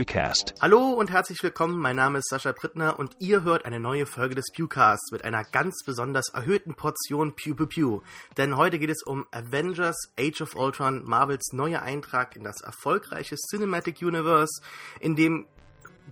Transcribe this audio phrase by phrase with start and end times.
[0.00, 0.54] Pewcast.
[0.62, 1.78] Hallo und herzlich willkommen.
[1.78, 5.44] Mein Name ist Sascha Prittner und ihr hört eine neue Folge des Pewcasts mit einer
[5.44, 8.00] ganz besonders erhöhten Portion Pew Pew Pew.
[8.38, 13.36] Denn heute geht es um Avengers Age of Ultron, Marvels neuer Eintrag in das erfolgreiche
[13.36, 14.62] Cinematic Universe,
[15.00, 15.46] in dem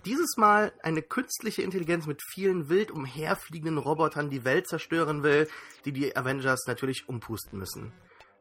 [0.05, 5.47] dieses Mal eine künstliche Intelligenz mit vielen wild umherfliegenden Robotern die Welt zerstören will,
[5.85, 7.91] die die Avengers natürlich umpusten müssen.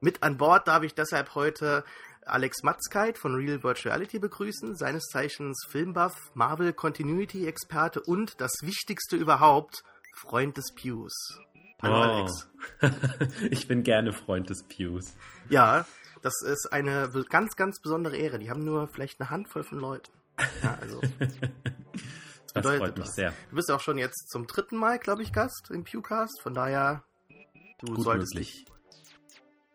[0.00, 1.84] Mit an Bord darf ich deshalb heute
[2.28, 9.16] Alex Matzkeit von Real Virtuality begrüßen, seines Zeichens Filmbuff, Marvel Continuity Experte und das Wichtigste
[9.16, 9.82] überhaupt,
[10.14, 11.12] Freund des Pews.
[11.80, 12.02] Hallo oh.
[12.02, 12.48] Alex.
[13.50, 15.14] ich bin gerne Freund des Pews.
[15.48, 15.86] Ja,
[16.22, 18.38] das ist eine ganz, ganz besondere Ehre.
[18.38, 20.10] Die haben nur vielleicht eine Handvoll von Leuten.
[20.62, 21.00] Ja, also.
[22.54, 23.32] das freut mich sehr.
[23.50, 26.40] Du bist auch schon jetzt zum dritten Mal, glaube ich, Gast im Pewcast.
[26.42, 27.04] Von daher,
[27.80, 28.64] du Gut solltest möglich.
[28.64, 28.77] dich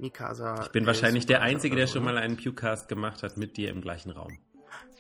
[0.04, 0.64] Mikasa.
[0.64, 3.80] Ich bin wahrscheinlich der Einzige, der schon mal einen Pewcast gemacht hat mit dir im
[3.80, 4.38] gleichen Raum.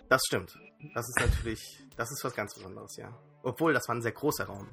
[0.07, 0.57] Das stimmt.
[0.95, 1.59] Das ist natürlich,
[1.97, 3.13] das ist was ganz Besonderes, ja.
[3.43, 4.69] Obwohl, das war ein sehr großer Raum.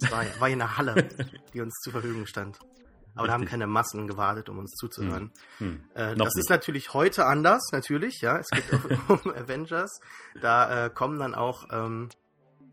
[0.00, 0.94] Es war, war hier eine Halle,
[1.52, 2.58] die uns zur Verfügung stand.
[2.58, 3.26] Aber Richtig.
[3.26, 5.32] da haben keine Massen gewartet, um uns zuzuhören.
[5.58, 5.68] Hm.
[5.68, 5.84] Hm.
[5.94, 6.38] Äh, das nicht.
[6.38, 8.38] ist natürlich heute anders, natürlich, ja.
[8.38, 8.64] Es geht
[9.08, 10.00] um Avengers.
[10.40, 12.08] Da äh, kommen dann auch ähm,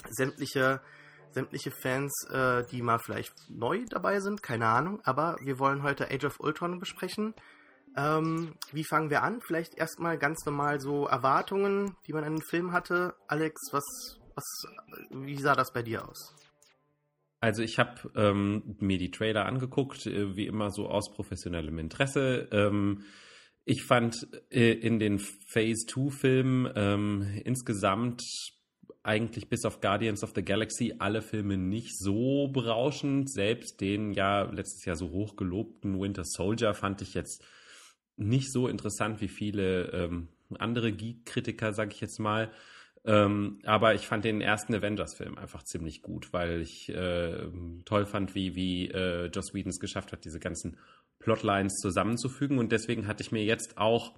[0.09, 0.81] sämtliche
[1.33, 4.99] sämtliche Fans, äh, die mal vielleicht neu dabei sind, keine Ahnung.
[5.03, 7.33] Aber wir wollen heute Age of Ultron besprechen.
[7.97, 9.41] Ähm, wie fangen wir an?
[9.41, 13.15] Vielleicht erstmal ganz normal so Erwartungen, die man an den Film hatte.
[13.27, 14.45] Alex, was, was,
[15.09, 16.35] wie sah das bei dir aus?
[17.41, 22.47] Also ich habe ähm, mir die Trailer angeguckt, äh, wie immer so aus professionellem Interesse.
[22.51, 23.03] Ähm,
[23.65, 28.23] ich fand äh, in den Phase 2 Filmen ähm, insgesamt
[29.03, 33.31] eigentlich bis auf Guardians of the Galaxy alle Filme nicht so berauschend.
[33.31, 37.43] Selbst den ja letztes Jahr so hoch gelobten Winter Soldier fand ich jetzt
[38.17, 40.27] nicht so interessant wie viele ähm,
[40.59, 42.51] andere Geek-Kritiker, sag ich jetzt mal.
[43.03, 47.47] Ähm, aber ich fand den ersten Avengers-Film einfach ziemlich gut, weil ich äh,
[47.85, 50.77] toll fand, wie, wie äh, Joss Whedon es geschafft hat, diese ganzen
[51.17, 52.59] Plotlines zusammenzufügen.
[52.59, 54.13] Und deswegen hatte ich mir jetzt auch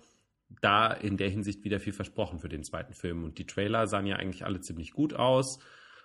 [0.62, 3.24] da in der Hinsicht wieder viel versprochen für den zweiten Film.
[3.24, 5.59] Und die Trailer sahen ja eigentlich alle ziemlich gut aus.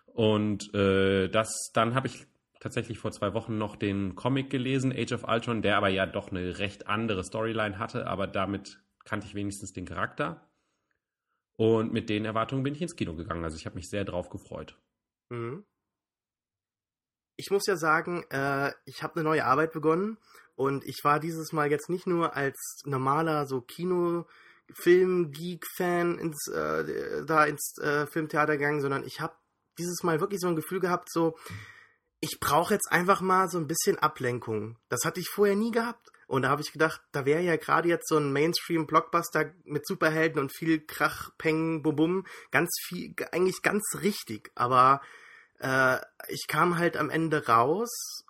[0.07, 2.27] Und äh, das, dann habe ich
[2.61, 6.31] tatsächlich vor zwei Wochen noch den Comic gelesen, Age of Ultron, der aber ja doch
[6.31, 10.49] eine recht andere Storyline hatte, aber damit kannte ich wenigstens den Charakter.
[11.57, 13.45] Und mit den Erwartungen bin ich ins Kino gegangen.
[13.45, 14.79] Also ich habe mich sehr drauf gefreut.
[15.31, 15.65] Mhm.
[17.37, 20.19] Ich muss ja sagen, äh, ich habe eine neue Arbeit begonnen
[20.59, 24.27] und ich war dieses Mal jetzt nicht nur als normaler so Kino
[24.75, 29.35] Film Geek Fan ins äh, da ins äh, Filmtheater gegangen, sondern ich habe
[29.79, 31.39] dieses Mal wirklich so ein Gefühl gehabt, so
[32.19, 34.77] ich brauche jetzt einfach mal so ein bisschen Ablenkung.
[34.89, 36.11] Das hatte ich vorher nie gehabt.
[36.27, 40.41] Und da habe ich gedacht, da wäre ja gerade jetzt so ein Mainstream-Blockbuster mit Superhelden
[40.41, 44.51] und viel Krach, Peng, Bum, Bum, ganz viel, eigentlich ganz richtig.
[44.57, 45.01] Aber
[45.61, 48.25] äh, ich kam halt am Ende raus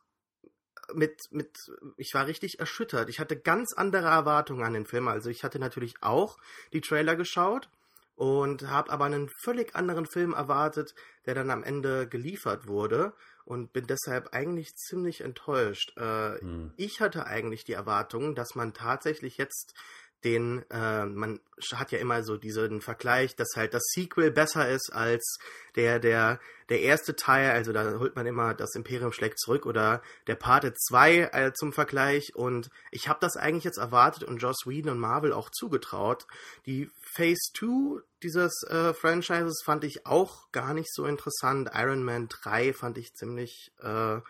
[0.95, 3.09] mit, mit, ich war richtig erschüttert.
[3.09, 5.09] Ich hatte ganz andere Erwartungen an den Film.
[5.09, 6.39] Also ich hatte natürlich auch
[6.73, 7.69] die Trailer geschaut
[8.17, 10.95] und habe aber einen völlig anderen Film erwartet,
[11.27, 13.13] der dann am Ende geliefert wurde
[13.45, 15.97] und bin deshalb eigentlich ziemlich enttäuscht.
[15.97, 16.73] Äh, hm.
[16.77, 19.75] Ich hatte eigentlich die Erwartung, dass man tatsächlich jetzt
[20.25, 21.41] den, äh, man
[21.75, 25.39] hat ja immer so diesen Vergleich, dass halt das Sequel besser ist als
[25.77, 30.03] der, der, der erste Teil, also da holt man immer das Imperium schlägt zurück oder
[30.27, 34.67] der Pate 2 äh, zum Vergleich und ich habe das eigentlich jetzt erwartet und Joss
[34.67, 36.27] Whedon und Marvel auch zugetraut.
[36.67, 41.71] Die Phase 2 dieses äh, Franchises fand ich auch gar nicht so interessant.
[41.75, 44.21] Iron Man 3 fand ich ziemlich äh,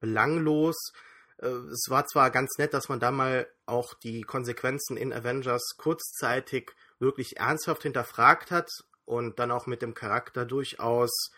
[0.00, 0.92] belanglos.
[1.38, 5.76] Äh, es war zwar ganz nett, dass man da mal auch die Konsequenzen in Avengers
[5.76, 8.68] kurzzeitig wirklich ernsthaft hinterfragt hat
[9.04, 11.30] und dann auch mit dem Charakter durchaus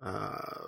[0.00, 0.66] äh,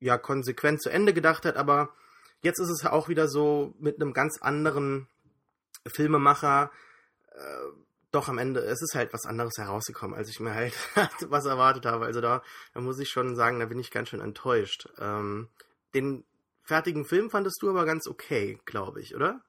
[0.00, 1.94] ja konsequent zu Ende gedacht hat, aber
[2.42, 5.08] jetzt ist es auch wieder so mit einem ganz anderen
[5.86, 6.70] Filmemacher
[7.32, 10.74] äh, doch am Ende, es ist halt was anderes herausgekommen, als ich mir halt
[11.30, 12.04] was erwartet habe.
[12.04, 12.42] Also da,
[12.74, 14.88] da muss ich schon sagen, da bin ich ganz schön enttäuscht.
[14.98, 15.48] Ähm,
[15.94, 16.24] den
[16.62, 19.42] fertigen Film fandest du aber ganz okay, glaube ich, oder?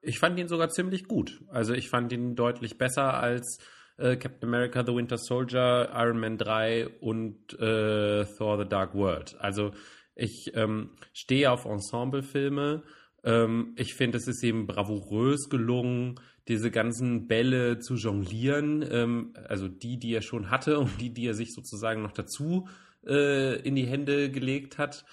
[0.00, 1.40] Ich fand ihn sogar ziemlich gut.
[1.48, 3.58] Also ich fand ihn deutlich besser als
[3.96, 9.36] äh, Captain America, The Winter Soldier, Iron Man 3 und äh, Thor The Dark World.
[9.40, 9.72] Also
[10.14, 12.82] ich ähm, stehe auf Ensemblefilme.
[13.24, 18.84] Ähm, ich finde, es ist eben bravourös gelungen, diese ganzen Bälle zu jonglieren.
[18.90, 22.68] Ähm, also die, die er schon hatte und die, die er sich sozusagen noch dazu
[23.06, 25.04] äh, in die Hände gelegt hat.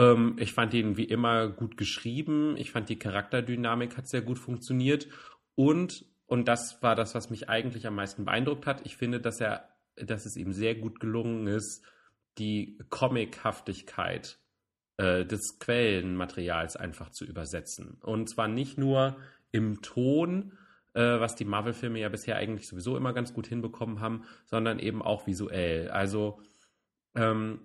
[0.00, 2.56] Ähm, ich fand ihn wie immer gut geschrieben.
[2.56, 5.06] Ich fand die Charakterdynamik hat sehr gut funktioniert.
[5.54, 9.40] Und, und das war das, was mich eigentlich am meisten beeindruckt hat, ich finde, dass
[9.40, 11.84] er dass es ihm sehr gut gelungen ist,
[12.38, 14.38] die Comichaftigkeit
[14.96, 17.98] äh, des Quellenmaterials einfach zu übersetzen.
[18.02, 19.16] Und zwar nicht nur
[19.52, 20.56] im Ton,
[20.94, 25.02] äh, was die Marvel-Filme ja bisher eigentlich sowieso immer ganz gut hinbekommen haben, sondern eben
[25.02, 25.90] auch visuell.
[25.90, 26.40] Also
[27.14, 27.60] ähm,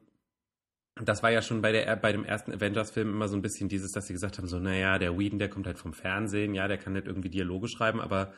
[0.96, 3.92] das war ja schon bei, der, bei dem ersten Avengers-Film immer so ein bisschen dieses,
[3.92, 6.78] dass sie gesagt haben, so, naja, der Whedon, der kommt halt vom Fernsehen, ja, der
[6.78, 8.34] kann nicht irgendwie Dialoge schreiben, aber,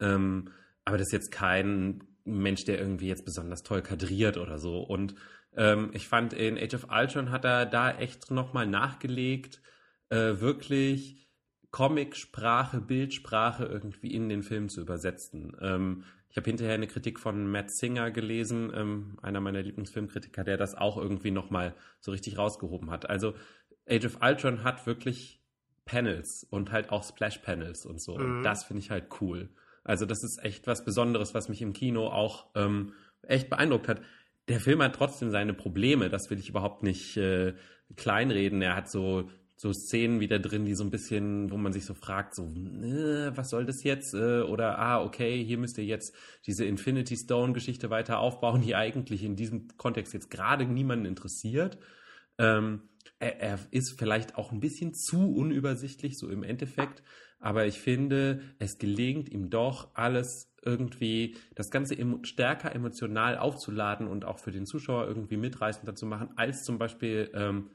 [0.00, 0.50] ähm,
[0.84, 4.80] aber das ist jetzt kein Mensch, der irgendwie jetzt besonders toll kadriert oder so.
[4.80, 5.14] Und
[5.56, 9.62] ähm, ich fand, in Age of Ultron hat er da echt nochmal nachgelegt,
[10.10, 11.30] äh, wirklich
[11.70, 15.56] Comic-Sprache, Bildsprache irgendwie in den Film zu übersetzen.
[15.60, 20.56] Ähm, ich habe hinterher eine Kritik von Matt Singer gelesen, ähm, einer meiner Lieblingsfilmkritiker, der
[20.56, 23.08] das auch irgendwie nochmal so richtig rausgehoben hat.
[23.08, 23.34] Also
[23.88, 25.40] Age of Ultron hat wirklich
[25.84, 28.18] Panels und halt auch Splash-Panels und so.
[28.18, 28.24] Mhm.
[28.38, 29.50] Und das finde ich halt cool.
[29.84, 34.00] Also das ist echt was Besonderes, was mich im Kino auch ähm, echt beeindruckt hat
[34.48, 37.54] der Film hat trotzdem seine Probleme, das will ich überhaupt nicht äh,
[37.96, 38.62] kleinreden.
[38.62, 39.30] Er hat so,
[39.62, 43.30] so Szenen wieder drin, die so ein bisschen, wo man sich so fragt, so, äh,
[43.36, 44.12] was soll das jetzt?
[44.12, 46.16] Äh, oder, ah, okay, hier müsst ihr jetzt
[46.46, 51.78] diese Infinity Stone-Geschichte weiter aufbauen, die eigentlich in diesem Kontext jetzt gerade niemanden interessiert.
[52.38, 52.88] Ähm,
[53.20, 57.04] er, er, ist vielleicht auch ein bisschen zu unübersichtlich, so im Endeffekt.
[57.38, 64.08] Aber ich finde, es gelingt ihm doch, alles irgendwie, das Ganze emo stärker emotional aufzuladen
[64.08, 67.70] und auch für den Zuschauer irgendwie mitreißender zu machen, als zum Beispiel ähm,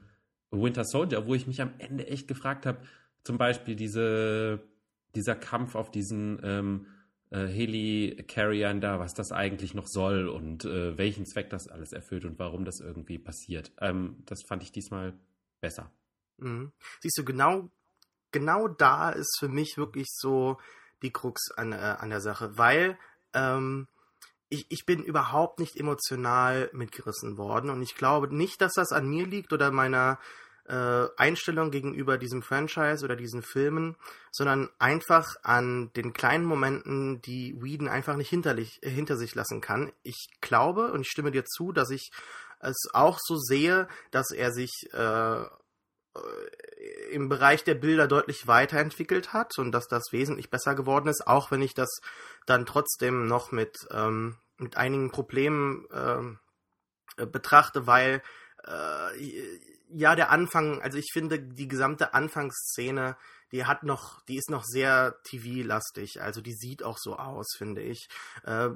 [0.52, 2.80] Winter Soldier, wo ich mich am Ende echt gefragt habe,
[3.24, 4.62] zum Beispiel diese,
[5.16, 6.88] dieser Kampf auf diesen ähm,
[7.30, 12.26] äh, Heli-Carriern da, was das eigentlich noch soll und äh, welchen Zweck das alles erfüllt
[12.26, 13.72] und warum das irgendwie passiert.
[13.80, 15.14] Ähm, das fand ich diesmal
[15.60, 15.92] besser.
[16.38, 16.72] Mhm.
[17.02, 17.70] Siehst du, genau
[18.32, 20.58] genau da ist für mich wirklich so
[21.02, 22.98] die Krux an, äh, an der Sache, weil
[23.34, 23.88] ähm,
[24.50, 29.08] ich, ich bin überhaupt nicht emotional mitgerissen worden und ich glaube nicht, dass das an
[29.08, 30.20] mir liegt oder meiner
[30.68, 33.96] äh, Einstellung gegenüber diesem Franchise oder diesen Filmen,
[34.32, 39.62] sondern einfach an den kleinen Momenten, die Whedon einfach nicht hinterlich, äh, hinter sich lassen
[39.62, 39.92] kann.
[40.04, 42.12] Ich glaube und ich stimme dir zu, dass ich
[42.60, 45.46] es auch so sehe, dass er sich äh,
[47.12, 51.52] im Bereich der Bilder deutlich weiterentwickelt hat und dass das wesentlich besser geworden ist, auch
[51.52, 52.02] wenn ich das
[52.46, 56.40] dann trotzdem noch mit, ähm, mit einigen Problemen ähm,
[57.18, 58.22] äh, betrachte, weil
[58.66, 59.60] äh,
[59.90, 63.18] ja der Anfang, also ich finde die gesamte Anfangsszene,
[63.52, 67.82] die hat noch, die ist noch sehr TV-lastig, also die sieht auch so aus, finde
[67.82, 68.08] ich.
[68.44, 68.70] Äh,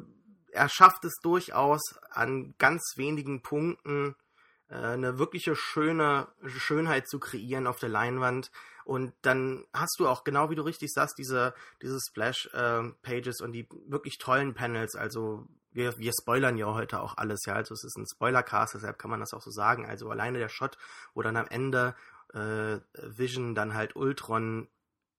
[0.54, 4.31] er schafft es durchaus an ganz wenigen Punkten äh,
[4.72, 8.52] eine wirkliche schöne Schönheit zu kreieren auf der Leinwand.
[8.86, 13.52] Und dann hast du auch, genau wie du richtig sagst, diese, diese Splash-Pages ähm, und
[13.54, 14.96] die wirklich tollen Panels.
[14.96, 17.54] Also wir, wir spoilern ja heute auch alles, ja.
[17.54, 19.86] Also es ist ein Spoilercast, deshalb kann man das auch so sagen.
[19.86, 20.78] Also alleine der Shot,
[21.14, 21.96] wo dann am Ende
[22.34, 24.70] äh, Vision dann halt Ultron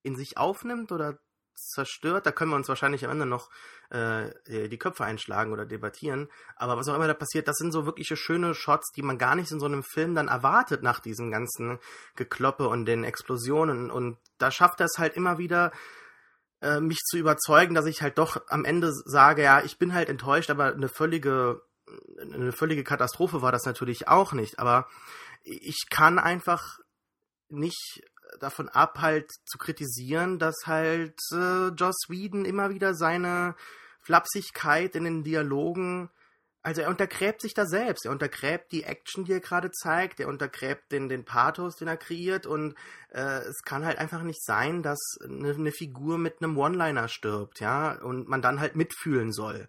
[0.02, 1.18] in sich aufnimmt oder
[1.54, 2.26] zerstört.
[2.26, 3.50] Da können wir uns wahrscheinlich am Ende noch
[3.90, 6.28] äh, die Köpfe einschlagen oder debattieren.
[6.56, 9.34] Aber was auch immer da passiert, das sind so wirkliche schöne Shots, die man gar
[9.34, 11.78] nicht in so einem Film dann erwartet nach diesen ganzen
[12.16, 13.90] Gekloppe und den Explosionen.
[13.90, 15.72] Und da schafft er es halt immer wieder,
[16.60, 20.08] äh, mich zu überzeugen, dass ich halt doch am Ende sage, ja, ich bin halt
[20.08, 21.62] enttäuscht, aber eine völlige,
[22.20, 24.58] eine völlige Katastrophe war das natürlich auch nicht.
[24.58, 24.88] Aber
[25.44, 26.78] ich kann einfach
[27.48, 28.02] nicht
[28.40, 33.54] davon ab, halt zu kritisieren, dass halt äh, Joss Whedon immer wieder seine
[34.00, 36.10] Flapsigkeit in den Dialogen,
[36.64, 40.28] also er untergräbt sich da selbst, er untergräbt die Action, die er gerade zeigt, er
[40.28, 42.46] untergräbt den, den Pathos, den er kreiert.
[42.46, 42.76] Und
[43.10, 47.60] äh, es kann halt einfach nicht sein, dass eine, eine Figur mit einem One-Liner stirbt,
[47.60, 49.66] ja, und man dann halt mitfühlen soll.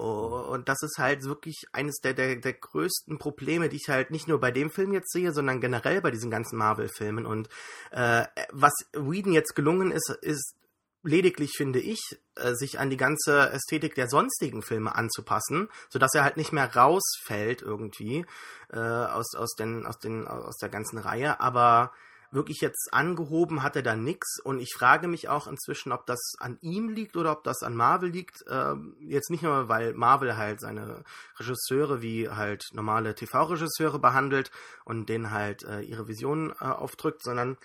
[0.00, 4.10] Oh, und das ist halt wirklich eines der, der, der größten Probleme, die ich halt
[4.10, 7.26] nicht nur bei dem Film jetzt sehe, sondern generell bei diesen ganzen Marvel-Filmen.
[7.26, 7.50] Und
[7.90, 10.54] äh, was Whedon jetzt gelungen ist, ist
[11.02, 12.00] lediglich, finde ich,
[12.36, 16.74] äh, sich an die ganze Ästhetik der sonstigen Filme anzupassen, sodass er halt nicht mehr
[16.74, 18.24] rausfällt irgendwie
[18.72, 21.40] äh, aus, aus, den, aus, den, aus der ganzen Reihe.
[21.40, 21.92] Aber
[22.32, 26.20] wirklich jetzt angehoben hat er da nichts und ich frage mich auch inzwischen, ob das
[26.38, 28.44] an ihm liegt oder ob das an Marvel liegt.
[28.48, 31.04] Ähm, jetzt nicht nur, weil Marvel halt seine
[31.38, 34.50] Regisseure wie halt normale TV-Regisseure behandelt
[34.84, 37.56] und denen halt äh, ihre Visionen äh, aufdrückt, sondern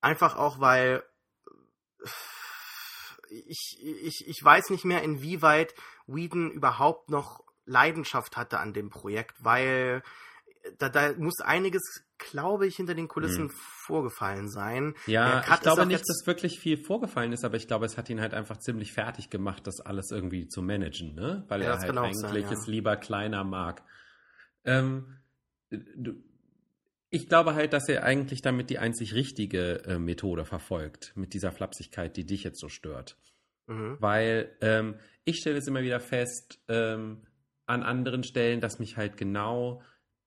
[0.00, 1.04] einfach auch, weil
[3.30, 5.74] ich, ich, ich weiß nicht mehr, inwieweit
[6.06, 10.02] Whedon überhaupt noch Leidenschaft hatte an dem Projekt, weil
[10.78, 13.54] da, da muss einiges glaube ich, hinter den Kulissen hm.
[13.54, 14.94] vorgefallen sein.
[15.06, 18.20] Ja, ich glaube nicht, dass wirklich viel vorgefallen ist, aber ich glaube, es hat ihn
[18.20, 21.44] halt einfach ziemlich fertig gemacht, das alles irgendwie zu managen, ne?
[21.48, 22.50] Weil ja, er halt eigentlich sein, ja.
[22.50, 23.82] es lieber kleiner mag.
[24.64, 25.18] Ähm,
[25.70, 26.14] du,
[27.10, 31.52] ich glaube halt, dass er eigentlich damit die einzig richtige äh, Methode verfolgt, mit dieser
[31.52, 33.18] Flapsigkeit, die dich jetzt so stört.
[33.66, 33.96] Mhm.
[34.00, 37.26] Weil ähm, ich stelle es immer wieder fest, ähm,
[37.66, 39.82] an anderen Stellen, dass mich halt genau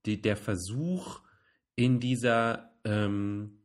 [0.05, 1.21] die, der Versuch
[1.75, 3.59] in dieser, ähm,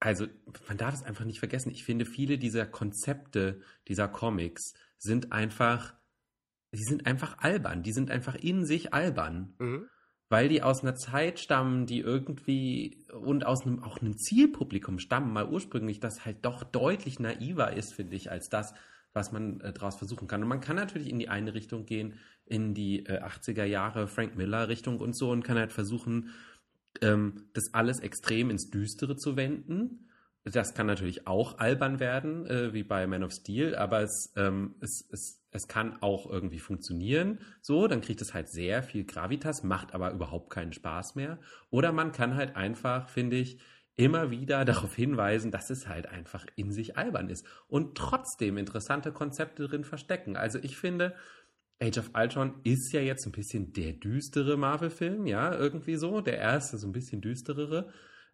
[0.00, 0.26] also
[0.68, 5.94] man darf es einfach nicht vergessen, ich finde, viele dieser Konzepte dieser Comics sind einfach,
[6.72, 9.54] die sind einfach albern, die sind einfach in sich albern.
[9.58, 9.88] Mhm.
[10.30, 15.32] Weil die aus einer Zeit stammen, die irgendwie und aus einem auch einem Zielpublikum stammen,
[15.32, 18.74] mal ursprünglich, das halt doch deutlich naiver ist, finde ich, als das,
[19.14, 20.42] was man äh, daraus versuchen kann.
[20.42, 24.36] Und man kann natürlich in die eine Richtung gehen, in die äh, 80er Jahre Frank
[24.36, 26.28] Miller Richtung und so und kann halt versuchen,
[27.02, 30.08] ähm, das alles extrem ins Düstere zu wenden.
[30.44, 34.76] Das kann natürlich auch albern werden, äh, wie bei Man of Steel, aber es, ähm,
[34.80, 37.40] es, es, es kann auch irgendwie funktionieren.
[37.60, 41.38] So, dann kriegt es halt sehr viel Gravitas, macht aber überhaupt keinen Spaß mehr.
[41.70, 43.60] Oder man kann halt einfach, finde ich,
[43.96, 49.12] immer wieder darauf hinweisen, dass es halt einfach in sich albern ist und trotzdem interessante
[49.12, 50.36] Konzepte drin verstecken.
[50.36, 51.14] Also ich finde,
[51.80, 56.38] Age of Ultron ist ja jetzt ein bisschen der düstere Marvel-Film, ja, irgendwie so, der
[56.38, 57.92] erste so ein bisschen düsterere.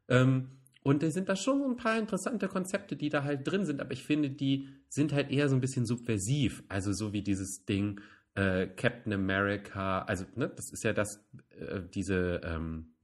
[0.09, 0.49] Ähm,
[0.83, 3.81] und da sind da schon so ein paar interessante Konzepte, die da halt drin sind,
[3.81, 6.63] aber ich finde, die sind halt eher so ein bisschen subversiv.
[6.69, 8.01] Also so wie dieses Ding
[8.35, 11.25] äh, Captain America, also ne, das ist ja das,
[11.59, 12.95] äh, diese ähm,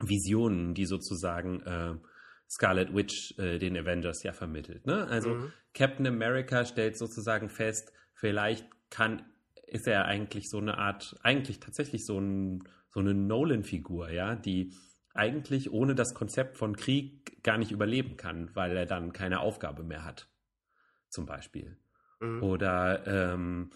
[0.00, 1.94] Visionen, die sozusagen äh,
[2.48, 4.86] Scarlet Witch äh, den Avengers ja vermittelt.
[4.86, 5.06] Ne?
[5.06, 5.52] Also mhm.
[5.74, 9.22] Captain America stellt sozusagen fest, vielleicht kann
[9.70, 14.72] ist er eigentlich so eine Art, eigentlich tatsächlich so, ein, so eine Nolan-Figur, ja, die
[15.14, 19.82] eigentlich ohne das Konzept von Krieg gar nicht überleben kann, weil er dann keine Aufgabe
[19.82, 20.28] mehr hat.
[21.08, 21.78] Zum Beispiel.
[22.20, 22.42] Mhm.
[22.42, 23.70] Oder ähm,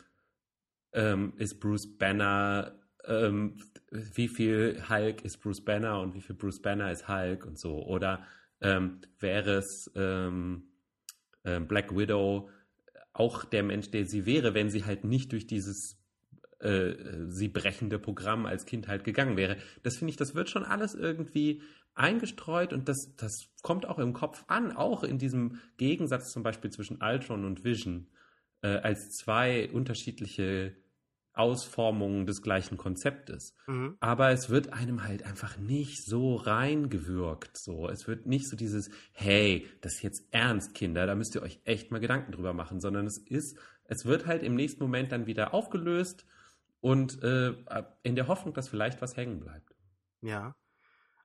[0.93, 3.57] ähm, ist Bruce Banner ähm,
[3.91, 7.85] wie viel Hulk ist Bruce Banner und wie viel Bruce Banner ist Hulk und so.
[7.85, 8.25] Oder
[8.61, 10.65] ähm, wäre es ähm,
[11.43, 12.49] äh, Black Widow
[13.13, 15.99] auch der Mensch, der sie wäre, wenn sie halt nicht durch dieses
[16.61, 16.95] äh,
[17.29, 19.57] sie brechende Programm als Kind halt gegangen wäre.
[19.83, 21.63] Das finde ich, das wird schon alles irgendwie
[21.95, 26.71] eingestreut und das, das kommt auch im Kopf an, auch in diesem Gegensatz zum Beispiel
[26.71, 28.07] zwischen Ultron und Vision
[28.63, 30.75] äh, als zwei unterschiedliche
[31.35, 33.55] Ausformungen des gleichen Konzeptes.
[33.67, 33.97] Mhm.
[34.01, 37.57] Aber es wird einem halt einfach nicht so reingewürgt.
[37.57, 37.89] So.
[37.89, 41.61] Es wird nicht so dieses, hey, das ist jetzt ernst, Kinder, da müsst ihr euch
[41.65, 45.27] echt mal Gedanken drüber machen, sondern es ist, es wird halt im nächsten Moment dann
[45.27, 46.27] wieder aufgelöst
[46.81, 47.55] und äh,
[48.03, 49.75] in der Hoffnung, dass vielleicht was hängen bleibt.
[50.21, 50.55] Ja.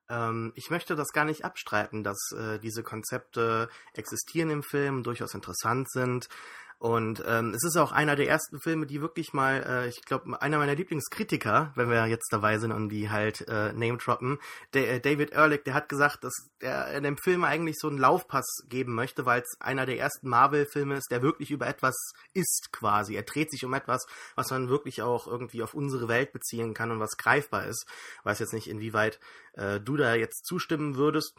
[0.10, 5.34] Ähm, ich möchte das gar nicht abstreiten, dass äh, diese Konzepte existieren im Film, durchaus
[5.34, 6.30] interessant sind.
[6.80, 10.40] Und ähm, es ist auch einer der ersten Filme, die wirklich mal, äh, ich glaube,
[10.40, 14.38] einer meiner Lieblingskritiker, wenn wir jetzt dabei sind und die halt äh, name droppen,
[14.74, 17.98] der, äh, David Ehrlich, der hat gesagt, dass er in dem Film eigentlich so einen
[17.98, 21.96] Laufpass geben möchte, weil es einer der ersten Marvel-Filme ist, der wirklich über etwas
[22.34, 23.16] ist quasi.
[23.16, 24.06] Er dreht sich um etwas,
[24.36, 27.88] was man wirklich auch irgendwie auf unsere Welt beziehen kann und was greifbar ist.
[28.20, 29.20] Ich weiß jetzt nicht, inwieweit
[29.54, 31.34] äh, du da jetzt zustimmen würdest.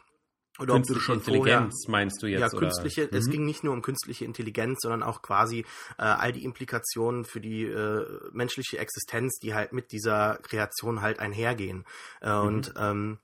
[0.59, 2.41] Oder künstliche Intelligenz vorher, meinst du jetzt?
[2.41, 3.17] Ja, künstliche, oder?
[3.17, 3.31] es mhm.
[3.31, 5.59] ging nicht nur um künstliche Intelligenz, sondern auch quasi
[5.97, 11.19] äh, all die Implikationen für die äh, menschliche Existenz, die halt mit dieser Kreation halt
[11.19, 11.85] einhergehen.
[12.21, 12.47] Äh, mhm.
[12.47, 13.17] Und ähm,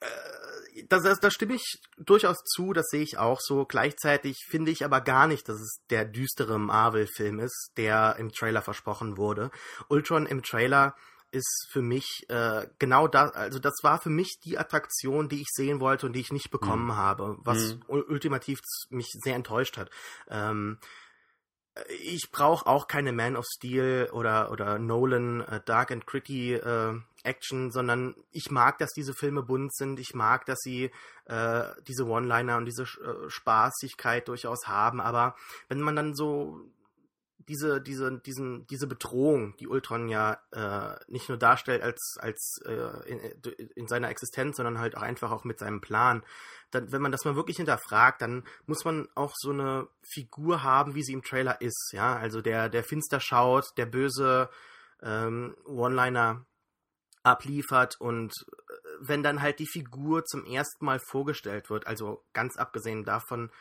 [0.00, 0.06] äh,
[0.88, 3.64] da, das, das stimme ich durchaus zu, das sehe ich auch so.
[3.64, 8.62] Gleichzeitig finde ich aber gar nicht, dass es der düstere Marvel-Film ist, der im Trailer
[8.62, 9.50] versprochen wurde.
[9.88, 10.94] Ultron im Trailer
[11.36, 15.48] ist für mich äh, genau das, also das war für mich die Attraktion, die ich
[15.52, 16.96] sehen wollte und die ich nicht bekommen mhm.
[16.96, 17.82] habe, was mhm.
[17.88, 19.90] ultimativ mich sehr enttäuscht hat.
[20.28, 20.78] Ähm,
[22.00, 26.98] ich brauche auch keine Man of Steel oder, oder Nolan äh, Dark and Gritty äh,
[27.22, 30.00] Action, sondern ich mag, dass diese Filme bunt sind.
[30.00, 30.90] Ich mag, dass sie
[31.26, 35.00] äh, diese One-Liner und diese äh, Spaßigkeit durchaus haben.
[35.00, 35.36] Aber
[35.68, 36.60] wenn man dann so
[37.48, 43.08] diese, diese, diesen, diese Bedrohung, die Ultron ja äh, nicht nur darstellt als, als äh,
[43.08, 43.20] in,
[43.74, 46.24] in, seiner Existenz, sondern halt auch einfach auch mit seinem Plan,
[46.70, 50.94] dann, wenn man das mal wirklich hinterfragt, dann muss man auch so eine Figur haben,
[50.94, 54.50] wie sie im Trailer ist, ja, also der, der finster schaut, der böse
[55.02, 56.44] ähm, One-Liner
[57.22, 62.56] abliefert und äh, wenn dann halt die Figur zum ersten Mal vorgestellt wird, also ganz
[62.56, 63.52] abgesehen davon, äh,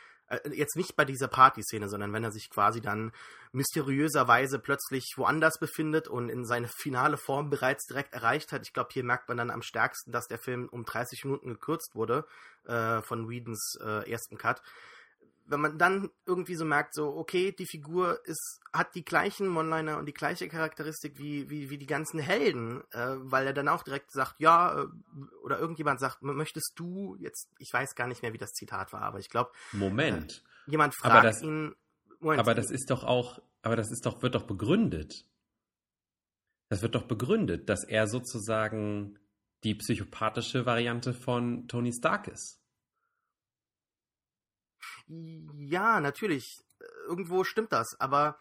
[0.51, 3.11] jetzt nicht bei dieser Partyszene, sondern wenn er sich quasi dann
[3.51, 8.63] mysteriöserweise plötzlich woanders befindet und in seine finale Form bereits direkt erreicht hat.
[8.63, 11.95] Ich glaube, hier merkt man dann am stärksten, dass der Film um 30 Minuten gekürzt
[11.95, 12.25] wurde
[12.65, 14.61] äh, von Whedons äh, ersten Cut
[15.47, 19.97] wenn man dann irgendwie so merkt, so, okay, die Figur ist, hat die gleichen One-Liner
[19.97, 23.83] und die gleiche Charakteristik wie, wie, wie die ganzen Helden, äh, weil er dann auch
[23.83, 24.85] direkt sagt, ja, äh,
[25.43, 29.01] oder irgendjemand sagt, möchtest du jetzt, ich weiß gar nicht mehr, wie das Zitat war,
[29.01, 29.51] aber ich glaube.
[29.71, 30.43] Moment.
[30.67, 31.75] Äh, jemand fragt das, ihn.
[32.19, 35.25] Moment, aber das ist doch auch, aber das ist doch, wird doch begründet.
[36.69, 39.19] Das wird doch begründet, dass er sozusagen
[39.63, 42.59] die psychopathische Variante von Tony Stark ist.
[45.07, 46.57] Ja, natürlich.
[47.07, 48.37] Irgendwo stimmt das, aber.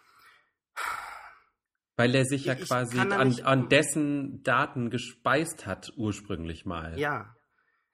[1.96, 6.98] Weil er sich ja quasi an, an dessen Daten gespeist hat, ursprünglich mal.
[6.98, 7.36] Ja.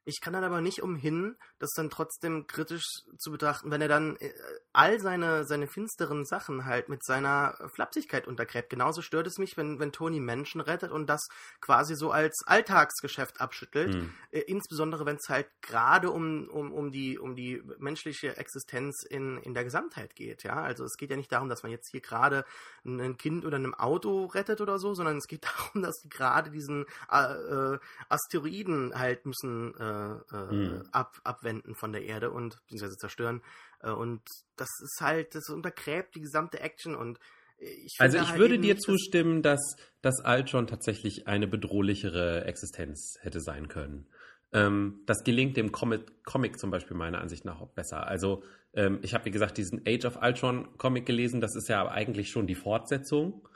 [0.05, 2.87] Ich kann dann aber nicht umhin, das dann trotzdem kritisch
[3.19, 4.33] zu betrachten, wenn er dann äh,
[4.73, 8.71] all seine, seine finsteren Sachen halt mit seiner Flapsigkeit untergräbt.
[8.71, 11.29] Genauso stört es mich, wenn, wenn Tony Menschen rettet und das
[11.61, 13.95] quasi so als Alltagsgeschäft abschüttelt.
[13.95, 14.13] Mhm.
[14.31, 19.53] Insbesondere wenn es halt gerade um, um, um, die, um die menschliche Existenz in, in
[19.53, 20.43] der Gesamtheit geht.
[20.45, 20.63] Ja?
[20.63, 22.47] Also es geht ja nicht darum, dass man jetzt hier gerade
[22.87, 26.87] ein Kind oder einem Auto rettet oder so, sondern es geht darum, dass gerade diesen
[27.13, 30.89] äh, äh, Asteroiden halt müssen äh, mhm.
[30.91, 33.43] ab, abwenden von der Erde und beziehungsweise zerstören.
[33.81, 34.23] Äh, und
[34.57, 37.19] das ist halt, das untergräbt die gesamte Action und
[37.61, 43.41] ich also ich halt würde dir zustimmen, dass, dass Ultron tatsächlich eine bedrohlichere Existenz hätte
[43.41, 44.07] sein können.
[44.53, 48.07] Ähm, das gelingt dem Comic, Comic zum Beispiel meiner Ansicht nach auch besser.
[48.07, 48.43] Also
[48.73, 51.41] ähm, ich habe, wie gesagt, diesen Age of Ultron Comic gelesen.
[51.41, 53.47] Das ist ja eigentlich schon die Fortsetzung.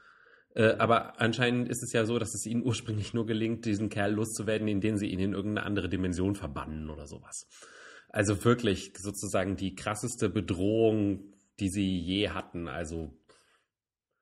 [0.54, 4.12] Äh, aber anscheinend ist es ja so, dass es ihnen ursprünglich nur gelingt, diesen Kerl
[4.12, 7.48] loszuwerden, indem sie ihn in irgendeine andere Dimension verbannen oder sowas.
[8.14, 12.68] Also wirklich sozusagen die krasseste Bedrohung, die sie je hatten.
[12.68, 13.12] Also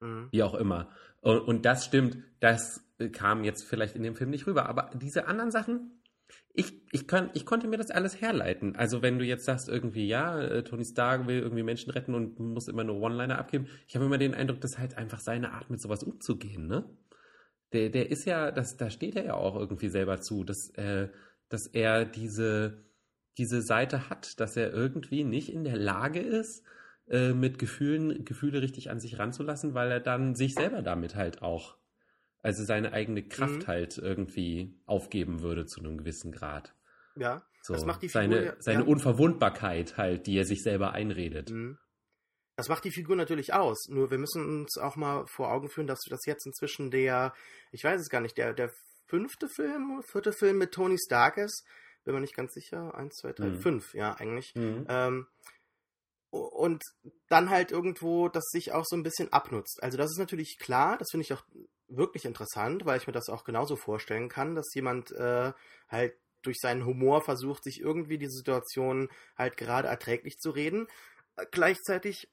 [0.01, 0.29] mhm.
[0.31, 0.89] wie auch immer.
[1.21, 2.83] Und, und das stimmt, das
[3.13, 4.67] kam jetzt vielleicht in dem Film nicht rüber.
[4.67, 6.01] Aber diese anderen Sachen,
[6.55, 8.77] ich, ich, kann, ich konnte mir das alles herleiten.
[8.77, 12.41] Also wenn du jetzt sagst, irgendwie, ja, äh, Tony Stark will irgendwie Menschen retten und
[12.41, 15.69] muss immer nur One-Liner abgeben, ich habe immer den Eindruck, dass halt einfach seine Art,
[15.69, 16.89] mit sowas umzugehen, ne?
[17.75, 21.09] Der, der ist ja, das, da steht er ja auch irgendwie selber zu, dass, äh,
[21.51, 22.87] dass er diese,
[23.39, 26.65] diese Seite hat, dass er irgendwie nicht in der Lage ist,
[27.09, 31.43] äh, mit Gefühlen, Gefühle richtig an sich ranzulassen, weil er dann sich selber damit halt
[31.43, 31.77] auch
[32.43, 33.67] also seine eigene Kraft mhm.
[33.67, 36.75] halt irgendwie aufgeben würde zu einem gewissen Grad.
[37.15, 38.37] Ja, so, das macht die Figur.
[38.37, 38.87] Seine, seine ja.
[38.87, 41.51] Unverwundbarkeit halt, die er sich selber einredet.
[41.51, 41.79] Mhm.
[42.57, 43.89] Das macht die Figur natürlich aus.
[43.89, 47.33] Nur wir müssen uns auch mal vor Augen führen, dass das jetzt inzwischen der,
[47.71, 48.71] ich weiß es gar nicht, der, der
[49.09, 51.65] fünfte Film, vierte Film mit Tony Stark ist.
[52.05, 52.95] Bin mir nicht ganz sicher.
[52.95, 53.61] Eins, zwei, drei, mhm.
[53.61, 54.55] fünf, ja, eigentlich.
[54.55, 54.87] Mhm.
[54.89, 55.27] Ähm,
[56.31, 56.83] und
[57.29, 59.83] dann halt irgendwo das sich auch so ein bisschen abnutzt.
[59.83, 61.45] Also das ist natürlich klar, das finde ich auch
[61.89, 65.53] wirklich interessant, weil ich mir das auch genauso vorstellen kann, dass jemand äh,
[65.89, 70.89] halt durch seinen Humor versucht, sich irgendwie die Situation halt gerade erträglich zu reden.
[71.51, 72.29] Gleichzeitig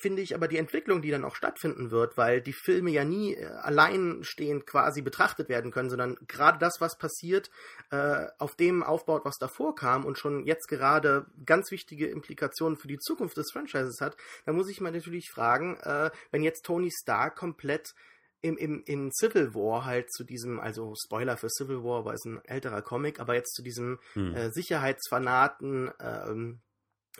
[0.00, 3.34] finde ich aber die Entwicklung, die dann auch stattfinden wird, weil die Filme ja nie
[3.34, 7.50] äh, alleinstehend quasi betrachtet werden können, sondern gerade das, was passiert,
[7.90, 12.88] äh, auf dem aufbaut, was davor kam und schon jetzt gerade ganz wichtige Implikationen für
[12.88, 16.90] die Zukunft des Franchises hat, da muss ich mal natürlich fragen, äh, wenn jetzt Tony
[16.90, 17.94] Stark komplett
[18.42, 22.24] im, im, in Civil War halt zu diesem, also Spoiler für Civil War, weil es
[22.24, 24.34] ein älterer Comic, aber jetzt zu diesem hm.
[24.34, 26.62] äh, Sicherheitsfanaten ähm,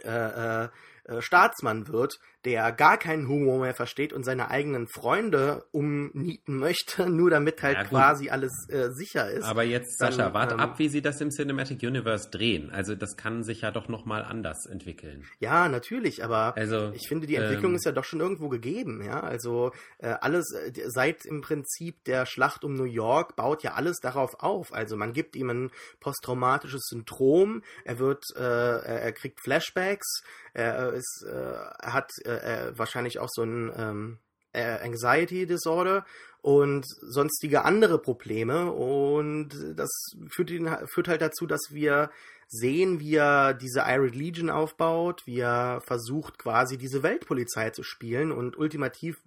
[0.05, 0.69] äh, äh,
[1.11, 7.09] äh, Staatsmann wird, der gar keinen Humor mehr versteht und seine eigenen Freunde umnieten möchte,
[7.11, 9.45] nur damit halt ja, quasi alles äh, sicher ist.
[9.45, 12.71] Aber jetzt, Sascha, warte ähm, ab, wie sie das im Cinematic Universe drehen.
[12.71, 15.27] Also das kann sich ja doch nochmal anders entwickeln.
[15.39, 19.03] Ja, natürlich, aber also, ich finde, die Entwicklung ähm, ist ja doch schon irgendwo gegeben,
[19.05, 19.21] ja.
[19.21, 23.99] Also äh, alles, äh, seit im Prinzip der Schlacht um New York baut ja alles
[23.99, 24.73] darauf auf.
[24.73, 25.71] Also man gibt ihm ein
[26.01, 30.23] posttraumatisches Syndrom, er wird, äh, er kriegt Flashbacks,
[30.55, 34.19] er ist, äh, er hat äh, wahrscheinlich auch so ein ähm,
[34.53, 36.05] Anxiety Disorder
[36.43, 38.73] und sonstige andere Probleme.
[38.73, 39.91] Und das
[40.29, 42.11] führt, ihn, führt halt dazu, dass wir
[42.49, 48.33] sehen, wie er diese Iron Legion aufbaut, wie er versucht quasi diese Weltpolizei zu spielen
[48.33, 49.23] und ultimativ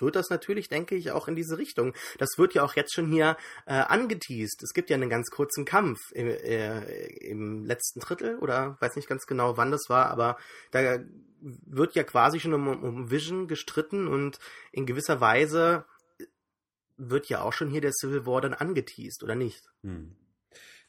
[0.00, 1.94] wird das natürlich, denke ich, auch in diese Richtung.
[2.18, 4.62] Das wird ja auch jetzt schon hier äh, angeteased.
[4.62, 9.08] Es gibt ja einen ganz kurzen Kampf im, äh, im letzten Drittel oder weiß nicht
[9.08, 10.36] ganz genau, wann das war, aber
[10.70, 10.98] da
[11.40, 14.38] wird ja quasi schon um, um Vision gestritten und
[14.72, 15.84] in gewisser Weise
[16.96, 19.68] wird ja auch schon hier der Civil War dann angeteased, oder nicht?
[19.82, 20.16] Hm.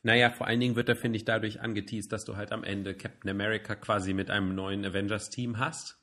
[0.04, 2.96] Naja, vor allen Dingen wird er, finde ich, dadurch angeteased, dass du halt am Ende
[2.96, 6.00] Captain America quasi mit einem neuen Avengers-Team hast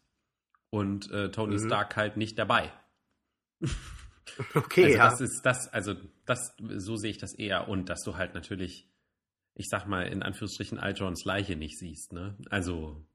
[0.71, 1.67] und äh, Tony mhm.
[1.67, 2.71] Stark halt nicht dabei.
[4.55, 5.11] Okay, also ja.
[5.11, 7.69] Das ist das, also das, so sehe ich das eher.
[7.69, 8.91] Und dass du halt natürlich,
[9.55, 12.37] ich sag mal, in Anführungsstrichen Al Johns Leiche nicht siehst, ne?
[12.51, 13.07] Also,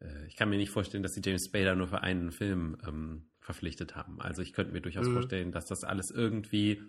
[0.00, 3.30] äh, ich kann mir nicht vorstellen, dass sie James Spader nur für einen Film ähm,
[3.40, 4.20] verpflichtet haben.
[4.20, 5.14] Also ich könnte mir durchaus mhm.
[5.14, 6.82] vorstellen, dass das alles irgendwie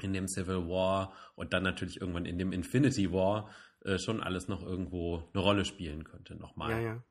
[0.00, 3.50] in dem Civil War und dann natürlich irgendwann in dem Infinity War
[3.84, 6.70] äh, schon alles noch irgendwo eine Rolle spielen könnte, nochmal.
[6.70, 7.04] Ja, ja.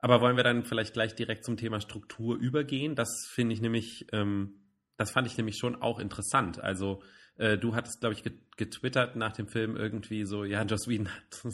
[0.00, 2.94] Aber wollen wir dann vielleicht gleich direkt zum Thema Struktur übergehen?
[2.94, 4.60] Das finde ich nämlich, ähm,
[4.96, 6.60] das fand ich nämlich schon auch interessant.
[6.60, 7.02] Also
[7.36, 8.22] äh, du hattest, glaube ich,
[8.56, 11.44] getwittert nach dem Film irgendwie so, ja, Joss Whedon hat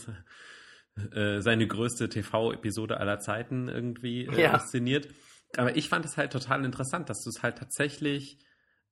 [1.16, 4.54] äh, seine größte TV-Episode aller Zeiten irgendwie äh, ja.
[4.54, 5.08] inszeniert.
[5.56, 8.38] Aber ich fand es halt total interessant, dass du es halt tatsächlich,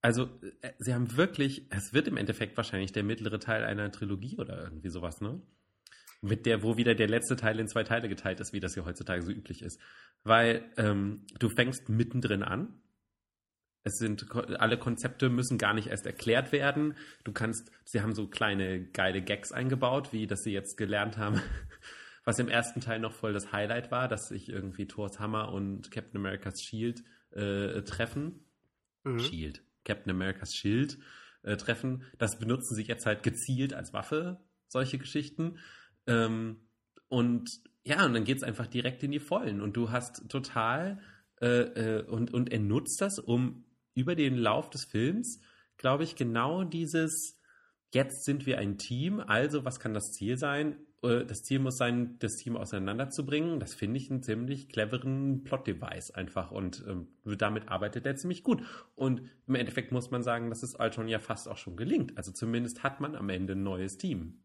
[0.00, 0.28] also
[0.62, 4.62] äh, sie haben wirklich, es wird im Endeffekt wahrscheinlich der mittlere Teil einer Trilogie oder
[4.62, 5.42] irgendwie sowas, ne?
[6.22, 8.84] Mit der, wo wieder der letzte Teil in zwei Teile geteilt ist, wie das ja
[8.84, 9.80] heutzutage so üblich ist.
[10.22, 12.80] Weil ähm, du fängst mittendrin an.
[13.82, 16.94] Es sind alle Konzepte müssen gar nicht erst erklärt werden.
[17.24, 21.42] Du kannst, sie haben so kleine geile Gags eingebaut, wie dass sie jetzt gelernt haben,
[22.24, 25.90] was im ersten Teil noch voll das Highlight war, dass sich irgendwie Thors Hammer und
[25.90, 28.46] Captain America's Shield äh, treffen.
[29.02, 29.18] Mhm.
[29.18, 29.64] Shield.
[29.84, 30.98] Captain America's Shield
[31.42, 32.04] äh, treffen.
[32.18, 35.58] Das benutzen sie jetzt halt gezielt als Waffe, solche Geschichten.
[36.06, 36.68] Ähm,
[37.08, 37.50] und
[37.84, 39.60] ja, und dann geht es einfach direkt in die Vollen.
[39.60, 41.00] Und du hast total,
[41.40, 45.40] äh, äh, und, und er nutzt das, um über den Lauf des Films,
[45.76, 47.40] glaube ich, genau dieses,
[47.92, 50.76] jetzt sind wir ein Team, also was kann das Ziel sein?
[51.02, 53.60] Äh, das Ziel muss sein, das Team auseinanderzubringen.
[53.60, 58.62] Das finde ich einen ziemlich cleveren Plot-Device einfach und ähm, damit arbeitet er ziemlich gut.
[58.94, 62.16] Und im Endeffekt muss man sagen, dass es Ultron ja fast auch schon gelingt.
[62.16, 64.44] Also zumindest hat man am Ende ein neues Team.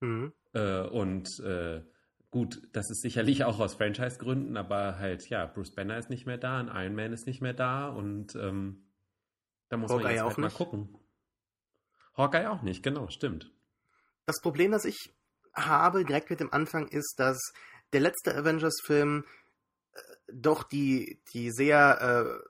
[0.00, 0.32] Mhm.
[0.52, 1.82] Äh, und äh,
[2.30, 6.38] gut, das ist sicherlich auch aus Franchise-Gründen, aber halt, ja, Bruce Banner ist nicht mehr
[6.38, 8.86] da, ein Iron Man ist nicht mehr da und ähm,
[9.68, 10.98] da muss Hawkeye man jetzt halt mal gucken.
[12.16, 13.52] Hawkeye auch nicht, genau, stimmt.
[14.26, 15.12] Das Problem, das ich
[15.54, 17.38] habe direkt mit dem Anfang ist, dass
[17.92, 19.24] der letzte Avengers-Film
[19.92, 20.00] äh,
[20.32, 22.42] doch die, die sehr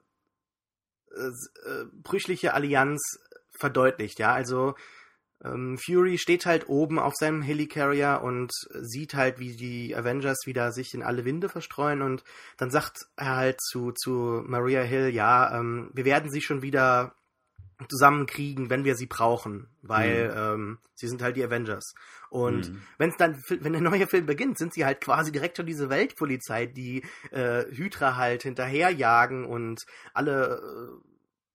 [1.14, 3.00] äh, äh, brüchliche Allianz
[3.58, 4.74] verdeutlicht, ja, also
[5.42, 10.92] Fury steht halt oben auf seinem Helicarrier und sieht halt, wie die Avengers wieder sich
[10.92, 12.24] in alle Winde verstreuen und
[12.58, 17.14] dann sagt er halt zu, zu Maria Hill, ja, ähm, wir werden sie schon wieder
[17.88, 20.36] zusammenkriegen, wenn wir sie brauchen, weil mhm.
[20.36, 21.94] ähm, sie sind halt die Avengers.
[22.28, 22.82] Und mhm.
[22.98, 25.88] wenn es dann, wenn der neue Film beginnt, sind sie halt quasi direkt schon diese
[25.88, 31.09] Weltpolizei, die äh, Hydra halt hinterherjagen und alle äh,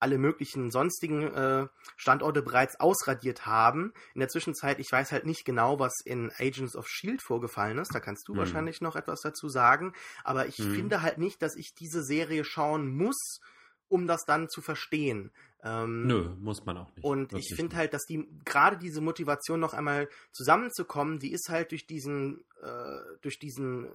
[0.05, 3.91] alle möglichen sonstigen äh, Standorte bereits ausradiert haben.
[4.13, 7.95] In der Zwischenzeit, ich weiß halt nicht genau, was in Agents of Shield vorgefallen ist.
[7.95, 8.37] Da kannst du hm.
[8.37, 9.93] wahrscheinlich noch etwas dazu sagen.
[10.23, 10.75] Aber ich hm.
[10.75, 13.39] finde halt nicht, dass ich diese Serie schauen muss,
[13.87, 15.31] um das dann zu verstehen.
[15.63, 17.03] Ähm, Nö, muss man auch nicht.
[17.03, 21.71] Und ich finde halt, dass die gerade diese Motivation noch einmal zusammenzukommen, die ist halt
[21.71, 23.87] durch diesen, äh, durch diesen,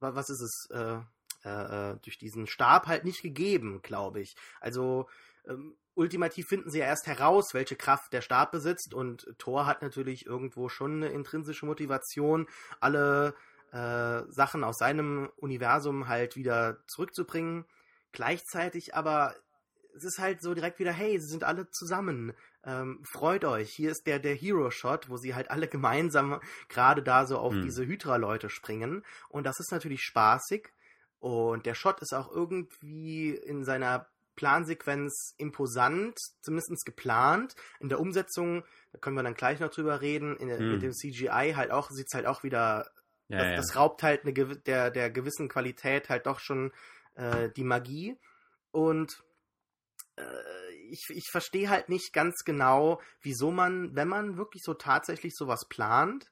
[0.00, 0.96] was ist es, äh,
[1.46, 4.34] äh, äh, durch diesen Stab halt nicht gegeben, glaube ich.
[4.60, 5.08] Also
[5.46, 9.82] ähm, ultimativ finden sie ja erst heraus, welche Kraft der Stab besitzt und Thor hat
[9.82, 12.46] natürlich irgendwo schon eine intrinsische Motivation,
[12.80, 13.34] alle
[13.72, 17.64] äh, Sachen aus seinem Universum halt wieder zurückzubringen.
[18.12, 19.34] Gleichzeitig aber
[19.96, 22.34] es ist halt so direkt wieder, hey, sie sind alle zusammen.
[22.64, 23.70] Ähm, freut euch.
[23.72, 27.62] Hier ist der, der Hero-Shot, wo sie halt alle gemeinsam gerade da so auf hm.
[27.62, 29.04] diese Hydra-Leute springen.
[29.28, 30.68] Und das ist natürlich spaßig.
[31.18, 37.54] Und der Shot ist auch irgendwie in seiner Plansequenz imposant, zumindest geplant.
[37.80, 40.72] In der Umsetzung, da können wir dann gleich noch drüber reden, in, hm.
[40.72, 42.90] mit dem CGI halt auch, sieht es halt auch wieder,
[43.28, 43.56] ja, das, ja.
[43.56, 46.72] das, raubt halt eine, der, der gewissen Qualität halt doch schon
[47.14, 48.16] äh, die Magie.
[48.70, 49.24] Und
[50.16, 50.22] äh,
[50.90, 55.66] ich, ich verstehe halt nicht ganz genau, wieso man, wenn man wirklich so tatsächlich sowas
[55.68, 56.30] plant,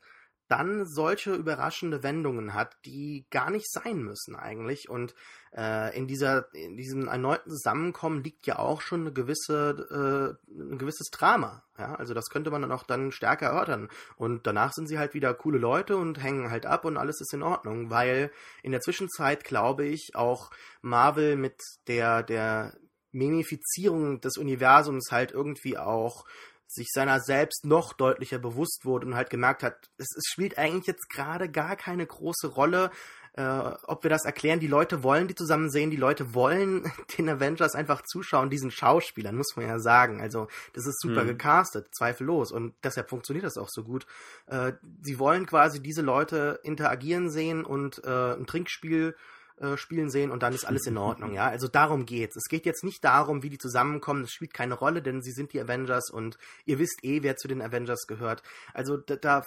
[0.48, 4.90] dann solche überraschende Wendungen hat, die gar nicht sein müssen eigentlich.
[4.90, 5.14] Und
[5.56, 10.78] äh, in dieser, in diesem erneuten Zusammenkommen liegt ja auch schon eine gewisse, äh, ein
[10.78, 11.62] gewisses Drama.
[11.78, 13.88] Ja, also das könnte man dann auch dann stärker erörtern.
[14.16, 17.32] Und danach sind sie halt wieder coole Leute und hängen halt ab und alles ist
[17.32, 18.30] in Ordnung, weil
[18.62, 20.50] in der Zwischenzeit glaube ich auch
[20.82, 22.74] Marvel mit der, der
[23.12, 26.24] Memifizierung des Universums halt irgendwie auch
[26.66, 30.86] sich seiner selbst noch deutlicher bewusst wurde und halt gemerkt hat, es, es spielt eigentlich
[30.86, 32.90] jetzt gerade gar keine große Rolle,
[33.36, 34.60] äh, ob wir das erklären.
[34.60, 39.36] Die Leute wollen die zusammen sehen, die Leute wollen den Avengers einfach zuschauen, diesen Schauspielern,
[39.36, 40.20] muss man ja sagen.
[40.20, 41.28] Also das ist super mhm.
[41.28, 42.52] gecastet, zweifellos.
[42.52, 44.06] Und deshalb funktioniert das auch so gut.
[44.46, 44.72] Äh,
[45.02, 49.16] sie wollen quasi diese Leute interagieren sehen und äh, ein Trinkspiel
[49.58, 51.46] äh, spielen sehen und dann ist alles in Ordnung, ja.
[51.48, 52.36] Also darum geht's.
[52.36, 55.52] Es geht jetzt nicht darum, wie die zusammenkommen, das spielt keine Rolle, denn sie sind
[55.52, 58.42] die Avengers und ihr wisst eh, wer zu den Avengers gehört.
[58.72, 59.42] Also da, da,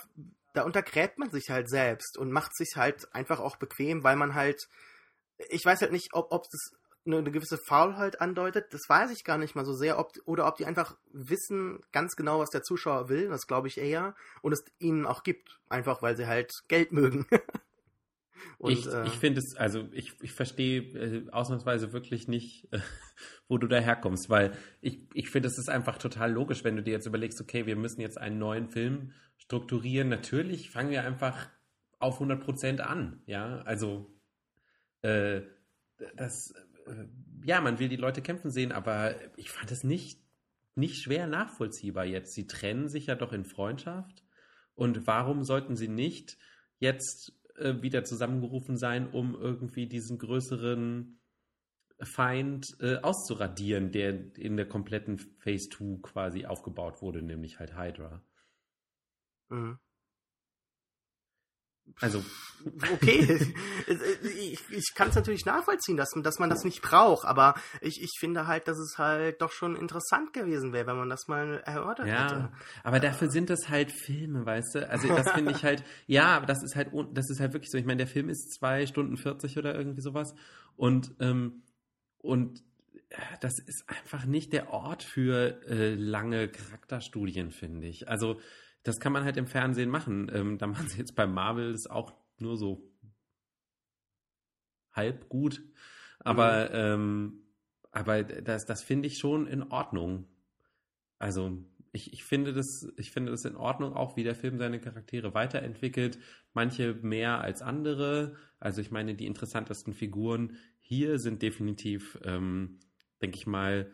[0.53, 4.33] da untergräbt man sich halt selbst und macht sich halt einfach auch bequem, weil man
[4.33, 4.69] halt,
[5.49, 6.71] ich weiß halt nicht, ob, ob das
[7.05, 10.47] eine, eine gewisse Faulheit andeutet, das weiß ich gar nicht mal so sehr, ob, oder
[10.47, 14.53] ob die einfach wissen ganz genau, was der Zuschauer will, das glaube ich eher, und
[14.53, 17.25] es ihnen auch gibt, einfach weil sie halt Geld mögen.
[18.57, 22.79] Und, ich, äh, ich finde es, also ich, ich verstehe äh, ausnahmsweise wirklich nicht, äh,
[23.47, 26.91] wo du daherkommst, weil ich, ich finde, es ist einfach total logisch, wenn du dir
[26.91, 30.09] jetzt überlegst, okay, wir müssen jetzt einen neuen Film strukturieren.
[30.09, 31.49] Natürlich fangen wir einfach
[31.99, 34.13] auf 100% an, ja, also
[35.01, 35.41] äh,
[36.15, 36.53] das,
[36.85, 37.05] äh,
[37.43, 40.21] ja, man will die Leute kämpfen sehen, aber ich fand es nicht,
[40.75, 42.33] nicht schwer nachvollziehbar jetzt.
[42.33, 44.23] Sie trennen sich ja doch in Freundschaft
[44.75, 46.37] und warum sollten sie nicht
[46.79, 51.19] jetzt äh, wieder zusammengerufen sein, um irgendwie diesen größeren
[52.01, 58.23] Feind äh, auszuradieren, der in der kompletten Phase 2 quasi aufgebaut wurde, nämlich halt Hydra.
[59.49, 59.79] Mhm.
[62.01, 62.23] Also.
[62.91, 63.39] Okay,
[64.23, 68.17] ich, ich kann es natürlich nachvollziehen, dass, dass man das nicht braucht, aber ich, ich
[68.19, 72.07] finde halt, dass es halt doch schon interessant gewesen wäre, wenn man das mal erörtert
[72.07, 72.51] ja, hätte.
[72.83, 74.89] Aber dafür sind das halt Filme, weißt du?
[74.89, 77.77] Also das finde ich halt, ja, das ist halt, das ist halt wirklich so.
[77.77, 80.33] Ich meine, der Film ist zwei Stunden 40 oder irgendwie sowas.
[80.75, 81.61] Und, ähm,
[82.17, 82.63] und
[83.39, 88.07] das ist einfach nicht der Ort für äh, lange Charakterstudien, finde ich.
[88.09, 88.39] Also
[88.83, 90.31] das kann man halt im Fernsehen machen.
[90.33, 92.91] Ähm, da machen sie jetzt bei Marvel ist auch nur so
[94.91, 95.61] halb gut.
[96.19, 96.71] Aber, mhm.
[96.73, 97.43] ähm,
[97.91, 100.27] aber das, das finde ich schon in Ordnung.
[101.19, 101.57] Also,
[101.93, 105.33] ich, ich, finde das, ich finde das in Ordnung, auch wie der Film seine Charaktere
[105.33, 106.19] weiterentwickelt.
[106.53, 108.35] Manche mehr als andere.
[108.59, 112.79] Also, ich meine, die interessantesten Figuren hier sind definitiv, ähm,
[113.21, 113.91] denke ich mal,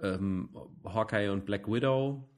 [0.00, 0.50] ähm,
[0.84, 2.28] Hawkeye und Black Widow.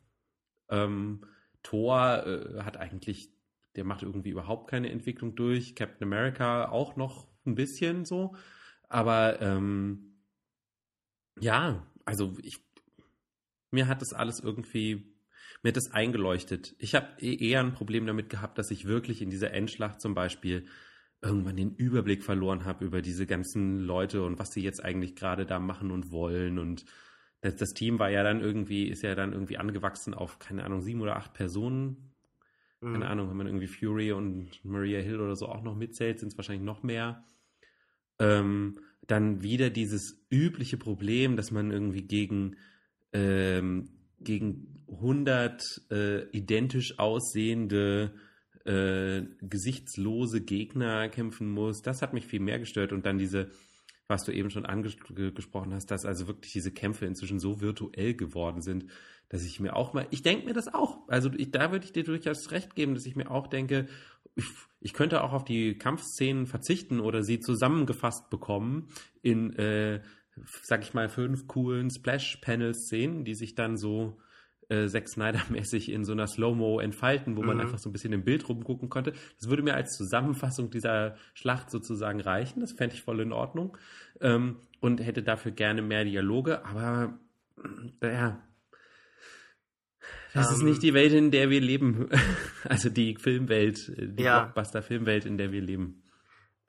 [0.69, 1.27] Ähm,
[1.63, 3.31] Thor äh, hat eigentlich,
[3.77, 5.75] der macht irgendwie überhaupt keine Entwicklung durch.
[5.75, 8.35] Captain America auch noch ein bisschen so.
[8.89, 10.17] Aber ähm,
[11.39, 12.59] ja, also ich,
[13.71, 15.15] mir hat das alles irgendwie,
[15.63, 16.75] mir hat das eingeleuchtet.
[16.79, 20.15] Ich habe e-, eher ein Problem damit gehabt, dass ich wirklich in dieser Endschlacht zum
[20.15, 20.67] Beispiel
[21.23, 25.47] irgendwann den Überblick verloren habe über diese ganzen Leute und was sie jetzt eigentlich gerade
[25.47, 26.85] da machen und wollen und
[27.41, 30.83] das, das, Team war ja dann irgendwie, ist ja dann irgendwie angewachsen auf, keine Ahnung,
[30.83, 32.13] sieben oder acht Personen.
[32.81, 32.93] Mhm.
[32.93, 36.33] Keine Ahnung, wenn man irgendwie Fury und Maria Hill oder so auch noch mitzählt, sind
[36.33, 37.25] es wahrscheinlich noch mehr.
[38.19, 42.57] Ähm, dann wieder dieses übliche Problem, dass man irgendwie gegen,
[43.13, 48.13] ähm, gegen 100 äh, identisch aussehende
[48.65, 51.83] äh, gesichtslose Gegner kämpfen muss.
[51.83, 53.51] Das hat mich viel mehr gestört und dann diese
[54.11, 58.61] was du eben schon angesprochen hast, dass also wirklich diese Kämpfe inzwischen so virtuell geworden
[58.61, 58.87] sind,
[59.31, 61.93] dass ich mir auch mal, ich denke mir das auch, also ich, da würde ich
[61.93, 63.87] dir durchaus recht geben, dass ich mir auch denke,
[64.35, 64.45] ich,
[64.81, 68.89] ich, könnte auch auf die Kampfszenen verzichten oder sie zusammengefasst bekommen
[69.23, 70.03] in, äh,
[70.63, 74.19] sag ich mal, fünf coolen Splash-Panel-Szenen, die sich dann so
[74.71, 77.49] äh, Zack Snyder-mäßig in so einer Slow-Mo entfalten, wo mhm.
[77.49, 79.13] man einfach so ein bisschen im Bild rumgucken konnte.
[79.39, 82.61] Das würde mir als Zusammenfassung dieser Schlacht sozusagen reichen.
[82.61, 83.77] Das fände ich voll in Ordnung.
[84.21, 87.19] Ähm, und hätte dafür gerne mehr Dialoge, aber
[88.01, 88.43] äh, ja,
[90.35, 90.81] das um, ist nicht ähm.
[90.81, 92.09] die Welt, in der wir leben.
[92.63, 94.41] Also die Filmwelt, die ja.
[94.41, 96.03] Blockbuster-Filmwelt, in der wir leben.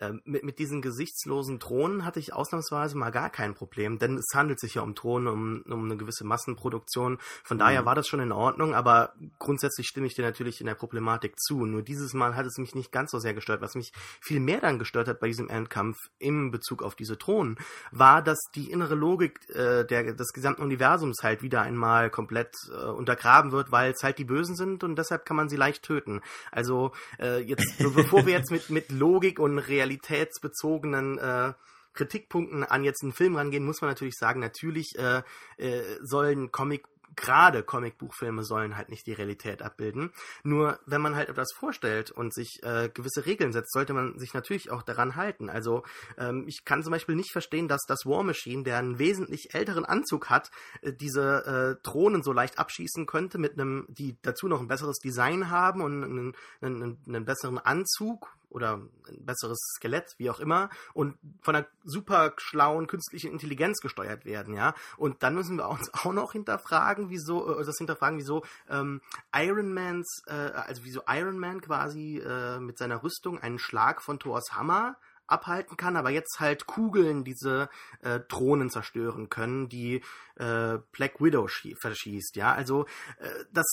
[0.02, 4.34] Ähm, mit, mit diesen gesichtslosen Drohnen hatte ich ausnahmsweise mal gar kein Problem, denn es
[4.34, 7.20] handelt sich ja um Drohnen, um, um eine gewisse Massenproduktion.
[7.44, 7.60] Von mhm.
[7.60, 11.40] daher war das schon in Ordnung, aber grundsätzlich stimme ich dir natürlich in der Problematik
[11.40, 11.68] zu.
[11.68, 13.62] Nur dieses Mal hat es mich nicht ganz so sehr gestört.
[13.62, 17.58] Was mich viel mehr dann gestört hat bei diesem Endkampf im Bezug auf diese Drohnen,
[17.92, 22.86] war, dass die innere Logik äh, der, des gesamten Universums halt wieder einmal komplett äh,
[22.88, 26.22] untergraben wird, weil es halt die Bösen sind und deshalb kann man sie leicht töten.
[26.52, 31.54] Also äh, jetzt, bevor wir jetzt mit, mit Logik und Realität realitätsbezogenen äh,
[31.94, 35.24] Kritikpunkten an jetzt einen Film rangehen, muss man natürlich sagen, natürlich äh,
[35.58, 40.12] äh, sollen Comic gerade Comicbuchfilme sollen halt nicht die Realität abbilden.
[40.44, 44.34] Nur wenn man halt etwas vorstellt und sich äh, gewisse Regeln setzt, sollte man sich
[44.34, 45.50] natürlich auch daran halten.
[45.50, 45.84] Also
[46.18, 49.86] ähm, ich kann zum Beispiel nicht verstehen, dass das War Machine, der einen wesentlich älteren
[49.86, 50.52] Anzug hat,
[50.82, 55.00] äh, diese äh, Drohnen so leicht abschießen könnte mit einem, die dazu noch ein besseres
[55.00, 60.70] Design haben und einen, einen, einen besseren Anzug, oder ein besseres Skelett, wie auch immer,
[60.94, 64.74] und von einer super schlauen künstlichen Intelligenz gesteuert werden, ja.
[64.98, 69.02] Und dann müssen wir uns auch noch hinterfragen, wieso, äh, das hinterfragen, wieso ähm,
[69.36, 74.20] Iron Mans, äh, also wieso Iron Man quasi äh, mit seiner Rüstung einen Schlag von
[74.20, 77.70] Thors Hammer abhalten kann, aber jetzt halt Kugeln diese
[78.02, 80.04] äh, Drohnen zerstören können, die
[80.36, 82.54] äh, Black Widow verschießt, ja.
[82.54, 82.86] Also
[83.20, 83.66] äh, das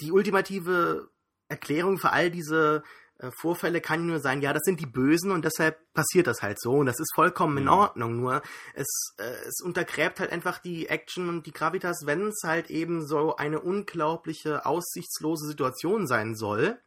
[0.00, 1.10] die ultimative
[1.48, 2.82] Erklärung für all diese
[3.18, 6.60] äh, Vorfälle kann nur sein, ja, das sind die Bösen und deshalb passiert das halt
[6.60, 7.70] so und das ist vollkommen in mhm.
[7.70, 8.16] Ordnung.
[8.20, 8.42] Nur
[8.74, 13.06] es, äh, es untergräbt halt einfach die Action und die Gravitas, wenn es halt eben
[13.06, 16.78] so eine unglaubliche, aussichtslose Situation sein soll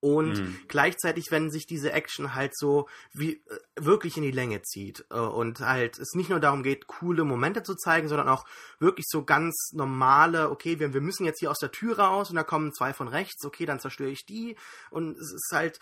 [0.00, 0.60] und mhm.
[0.68, 5.18] gleichzeitig, wenn sich diese Action halt so wie äh, wirklich in die Länge zieht äh,
[5.18, 8.44] und halt es nicht nur darum geht, coole Momente zu zeigen, sondern auch
[8.78, 12.36] wirklich so ganz normale, okay, wir, wir müssen jetzt hier aus der Tür raus und
[12.36, 14.56] da kommen zwei von rechts, okay, dann zerstöre ich die
[14.90, 15.80] und es ist halt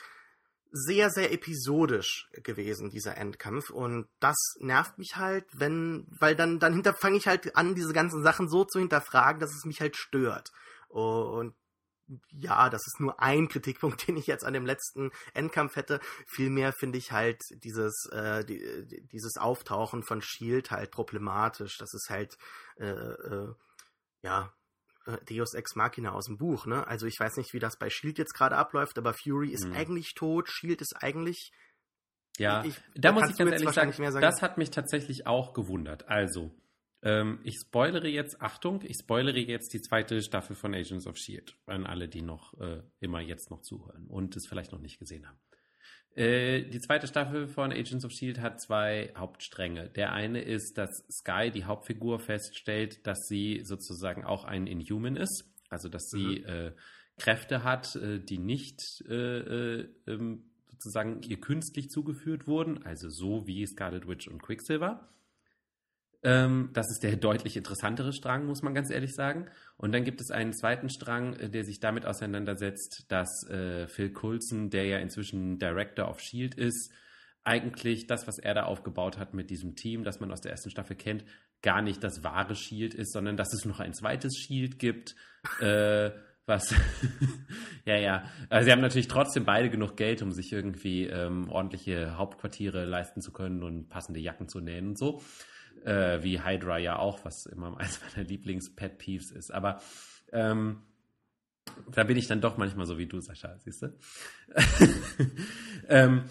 [0.72, 3.70] sehr, sehr episodisch gewesen, dieser Endkampf.
[3.70, 8.22] Und das nervt mich halt, wenn, weil dann, dann fange ich halt an, diese ganzen
[8.22, 10.52] Sachen so zu hinterfragen, dass es mich halt stört.
[10.88, 11.54] Und
[12.30, 16.00] ja, das ist nur ein Kritikpunkt, den ich jetzt an dem letzten Endkampf hätte.
[16.26, 21.78] Vielmehr finde ich halt dieses, äh, die, dieses Auftauchen von Shield halt problematisch.
[21.78, 22.36] Das ist halt,
[22.78, 23.54] äh, äh,
[24.22, 24.52] ja,
[25.06, 26.86] äh, Deus Ex Machina aus dem Buch, ne?
[26.86, 29.74] Also ich weiß nicht, wie das bei Shield jetzt gerade abläuft, aber Fury ist mhm.
[29.74, 31.52] eigentlich tot, Shield ist eigentlich.
[32.38, 36.06] Ja, ich, da muss ich ganz ehrlich sagen, sagen, das hat mich tatsächlich auch gewundert.
[36.08, 36.50] Also,
[37.06, 41.56] ähm, ich spoilere jetzt, Achtung, ich spoilere jetzt die zweite Staffel von Agents of Shield,
[41.66, 45.24] an alle, die noch äh, immer jetzt noch zuhören und es vielleicht noch nicht gesehen
[45.24, 45.38] haben.
[46.16, 49.88] Äh, die zweite Staffel von Agents of Shield hat zwei Hauptstränge.
[49.90, 55.44] Der eine ist, dass Sky, die Hauptfigur, feststellt, dass sie sozusagen auch ein Inhuman ist,
[55.68, 56.46] also dass sie mhm.
[56.46, 56.72] äh,
[57.18, 59.38] Kräfte hat, äh, die nicht äh,
[59.84, 65.08] äh, ähm, sozusagen ihr künstlich zugeführt wurden, also so wie Scarlet Witch und Quicksilver.
[66.22, 69.48] Ähm, das ist der deutlich interessantere Strang, muss man ganz ehrlich sagen.
[69.76, 74.12] Und dann gibt es einen zweiten Strang, äh, der sich damit auseinandersetzt, dass äh, Phil
[74.12, 76.92] Coulson, der ja inzwischen Director of Shield ist,
[77.44, 80.70] eigentlich das, was er da aufgebaut hat mit diesem Team, das man aus der ersten
[80.70, 81.24] Staffel kennt,
[81.62, 85.14] gar nicht das wahre Shield ist, sondern dass es noch ein zweites Shield gibt,
[85.60, 86.10] äh,
[86.44, 86.74] was,
[87.84, 88.24] ja, ja.
[88.48, 93.20] Also sie haben natürlich trotzdem beide genug Geld, um sich irgendwie ähm, ordentliche Hauptquartiere leisten
[93.20, 95.22] zu können und passende Jacken zu nähen und so
[95.84, 99.52] äh, wie Hydra ja auch, was immer eines meiner Lieblings-Pet-Peeves ist.
[99.52, 99.80] Aber
[100.32, 100.82] ähm,
[101.90, 103.92] da bin ich dann doch manchmal so wie du, Sascha, siehst du?
[105.88, 106.22] ähm,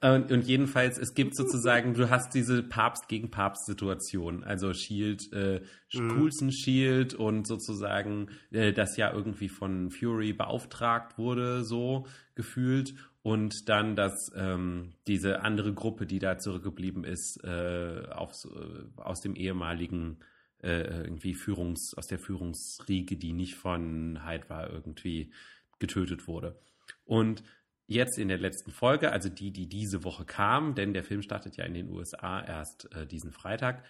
[0.00, 4.44] und, und, jedenfalls, es gibt sozusagen, du hast diese Papst gegen Papst-Situation.
[4.44, 5.62] Also Shield, äh,
[5.94, 6.08] mhm.
[6.08, 13.70] Coulson Shield und sozusagen, äh, das ja irgendwie von Fury beauftragt wurde, so gefühlt und
[13.70, 19.34] dann, dass ähm, diese andere Gruppe, die da zurückgeblieben ist, äh, aufs, äh, aus dem
[19.34, 20.18] ehemaligen
[20.62, 25.32] äh, irgendwie Führungs, aus der Führungsriege, die nicht von Hyde war, irgendwie
[25.78, 26.58] getötet wurde.
[27.06, 27.42] Und
[27.86, 31.56] jetzt in der letzten Folge, also die, die diese Woche kam, denn der Film startet
[31.56, 33.84] ja in den USA erst äh, diesen Freitag,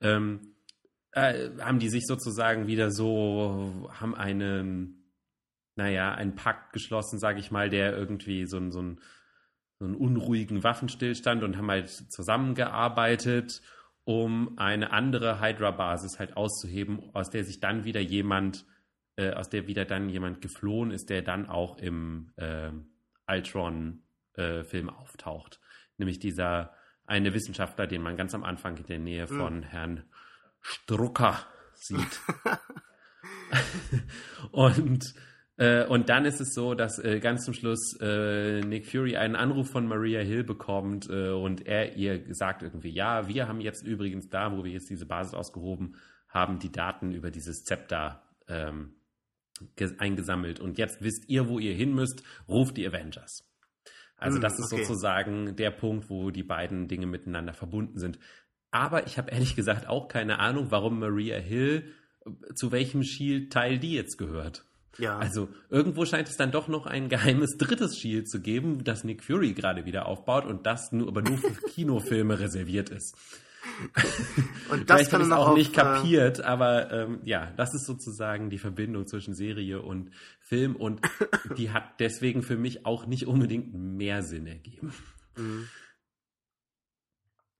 [0.00, 0.56] ähm,
[1.12, 4.99] äh, haben die sich sozusagen wieder so, haben einen
[5.80, 9.00] naja, einen Pakt geschlossen, sage ich mal, der irgendwie so, ein, so, ein,
[9.78, 13.62] so einen unruhigen Waffenstillstand und haben halt zusammengearbeitet,
[14.04, 18.66] um eine andere Hydra-Basis halt auszuheben, aus der sich dann wieder jemand,
[19.16, 22.72] äh, aus der wieder dann jemand geflohen ist, der dann auch im äh,
[23.26, 25.60] Ultron-Film äh, auftaucht.
[25.96, 26.74] Nämlich dieser
[27.06, 29.36] eine Wissenschaftler, den man ganz am Anfang in der Nähe hm.
[29.38, 29.62] von mhm.
[29.62, 30.04] Herrn
[30.60, 31.38] Strucker
[31.72, 32.20] sieht.
[34.50, 35.14] und
[35.60, 39.36] äh, und dann ist es so, dass äh, ganz zum Schluss äh, Nick Fury einen
[39.36, 43.86] Anruf von Maria Hill bekommt äh, und er ihr sagt irgendwie, ja, wir haben jetzt
[43.86, 45.96] übrigens da, wo wir jetzt diese Basis ausgehoben
[46.30, 48.94] haben, die Daten über dieses Zepter ähm,
[49.98, 50.60] eingesammelt.
[50.60, 53.46] Und jetzt wisst ihr, wo ihr hin müsst, ruft die Avengers.
[54.16, 54.84] Also hm, das ist okay.
[54.84, 58.18] sozusagen der Punkt, wo die beiden Dinge miteinander verbunden sind.
[58.70, 61.92] Aber ich habe ehrlich gesagt auch keine Ahnung, warum Maria Hill
[62.24, 64.64] äh, zu welchem Shield-Teil die jetzt gehört.
[64.98, 65.18] Ja.
[65.18, 69.22] Also irgendwo scheint es dann doch noch ein geheimes drittes Shield zu geben, das Nick
[69.24, 73.16] Fury gerade wieder aufbaut und das nur, aber nur für Kinofilme reserviert ist.
[74.70, 77.86] Und das Vielleicht habe ich auch auf, nicht äh, kapiert, aber ähm, ja, das ist
[77.86, 80.10] sozusagen die Verbindung zwischen Serie und
[80.40, 81.00] Film und
[81.58, 84.94] die hat deswegen für mich auch nicht unbedingt mehr Sinn ergeben.
[85.36, 85.68] Mhm.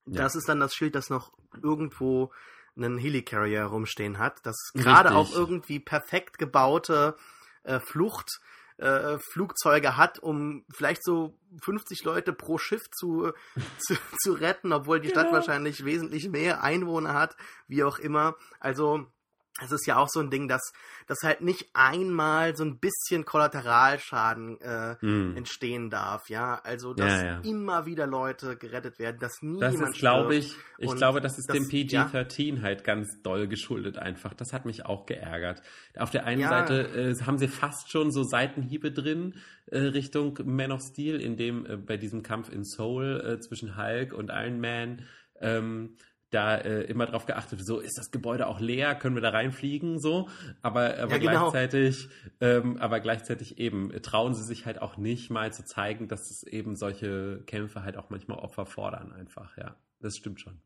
[0.05, 0.39] Das ja.
[0.39, 2.31] ist dann das Schild, das noch irgendwo
[2.75, 7.15] einen Helicarrier rumstehen hat, das gerade auch irgendwie perfekt gebaute
[7.63, 8.39] äh, Flucht
[8.81, 13.31] äh, Flugzeuge hat, um vielleicht so 50 Leute pro Schiff zu,
[13.79, 15.33] zu, zu retten, obwohl die Stadt ja.
[15.33, 17.35] wahrscheinlich wesentlich mehr Einwohner hat,
[17.67, 18.35] wie auch immer.
[18.59, 19.05] Also
[19.59, 20.71] es ist ja auch so ein Ding, dass,
[21.07, 25.35] dass halt nicht einmal so ein bisschen Kollateralschaden äh, mm.
[25.35, 26.61] entstehen darf, ja.
[26.63, 27.39] Also dass ja, ja.
[27.41, 31.37] immer wieder Leute gerettet werden, dass nie das jemand ist, glaube ich, ich glaube, das
[31.37, 32.61] ist das, dem PG-13 ja?
[32.61, 34.33] halt ganz doll geschuldet einfach.
[34.33, 35.61] Das hat mich auch geärgert.
[35.97, 39.35] Auf der einen Seite äh, haben sie fast schon so Seitenhiebe drin
[39.67, 43.77] äh, Richtung Man of Steel, in dem äh, bei diesem Kampf in Seoul äh, zwischen
[43.77, 45.03] Hulk und Iron Man
[45.41, 45.97] ähm,
[46.31, 49.99] da äh, immer drauf geachtet, so ist das Gebäude auch leer, können wir da reinfliegen,
[49.99, 50.29] so,
[50.61, 51.51] aber, aber ja, genau.
[51.51, 52.09] gleichzeitig,
[52.39, 56.43] ähm, aber gleichzeitig eben trauen sie sich halt auch nicht mal zu zeigen, dass es
[56.43, 60.61] eben solche Kämpfe halt auch manchmal Opfer fordern, einfach, ja, das stimmt schon.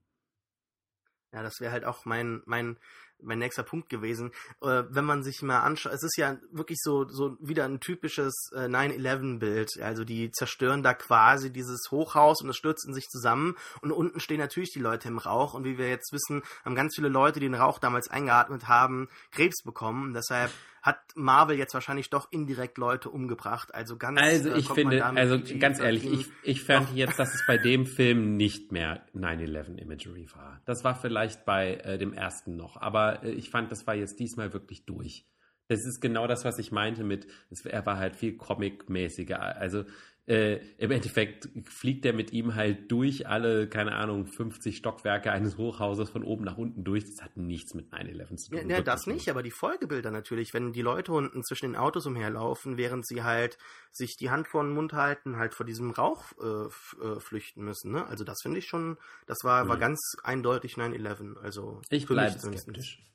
[1.35, 2.77] Ja, das wäre halt auch mein, mein,
[3.21, 4.31] mein nächster Punkt gewesen.
[4.61, 8.51] Äh, wenn man sich mal anschaut, es ist ja wirklich so, so wieder ein typisches
[8.55, 9.81] äh, 9-11-Bild.
[9.81, 14.39] Also die zerstören da quasi dieses Hochhaus und es stürzen sich zusammen und unten stehen
[14.39, 17.47] natürlich die Leute im Rauch und wie wir jetzt wissen, haben ganz viele Leute, die
[17.47, 20.13] den Rauch damals eingeatmet haben, Krebs bekommen.
[20.13, 20.51] Deshalb
[20.85, 23.73] hat Marvel jetzt wahrscheinlich doch indirekt Leute umgebracht.
[23.73, 27.43] Also ganz Also äh, ich finde, also ganz ehrlich, ich, ich fand jetzt, dass es
[27.47, 30.61] bei dem Film nicht mehr 9-11 Imagery war.
[30.65, 34.19] Das war vielleicht bei äh, dem ersten noch, aber äh, ich fand, das war jetzt
[34.19, 35.25] diesmal wirklich durch.
[35.67, 39.39] Das ist genau das, was ich meinte mit, es, er war halt viel comic-mäßiger.
[39.39, 39.85] Also
[40.27, 45.57] äh, im Endeffekt fliegt er mit ihm halt durch alle, keine Ahnung, 50 Stockwerke eines
[45.57, 47.05] Hochhauses von oben nach unten durch.
[47.05, 48.69] Das hat nichts mit 9-11 zu tun.
[48.69, 52.07] Ja, ja das nicht, aber die Folgebilder natürlich, wenn die Leute unten zwischen den Autos
[52.07, 53.59] umherlaufen, während sie halt
[53.91, 57.91] sich die Hand vor den Mund halten, halt vor diesem Rauch äh, äh flüchten müssen.
[57.91, 58.05] Ne?
[58.07, 58.97] Also das finde ich schon,
[59.27, 59.69] das war, hm.
[59.69, 61.37] war ganz eindeutig 9-11.
[61.37, 63.05] Also ich bleibe skeptisch.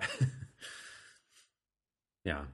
[2.24, 2.48] ja,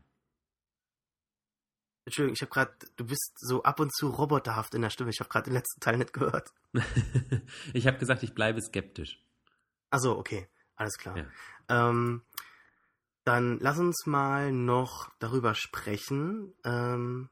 [2.11, 5.11] Entschuldigung, ich habe gerade, du bist so ab und zu roboterhaft in der Stimme.
[5.11, 6.53] Ich habe gerade den letzten Teil nicht gehört.
[7.73, 9.23] ich habe gesagt, ich bleibe skeptisch.
[9.91, 11.17] Also okay, alles klar.
[11.17, 11.27] Ja.
[11.69, 12.23] Ähm,
[13.23, 16.53] dann lass uns mal noch darüber sprechen.
[16.65, 17.31] Ähm,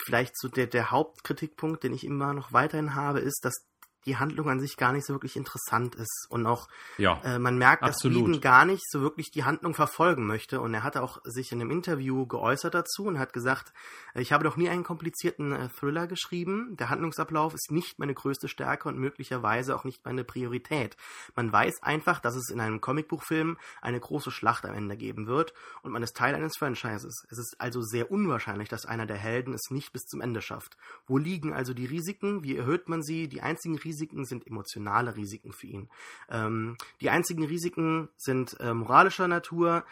[0.00, 3.66] vielleicht so der, der Hauptkritikpunkt, den ich immer noch weiterhin habe, ist, dass
[4.08, 6.26] die Handlung an sich gar nicht so wirklich interessant ist.
[6.30, 8.22] Und auch ja, äh, man merkt, absolut.
[8.22, 10.60] dass Eden gar nicht so wirklich die Handlung verfolgen möchte.
[10.60, 13.72] Und er hatte auch sich in einem Interview geäußert dazu und hat gesagt,
[14.14, 16.76] äh, ich habe doch nie einen komplizierten äh, Thriller geschrieben.
[16.76, 20.96] Der Handlungsablauf ist nicht meine größte Stärke und möglicherweise auch nicht meine Priorität.
[21.36, 25.52] Man weiß einfach, dass es in einem Comicbuchfilm eine große Schlacht am Ende geben wird
[25.82, 27.26] und man ist Teil eines Franchises.
[27.30, 30.76] Es ist also sehr unwahrscheinlich, dass einer der Helden es nicht bis zum Ende schafft.
[31.06, 32.42] Wo liegen also die Risiken?
[32.42, 33.28] Wie erhöht man sie?
[33.28, 35.88] Die einzigen Risiken Risiken sind emotionale Risiken für ihn.
[36.30, 39.84] Ähm, die einzigen Risiken sind äh, moralischer Natur.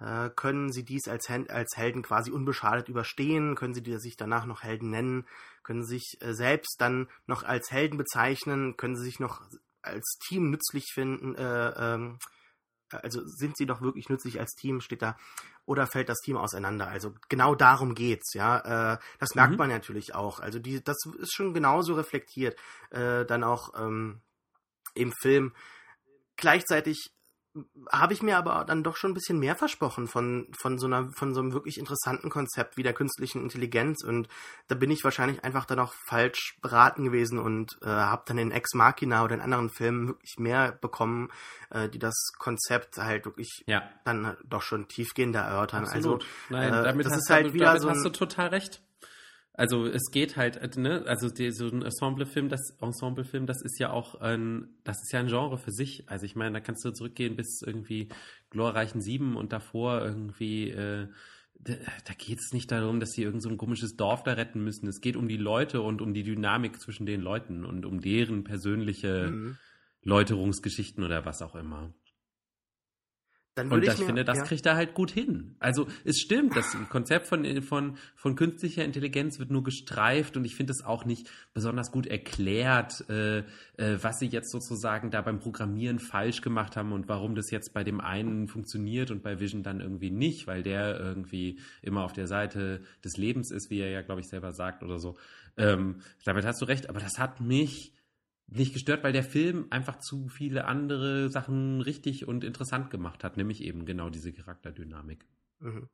[0.00, 3.54] Äh, können sie dies als, als, Helden quasi unbeschadet überstehen?
[3.54, 5.26] Können sie sich danach noch Helden nennen?
[5.62, 8.76] Können sie sich äh, selbst dann noch als Helden bezeichnen?
[8.76, 9.40] Können sie sich noch
[9.82, 11.36] als Team nützlich finden?
[12.90, 15.16] Also sind sie doch wirklich nützlich als Team, steht da,
[15.66, 16.88] oder fällt das Team auseinander?
[16.88, 18.94] Also genau darum geht's, ja.
[18.94, 19.58] Äh, das merkt mhm.
[19.58, 20.40] man natürlich auch.
[20.40, 22.58] Also die, das ist schon genauso reflektiert,
[22.90, 24.20] äh, dann auch ähm,
[24.94, 25.54] im Film.
[26.36, 27.13] Gleichzeitig
[27.90, 31.10] habe ich mir aber dann doch schon ein bisschen mehr versprochen von, von, so einer,
[31.12, 34.02] von so einem wirklich interessanten Konzept wie der künstlichen Intelligenz.
[34.02, 34.28] Und
[34.66, 38.50] da bin ich wahrscheinlich einfach dann auch falsch beraten gewesen und äh, habe dann in
[38.50, 41.30] Ex Machina oder in anderen Filmen wirklich mehr bekommen,
[41.70, 43.88] äh, die das Konzept halt wirklich ja.
[44.04, 45.84] dann doch schon tiefgehender erörtern.
[45.84, 46.22] Absolut.
[46.22, 48.82] Also Nein, äh, damit, hast, halt damit, damit so hast du total recht.
[49.56, 53.78] Also es geht halt, äh, ne, also die, so ein Ensemblefilm, das Ensemblefilm, das ist
[53.78, 56.08] ja auch ein, das ist ja ein Genre für sich.
[56.08, 58.08] Also ich meine, da kannst du zurückgehen bis irgendwie
[58.50, 61.06] glorreichen Sieben und davor irgendwie, äh,
[61.60, 61.74] da,
[62.04, 64.88] da geht es nicht darum, dass sie irgend so ein komisches Dorf da retten müssen.
[64.88, 68.42] Es geht um die Leute und um die Dynamik zwischen den Leuten und um deren
[68.42, 69.56] persönliche mhm.
[70.02, 71.94] Läuterungsgeschichten oder was auch immer.
[73.56, 74.44] Und ich, mir, finde, das ja.
[74.44, 75.54] kriegt er halt gut hin.
[75.60, 80.56] Also es stimmt, das Konzept von, von, von künstlicher Intelligenz wird nur gestreift und ich
[80.56, 85.38] finde es auch nicht besonders gut erklärt, äh, äh, was sie jetzt sozusagen da beim
[85.38, 89.62] Programmieren falsch gemacht haben und warum das jetzt bei dem einen funktioniert und bei Vision
[89.62, 93.90] dann irgendwie nicht, weil der irgendwie immer auf der Seite des Lebens ist, wie er
[93.90, 95.16] ja, glaube ich, selber sagt oder so.
[95.56, 97.92] Ähm, damit hast du recht, aber das hat mich
[98.46, 103.36] nicht gestört, weil der Film einfach zu viele andere Sachen richtig und interessant gemacht hat,
[103.36, 105.24] nämlich eben genau diese Charakterdynamik.
[105.60, 105.88] Mhm.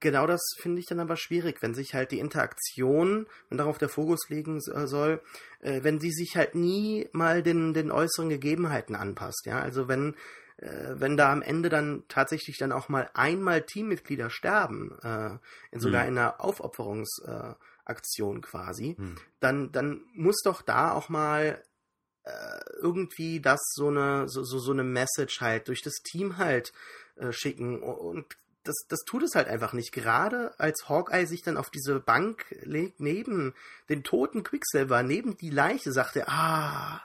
[0.00, 3.88] Genau das finde ich dann aber schwierig, wenn sich halt die Interaktion, wenn darauf der
[3.88, 5.22] Fokus liegen äh, soll,
[5.60, 9.60] äh, wenn sie sich halt nie mal den, den äußeren Gegebenheiten anpasst, ja.
[9.60, 10.14] Also wenn
[10.58, 15.38] äh, wenn da am Ende dann tatsächlich dann auch mal einmal Teammitglieder sterben, äh,
[15.70, 16.08] in sogar mhm.
[16.08, 17.56] in einer Aufopferungsaktion
[17.88, 19.16] äh, quasi, mhm.
[19.40, 21.62] dann, dann muss doch da auch mal
[22.24, 26.72] äh, irgendwie das so eine, so, so, so eine Message halt durch das Team halt
[27.16, 28.36] äh, schicken und
[28.68, 29.92] das, das tut es halt einfach nicht.
[29.92, 33.54] Gerade als Hawkeye sich dann auf diese Bank legt, neben
[33.88, 37.02] den toten Quicksilver, neben die Leiche, sagt er, ah,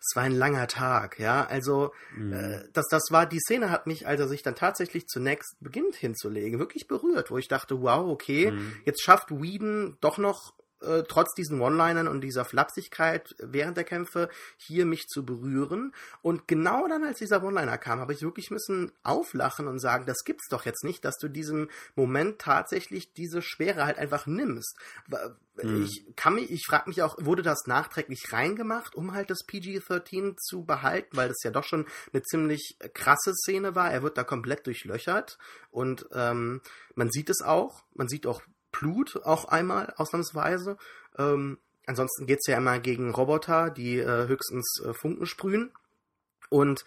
[0.00, 1.46] es war ein langer Tag, ja.
[1.46, 2.32] Also, mhm.
[2.32, 5.94] äh, das, das war, die Szene hat mich, als er sich dann tatsächlich zunächst beginnt
[5.94, 8.76] hinzulegen, wirklich berührt, wo ich dachte, wow, okay, mhm.
[8.84, 14.28] jetzt schafft Whedon doch noch äh, trotz diesen One-Linern und dieser Flapsigkeit während der Kämpfe
[14.56, 15.94] hier mich zu berühren.
[16.22, 20.24] Und genau dann, als dieser One-Liner kam, habe ich wirklich müssen auflachen und sagen, das
[20.24, 24.76] gibt's doch jetzt nicht, dass du diesem Moment tatsächlich diese Schwere halt einfach nimmst.
[25.62, 25.84] Mhm.
[25.84, 30.36] Ich kann mich, ich frage mich auch, wurde das nachträglich reingemacht, um halt das PG-13
[30.36, 33.90] zu behalten, weil das ja doch schon eine ziemlich krasse Szene war.
[33.92, 35.38] Er wird da komplett durchlöchert
[35.70, 36.60] und ähm,
[36.94, 38.42] man sieht es auch, man sieht auch
[38.78, 40.76] Blut auch einmal, ausnahmsweise.
[41.18, 45.70] Ähm, ansonsten es ja immer gegen Roboter, die äh, höchstens äh, Funken sprühen.
[46.50, 46.84] Und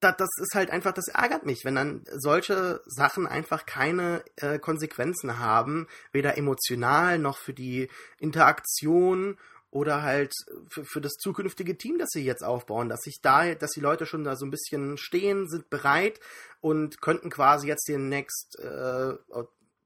[0.00, 4.58] das, das ist halt einfach, das ärgert mich, wenn dann solche Sachen einfach keine äh,
[4.58, 7.88] Konsequenzen haben, weder emotional noch für die
[8.18, 9.38] Interaktion
[9.70, 10.32] oder halt
[10.68, 14.06] für, für, das zukünftige Team, das sie jetzt aufbauen, dass sich da, dass die Leute
[14.06, 16.20] schon da so ein bisschen stehen, sind bereit
[16.60, 19.14] und könnten quasi jetzt den next äh,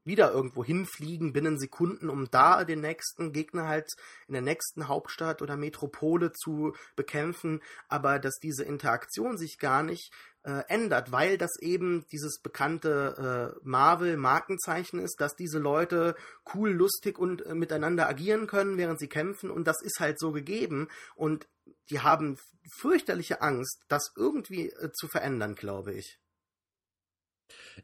[0.09, 3.89] wieder irgendwo hinfliegen binnen Sekunden, um da den nächsten Gegner halt
[4.27, 10.13] in der nächsten Hauptstadt oder Metropole zu bekämpfen, aber dass diese Interaktion sich gar nicht
[10.49, 16.15] äh, ändert, weil das eben dieses bekannte äh, Marvel-Markenzeichen ist, dass diese Leute
[16.55, 19.51] cool, lustig und äh, miteinander agieren können, während sie kämpfen.
[19.51, 20.89] Und das ist halt so gegeben.
[21.15, 21.47] Und
[21.91, 22.39] die haben
[22.79, 26.19] fürchterliche Angst, das irgendwie äh, zu verändern, glaube ich.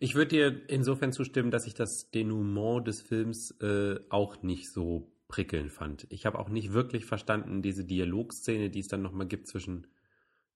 [0.00, 5.12] Ich würde dir insofern zustimmen, dass ich das Denouement des Films äh, auch nicht so
[5.28, 6.06] prickelnd fand.
[6.10, 9.86] Ich habe auch nicht wirklich verstanden, diese Dialogszene, die es dann nochmal gibt zwischen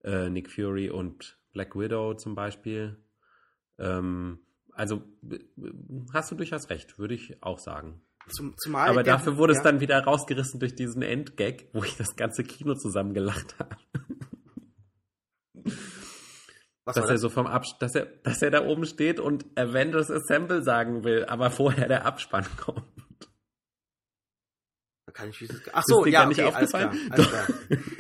[0.05, 2.97] äh, Nick Fury und Black Widow zum Beispiel.
[3.79, 4.41] Ähm,
[4.73, 5.03] also
[6.13, 8.01] hast du durchaus recht, würde ich auch sagen.
[8.29, 9.59] Zum, zumal Aber dafür wurde ja.
[9.59, 13.77] es dann wieder rausgerissen durch diesen Endgag, wo ich das ganze Kino zusammen gelacht habe.
[16.89, 20.11] Was dass er so vom Abs dass er, dass er da oben steht und Avengers
[20.11, 22.83] Assemble sagen will, aber vorher der Abspann kommt.
[25.13, 25.61] Kann ich dieses.
[25.73, 27.47] Ach so, ja, okay, alles klar, alles klar.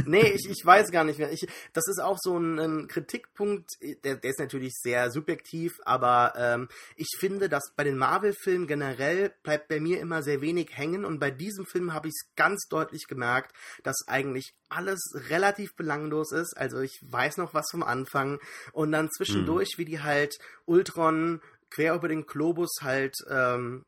[0.06, 1.32] nee, ich, ich weiß gar nicht mehr.
[1.32, 3.70] Ich, das ist auch so ein, ein Kritikpunkt,
[4.04, 9.32] der, der ist natürlich sehr subjektiv, aber ähm, ich finde, dass bei den Marvel-Filmen generell
[9.42, 12.66] bleibt bei mir immer sehr wenig hängen und bei diesem Film habe ich es ganz
[12.68, 16.56] deutlich gemerkt, dass eigentlich alles relativ belanglos ist.
[16.56, 18.38] Also ich weiß noch was vom Anfang
[18.72, 19.80] und dann zwischendurch, mhm.
[19.80, 21.40] wie die halt Ultron
[21.70, 23.84] quer über den Globus halt ähm,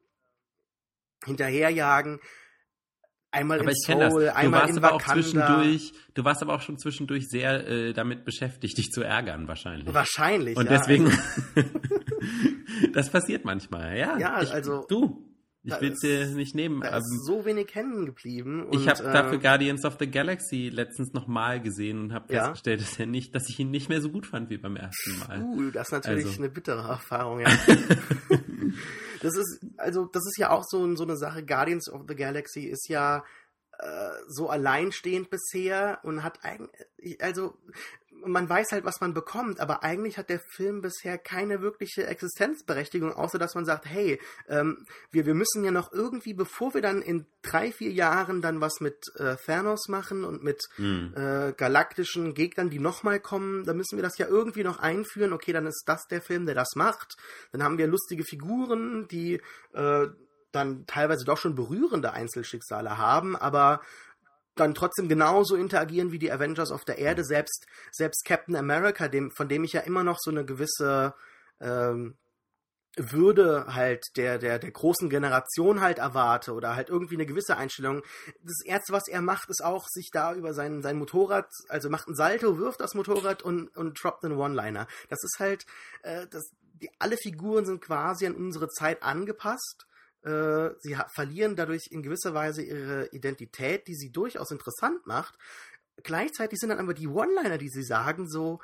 [1.25, 2.21] hinterherjagen
[3.33, 4.35] Einmal aber in Seoul, das.
[4.35, 4.97] einmal in aber Wakanda.
[4.97, 9.47] Auch zwischendurch, du warst aber auch schon zwischendurch sehr äh, damit beschäftigt, dich zu ärgern,
[9.47, 9.93] wahrscheinlich.
[9.95, 10.79] Wahrscheinlich, Und ja.
[10.79, 11.13] deswegen,
[12.93, 14.19] das passiert manchmal, ja.
[14.19, 14.85] Ja, ich, also.
[14.89, 15.30] Du,
[15.63, 16.81] ich will es dir nicht nehmen.
[16.81, 18.65] Da ist ähm, so wenig hängen geblieben.
[18.65, 22.45] Und, ich habe äh, dafür Guardians of the Galaxy letztens nochmal gesehen und habe ja?
[22.45, 25.19] festgestellt, dass, er nicht, dass ich ihn nicht mehr so gut fand wie beim ersten
[25.19, 25.43] Mal.
[25.43, 26.39] Uh, das ist natürlich also.
[26.39, 27.49] eine bittere Erfahrung, ja.
[29.21, 31.45] Das ist, also, das ist ja auch so, so eine Sache.
[31.45, 33.23] Guardians of the Galaxy ist ja
[33.79, 37.55] äh, so alleinstehend bisher und hat eigentlich, also,
[38.25, 43.13] man weiß halt, was man bekommt, aber eigentlich hat der Film bisher keine wirkliche Existenzberechtigung,
[43.13, 47.03] außer dass man sagt, hey, ähm, wir, wir müssen ja noch irgendwie, bevor wir dann
[47.03, 51.15] in drei, vier Jahren dann was mit äh, Thanos machen und mit mhm.
[51.17, 55.33] äh, galaktischen Gegnern, die nochmal kommen, dann müssen wir das ja irgendwie noch einführen.
[55.33, 57.17] Okay, dann ist das der Film, der das macht.
[57.53, 59.41] Dann haben wir lustige Figuren, die
[59.73, 60.09] äh,
[60.53, 63.81] dann teilweise doch schon berührende Einzelschicksale haben, aber
[64.55, 67.25] dann trotzdem genauso interagieren wie die Avengers auf der Erde.
[67.25, 71.15] Selbst, selbst Captain America, dem, von dem ich ja immer noch so eine gewisse
[71.61, 72.17] ähm,
[72.97, 78.03] würde halt der, der, der großen Generation halt erwarte oder halt irgendwie eine gewisse Einstellung.
[78.43, 82.09] Das Erste, was er macht, ist auch sich da über sein, sein Motorrad, also macht
[82.09, 84.89] ein Salto, wirft das Motorrad und, und droppt einen One-Liner.
[85.09, 85.67] Das ist halt,
[86.03, 89.87] äh, das, die, alle Figuren sind quasi an unsere Zeit angepasst
[90.25, 95.37] äh, sie verlieren dadurch in gewisser Weise ihre Identität, die sie durchaus interessant macht.
[96.03, 98.61] Gleichzeitig sind dann aber die One-Liner, die sie sagen, so,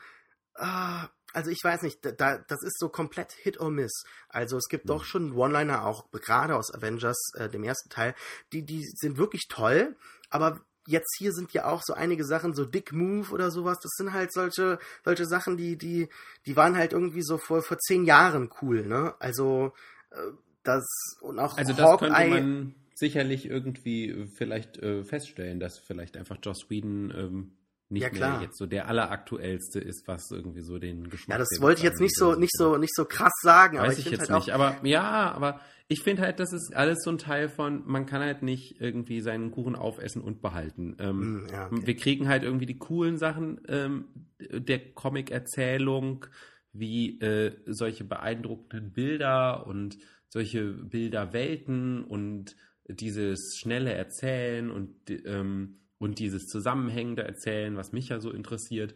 [0.55, 4.05] äh, also ich weiß nicht, da, das ist so komplett Hit or Miss.
[4.29, 4.89] Also es gibt mhm.
[4.89, 8.15] doch schon One-Liner, auch gerade aus Avengers, äh, dem ersten Teil,
[8.53, 9.97] die, die sind wirklich toll,
[10.31, 13.93] aber jetzt hier sind ja auch so einige Sachen, so Dick Move oder sowas, das
[13.97, 16.09] sind halt solche, solche Sachen, die, die,
[16.47, 19.15] die waren halt irgendwie so vor, vor zehn Jahren cool, ne?
[19.19, 19.73] Also,
[20.11, 20.31] äh,
[20.67, 20.87] das,
[21.21, 26.39] und auch also das Hawkeye, könnte man sicherlich irgendwie vielleicht äh, feststellen, dass vielleicht einfach
[26.43, 27.53] Joss Whedon ähm,
[27.89, 31.35] nicht ja, mehr jetzt so der alleraktuellste ist, was irgendwie so den Geschmack.
[31.35, 33.79] Ja, das wollte ich jetzt nicht so, nicht so, nicht so krass sagen.
[33.79, 34.55] Weiß aber ich, ich jetzt halt nicht.
[34.55, 38.21] Aber ja, aber ich finde halt, das ist alles so ein Teil von, man kann
[38.21, 40.97] halt nicht irgendwie seinen Kuchen aufessen und behalten.
[40.99, 41.87] Ähm, mm, ja, okay.
[41.87, 44.07] Wir kriegen halt irgendwie die coolen Sachen ähm,
[44.41, 46.27] der Comic-Erzählung,
[46.73, 49.97] wie äh, solche beeindruckenden Bilder und
[50.37, 52.57] solche Bilderwelten und
[52.87, 58.95] dieses schnelle Erzählen und ähm, und dieses zusammenhängende Erzählen, was mich ja so interessiert.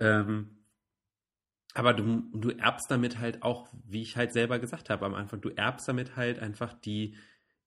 [0.00, 0.64] Ähm,
[1.74, 5.40] aber du, du erbst damit halt auch, wie ich halt selber gesagt habe am Anfang,
[5.40, 7.14] du erbst damit halt einfach die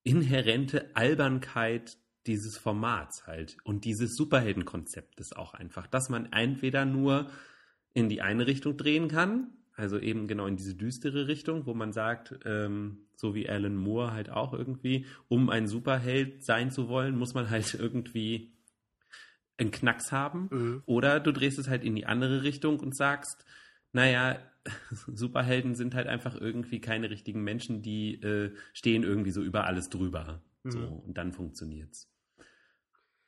[0.03, 1.97] inhärente Albernkeit
[2.27, 7.29] dieses Formats halt und dieses Superheldenkonzeptes auch einfach, dass man entweder nur
[7.93, 11.93] in die eine Richtung drehen kann, also eben genau in diese düstere Richtung, wo man
[11.93, 17.17] sagt, ähm, so wie Alan Moore halt auch irgendwie, um ein Superheld sein zu wollen,
[17.17, 18.53] muss man halt irgendwie
[19.57, 20.49] einen Knacks haben.
[20.51, 20.83] Mhm.
[20.85, 23.45] Oder du drehst es halt in die andere Richtung und sagst,
[23.91, 24.39] naja,
[25.07, 29.89] Superhelden sind halt einfach irgendwie keine richtigen Menschen, die äh, stehen irgendwie so über alles
[29.89, 30.41] drüber.
[30.63, 30.71] Mhm.
[30.71, 32.12] So, und dann funktioniert's.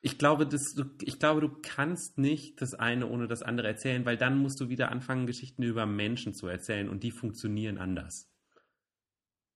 [0.05, 4.05] Ich glaube, das, du, ich glaube, du kannst nicht das eine ohne das andere erzählen,
[4.05, 8.29] weil dann musst du wieder anfangen, Geschichten über Menschen zu erzählen und die funktionieren anders.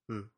[0.07, 0.31] Hm.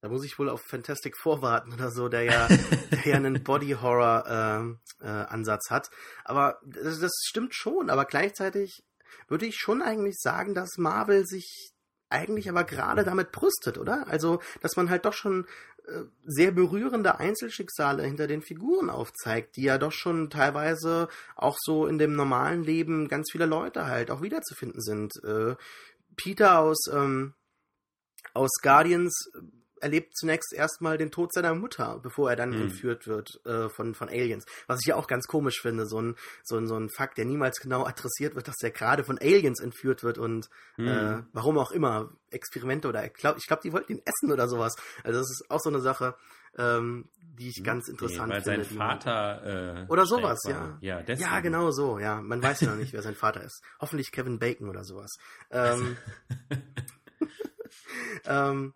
[0.00, 2.48] Da muss ich wohl auf Fantastic vorwarten oder so, der ja,
[2.90, 5.90] der ja einen Body-Horror-Ansatz äh, äh, hat.
[6.24, 8.82] Aber das, das stimmt schon, aber gleichzeitig
[9.28, 11.74] würde ich schon eigentlich sagen, dass Marvel sich
[12.08, 14.06] eigentlich aber gerade damit brüstet, oder?
[14.08, 15.46] Also, dass man halt doch schon
[16.24, 21.98] sehr berührende Einzelschicksale hinter den Figuren aufzeigt, die ja doch schon teilweise auch so in
[21.98, 25.12] dem normalen Leben ganz viele Leute halt auch wiederzufinden sind.
[25.24, 25.54] Äh,
[26.16, 27.34] Peter aus, ähm,
[28.34, 29.30] aus Guardians
[29.80, 32.62] erlebt zunächst erstmal den Tod seiner Mutter, bevor er dann mhm.
[32.62, 34.44] entführt wird äh, von, von Aliens.
[34.66, 37.24] Was ich ja auch ganz komisch finde, so ein, so, ein, so ein Fakt, der
[37.24, 40.88] niemals genau adressiert wird, dass er gerade von Aliens entführt wird und mhm.
[40.88, 44.74] äh, warum auch immer, Experimente oder ich glaube, glaub, die wollten ihn essen oder sowas.
[45.04, 46.16] Also das ist auch so eine Sache,
[46.58, 48.58] ähm, die ich ganz interessant nee, weil finde.
[48.58, 50.78] Weil sein Vater äh, oder sowas, ja.
[50.80, 52.20] Ja, ja, genau so, ja.
[52.20, 53.62] Man weiß ja noch nicht, wer sein Vater ist.
[53.80, 55.12] Hoffentlich Kevin Bacon oder sowas.
[55.50, 55.96] Ähm,
[58.26, 58.74] ähm,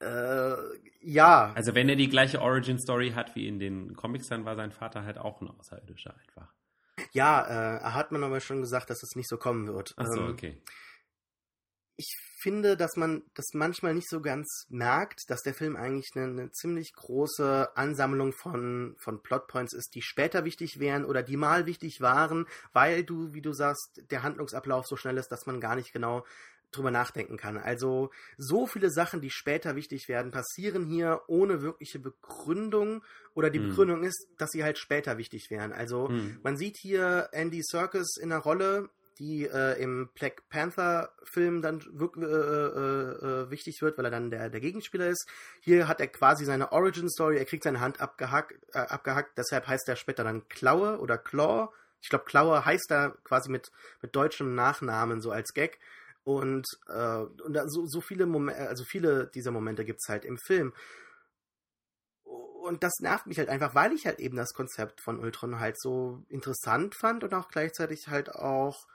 [0.00, 0.56] äh,
[1.00, 1.52] ja.
[1.54, 4.72] Also wenn er die gleiche Origin Story hat wie in den Comics, dann war sein
[4.72, 6.52] Vater halt auch ein Außerirdischer einfach.
[7.12, 9.94] Ja, äh, hat man aber schon gesagt, dass es nicht so kommen wird.
[9.96, 10.62] Ach so, ähm, okay.
[11.98, 16.26] Ich finde, dass man das manchmal nicht so ganz merkt, dass der Film eigentlich eine,
[16.26, 21.64] eine, ziemlich große Ansammlung von, von Plotpoints ist, die später wichtig wären oder die mal
[21.64, 25.74] wichtig waren, weil du, wie du sagst, der Handlungsablauf so schnell ist, dass man gar
[25.74, 26.24] nicht genau
[26.72, 27.56] drüber nachdenken kann.
[27.56, 33.02] Also so viele Sachen, die später wichtig werden, passieren hier ohne wirkliche Begründung
[33.34, 33.68] oder die mhm.
[33.68, 35.72] Begründung ist, dass sie halt später wichtig wären.
[35.72, 36.38] Also mhm.
[36.42, 41.82] man sieht hier Andy Serkis in einer Rolle, die äh, im Black Panther Film dann
[41.90, 45.26] wirklich äh, äh, äh, wichtig wird, weil er dann der, der Gegenspieler ist.
[45.60, 49.66] Hier hat er quasi seine Origin Story, er kriegt seine Hand abgehackt, äh, abgehackt deshalb
[49.66, 51.70] heißt er später dann Klaue oder Claw.
[52.02, 55.78] Ich glaube, Klaue heißt er quasi mit, mit deutschem Nachnamen, so als Gag.
[56.26, 60.38] Und, äh, und so, so viele Momente, also viele dieser Momente gibt es halt im
[60.38, 60.74] Film.
[62.24, 65.80] Und das nervt mich halt einfach, weil ich halt eben das Konzept von Ultron halt
[65.80, 68.88] so interessant fand und auch gleichzeitig halt auch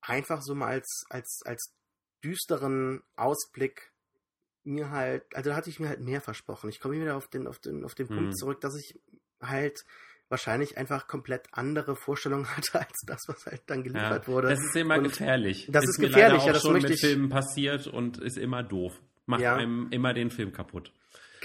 [0.00, 1.74] einfach so mal als, als, als
[2.22, 3.92] düsteren Ausblick
[4.62, 6.70] mir halt, also da hatte ich mir halt mehr versprochen.
[6.70, 8.16] Ich komme wieder auf den, auf den, auf den hm.
[8.16, 9.00] Punkt zurück, dass ich
[9.40, 9.84] halt
[10.32, 14.48] wahrscheinlich einfach komplett andere Vorstellungen hatte als das, was halt dann geliefert ja, wurde.
[14.48, 15.68] Das ist immer und gefährlich.
[15.70, 17.06] Das ist, ist gefährlich, ja, das schon möchte mit ich.
[17.06, 19.00] Filmen passiert und ist immer doof.
[19.26, 19.54] Macht ja.
[19.54, 20.90] einem immer den Film kaputt.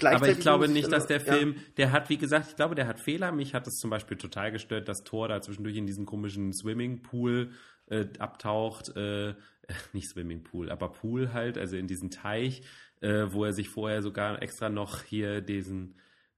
[0.02, 1.62] Aber ich glaube nicht, dass der Film, ja.
[1.76, 3.32] der hat, wie gesagt, ich glaube, der hat Fehler.
[3.32, 7.50] Mich hat es zum Beispiel total gestört, dass Thor da zwischendurch in diesem komischen Swimmingpool
[7.88, 8.96] äh, abtaucht.
[8.96, 9.34] Äh,
[9.92, 12.62] nicht Swimmingpool, aber Pool halt, also in diesen Teich,
[13.00, 15.94] äh, wo er sich vorher sogar extra noch hier diesen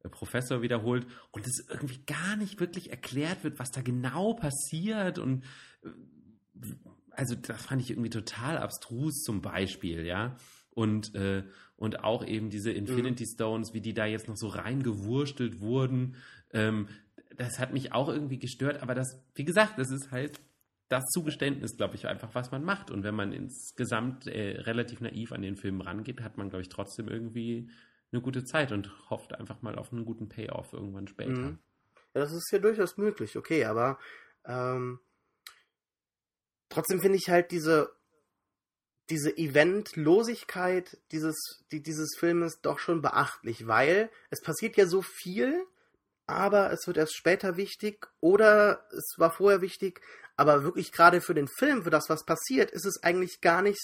[0.09, 5.45] Professor wiederholt und es irgendwie gar nicht wirklich erklärt wird, was da genau passiert und
[5.83, 5.89] äh,
[7.11, 10.37] also das fand ich irgendwie total abstrus zum Beispiel, ja.
[10.71, 11.43] Und, äh,
[11.77, 13.35] und auch eben diese Infinity mhm.
[13.35, 16.17] Stones, wie die da jetzt noch so reingewurstelt wurden,
[16.53, 16.89] ähm,
[17.37, 20.41] das hat mich auch irgendwie gestört, aber das, wie gesagt, das ist halt
[20.89, 22.91] das Zugeständnis, glaube ich, einfach, was man macht.
[22.91, 26.69] Und wenn man insgesamt äh, relativ naiv an den Film rangeht, hat man, glaube ich,
[26.69, 27.71] trotzdem irgendwie
[28.13, 31.31] eine gute Zeit und hofft einfach mal auf einen guten Payoff irgendwann später.
[31.31, 31.59] Mhm.
[32.15, 33.99] Ja, das ist ja durchaus möglich, okay, aber
[34.45, 34.99] ähm,
[36.69, 37.93] trotzdem finde ich halt diese
[39.11, 45.67] diese Eventlosigkeit dieses, die, dieses Filmes doch schon beachtlich, weil es passiert ja so viel,
[46.27, 50.01] aber es wird erst später wichtig oder es war vorher wichtig,
[50.37, 53.81] aber wirklich gerade für den Film, für das, was passiert, ist es eigentlich gar nicht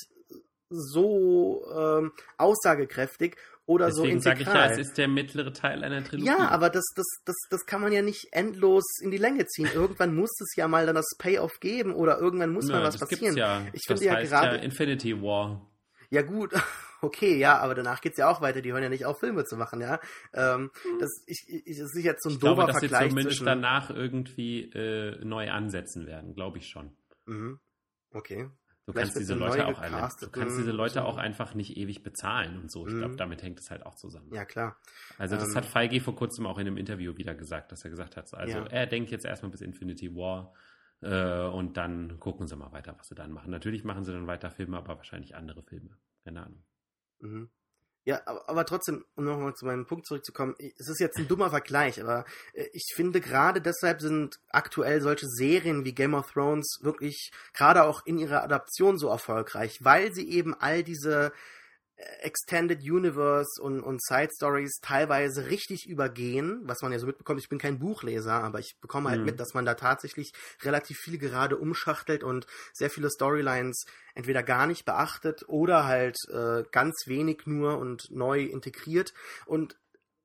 [0.69, 3.37] so ähm, aussagekräftig
[3.67, 4.45] oder Deswegen so integral.
[4.45, 6.29] sage ich ja, es ist der mittlere Teil einer Trilogie.
[6.29, 9.69] Ja, aber das, das, das, das kann man ja nicht endlos in die Länge ziehen.
[9.75, 13.37] Irgendwann muss es ja mal dann das Payoff geben oder irgendwann muss mal was passieren.
[13.37, 13.67] Ja.
[13.73, 15.69] Ich finde ja gerade ja Infinity War.
[16.11, 16.53] Ja gut,
[17.03, 18.63] okay, ja, aber danach geht es ja auch weiter.
[18.63, 19.99] Die hören ja nicht auf, Filme zu machen, ja.
[20.33, 23.43] Ähm, das, ich, ich, das ist jetzt so ein ich glaube, dass Vergleich sie zumindest
[23.45, 26.97] danach irgendwie äh, neu ansetzen werden, glaube ich schon.
[27.25, 27.59] Mhm.
[28.13, 28.49] Okay.
[28.87, 32.57] Du kannst diese Leute auch alle, du kannst diese Leute auch einfach nicht ewig bezahlen
[32.61, 32.87] und so.
[32.87, 32.99] Ich mhm.
[32.99, 34.33] glaube, damit hängt es halt auch zusammen.
[34.33, 34.77] Ja, klar.
[35.19, 37.91] Also das ähm, hat Feige vor kurzem auch in einem Interview wieder gesagt, dass er
[37.91, 38.67] gesagt hat, also ja.
[38.67, 40.55] er denkt jetzt erstmal bis Infinity War
[41.01, 43.51] äh, und dann gucken sie mal weiter, was sie dann machen.
[43.51, 45.99] Natürlich machen sie dann weiter Filme, aber wahrscheinlich andere Filme.
[46.23, 46.63] Keine Ahnung.
[47.19, 47.51] Mhm.
[48.07, 51.51] Ja, aber, aber trotzdem, um nochmal zu meinem Punkt zurückzukommen, es ist jetzt ein dummer
[51.51, 56.79] Vergleich, aber äh, ich finde gerade deshalb sind aktuell solche Serien wie Game of Thrones
[56.83, 61.33] wirklich gerade auch in ihrer Adaption so erfolgreich, weil sie eben all diese
[62.21, 67.41] Extended Universe und, und Side Stories teilweise richtig übergehen, was man ja so mitbekommt.
[67.41, 69.27] Ich bin kein Buchleser, aber ich bekomme halt mhm.
[69.27, 70.33] mit, dass man da tatsächlich
[70.63, 76.65] relativ viel gerade umschachtelt und sehr viele Storylines entweder gar nicht beachtet oder halt äh,
[76.71, 79.15] ganz wenig nur und neu integriert.
[79.47, 79.79] Und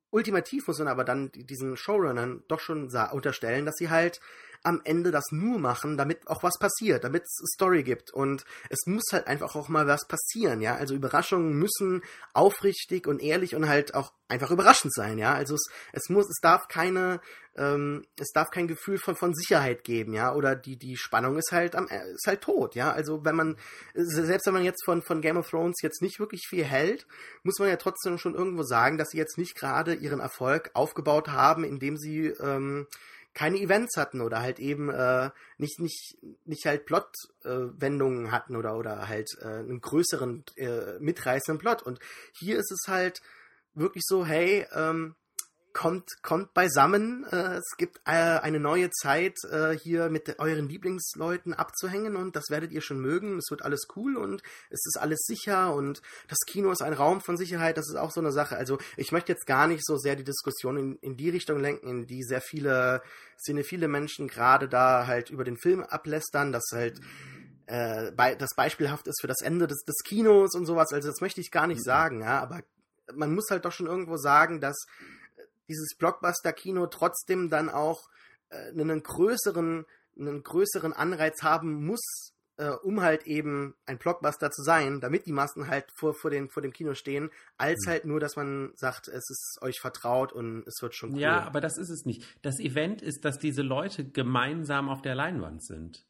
[0.09, 4.19] ultimativ muss man aber dann diesen Showrunnern doch schon unterstellen, dass sie halt
[4.63, 8.11] am Ende das nur machen, damit auch was passiert, damit es Story gibt.
[8.11, 10.75] Und es muss halt einfach auch mal was passieren, ja.
[10.75, 12.03] Also Überraschungen müssen
[12.33, 15.33] aufrichtig und ehrlich und halt auch einfach überraschend sein, ja.
[15.33, 17.21] Also es, es muss, es darf keine,
[17.55, 20.33] ähm, es darf kein Gefühl von, von Sicherheit geben, ja.
[20.35, 22.91] Oder die, die Spannung ist halt am, ist halt tot, ja.
[22.91, 23.57] Also wenn man,
[23.93, 27.07] selbst wenn man jetzt von, von Game of Thrones jetzt nicht wirklich viel hält,
[27.43, 31.29] muss man ja trotzdem schon irgendwo sagen, dass sie jetzt nicht gerade ihren Erfolg aufgebaut
[31.29, 32.85] haben, indem sie, ähm,
[33.33, 38.77] keine Events hatten oder halt eben äh, nicht nicht nicht halt Plot-Wendungen äh, hatten oder
[38.77, 41.81] oder halt äh, einen größeren äh, mitreißenden Plot.
[41.81, 41.99] Und
[42.37, 43.21] hier ist es halt
[43.73, 45.15] wirklich so hey ähm,
[45.73, 47.25] kommt, kommt beisammen.
[47.31, 52.49] Äh, es gibt äh, eine neue Zeit, äh, hier mit euren Lieblingsleuten abzuhängen und das
[52.49, 53.37] werdet ihr schon mögen.
[53.37, 57.21] Es wird alles cool und es ist alles sicher und das Kino ist ein Raum
[57.21, 57.77] von Sicherheit.
[57.77, 58.57] Das ist auch so eine Sache.
[58.57, 61.87] Also ich möchte jetzt gar nicht so sehr die Diskussion in, in die Richtung lenken,
[61.87, 63.01] in die sehr viele,
[63.37, 66.99] sind viele Menschen gerade da halt über den Film ablästern, dass halt
[67.67, 70.91] äh, das beispielhaft ist für das Ende des, des Kinos und sowas.
[70.91, 71.85] Also das möchte ich gar nicht mhm.
[71.85, 72.61] sagen, ja, aber
[73.15, 74.85] man muss halt doch schon irgendwo sagen, dass
[75.67, 78.09] dieses Blockbuster-Kino trotzdem dann auch
[78.49, 79.85] äh, einen größeren,
[80.19, 85.31] einen größeren Anreiz haben muss, äh, um halt eben ein Blockbuster zu sein, damit die
[85.31, 87.89] Massen halt vor, vor, den, vor dem Kino stehen, als mhm.
[87.89, 91.19] halt nur, dass man sagt, es ist euch vertraut und es wird schon cool.
[91.19, 92.23] Ja, aber das ist es nicht.
[92.41, 96.05] Das Event ist, dass diese Leute gemeinsam auf der Leinwand sind.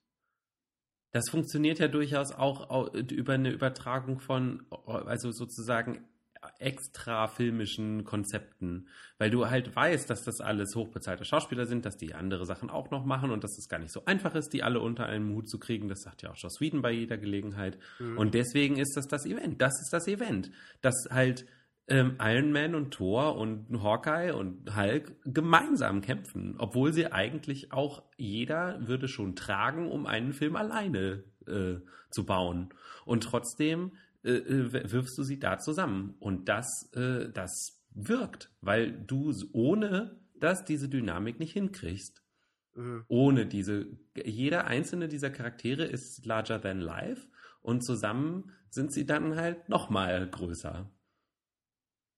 [1.12, 6.08] Das funktioniert ja durchaus auch über eine Übertragung von, also sozusagen
[6.60, 8.88] extra filmischen Konzepten,
[9.18, 12.90] weil du halt weißt, dass das alles hochbezahlte Schauspieler sind, dass die andere Sachen auch
[12.92, 15.50] noch machen und dass es gar nicht so einfach ist, die alle unter einen Hut
[15.50, 15.88] zu kriegen.
[15.88, 17.78] Das sagt ja auch Joss Whedon bei jeder Gelegenheit.
[18.00, 18.18] Mhm.
[18.18, 19.62] Und deswegen ist das das Event.
[19.62, 21.46] Das ist das Event, dass halt
[21.88, 28.04] ähm, Iron Man und Thor und Hawkeye und Hulk gemeinsam kämpfen, obwohl sie eigentlich auch
[28.18, 31.76] jeder würde schon tragen, um einen Film alleine äh,
[32.10, 32.70] zu bauen.
[33.06, 33.92] Und trotzdem
[34.24, 36.16] wirfst du sie da zusammen.
[36.20, 42.22] Und das, äh, das wirkt, weil du ohne das diese Dynamik nicht hinkriegst.
[42.74, 43.06] Mhm.
[43.08, 47.28] Ohne diese, jeder einzelne dieser Charaktere ist larger than life
[47.62, 50.90] und zusammen sind sie dann halt nochmal größer.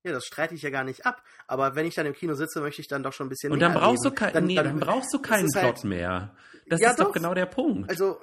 [0.06, 1.24] Ja, das streite ich ja gar nicht ab.
[1.48, 3.60] Aber wenn ich dann im Kino sitze, möchte ich dann doch schon ein bisschen Und
[3.62, 6.36] dann brauchst, du kein, dann, nee, dann, dann, brauchst du keinen Plot halt, mehr.
[6.68, 7.90] Das ja, ist doch, doch, genau der Punkt.
[7.90, 8.20] Also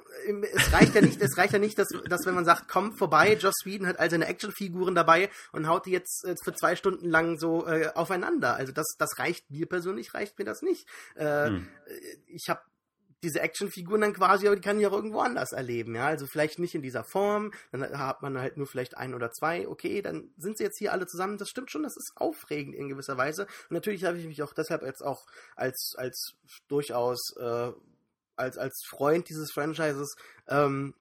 [0.53, 3.35] es reicht ja nicht, es reicht ja nicht, dass, dass wenn man sagt, komm vorbei,
[3.35, 7.09] Joss Whedon hat all seine Actionfiguren dabei und haut die jetzt äh, für zwei Stunden
[7.09, 8.55] lang so äh, aufeinander.
[8.55, 10.87] Also das, das reicht mir persönlich, reicht mir das nicht.
[11.15, 11.67] Äh, hm.
[12.27, 12.61] Ich habe
[13.23, 16.07] diese Actionfiguren dann quasi, aber die kann ich auch irgendwo anders erleben, ja.
[16.07, 19.67] Also vielleicht nicht in dieser Form, dann hat man halt nur vielleicht ein oder zwei,
[19.67, 21.37] okay, dann sind sie jetzt hier alle zusammen.
[21.37, 23.43] Das stimmt schon, das ist aufregend in gewisser Weise.
[23.69, 25.25] Und natürlich habe ich mich auch deshalb jetzt auch
[25.55, 26.33] als, als
[26.67, 27.71] durchaus, äh,
[28.41, 30.15] als, als Freund dieses Franchises,
[30.47, 30.93] ähm,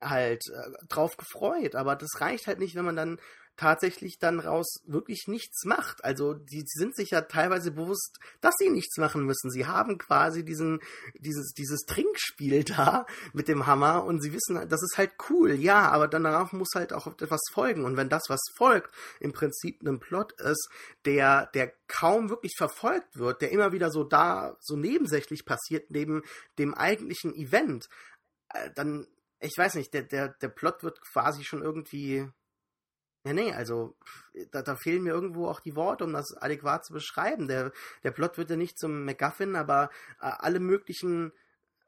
[0.00, 1.74] halt äh, drauf gefreut.
[1.74, 3.20] Aber das reicht halt nicht, wenn man dann
[3.60, 6.02] tatsächlich dann raus wirklich nichts macht.
[6.02, 9.50] Also die, die sind sich ja teilweise bewusst, dass sie nichts machen müssen.
[9.50, 10.80] Sie haben quasi diesen,
[11.18, 13.04] dieses, dieses Trinkspiel da
[13.34, 16.94] mit dem Hammer und sie wissen, das ist halt cool, ja, aber darauf muss halt
[16.94, 17.84] auch etwas folgen.
[17.84, 20.70] Und wenn das, was folgt, im Prinzip ein Plot ist,
[21.04, 26.22] der, der kaum wirklich verfolgt wird, der immer wieder so da, so nebensächlich passiert, neben
[26.58, 27.90] dem eigentlichen Event,
[28.54, 29.06] äh, dann,
[29.38, 32.26] ich weiß nicht, der, der, der Plot wird quasi schon irgendwie
[33.24, 33.96] ja, nee, also
[34.50, 37.48] da, da, fehlen mir irgendwo auch die Worte, um das adäquat zu beschreiben.
[37.48, 37.70] Der,
[38.02, 39.90] der Plot wird ja nicht zum MacGuffin, aber
[40.20, 41.32] äh, alle möglichen,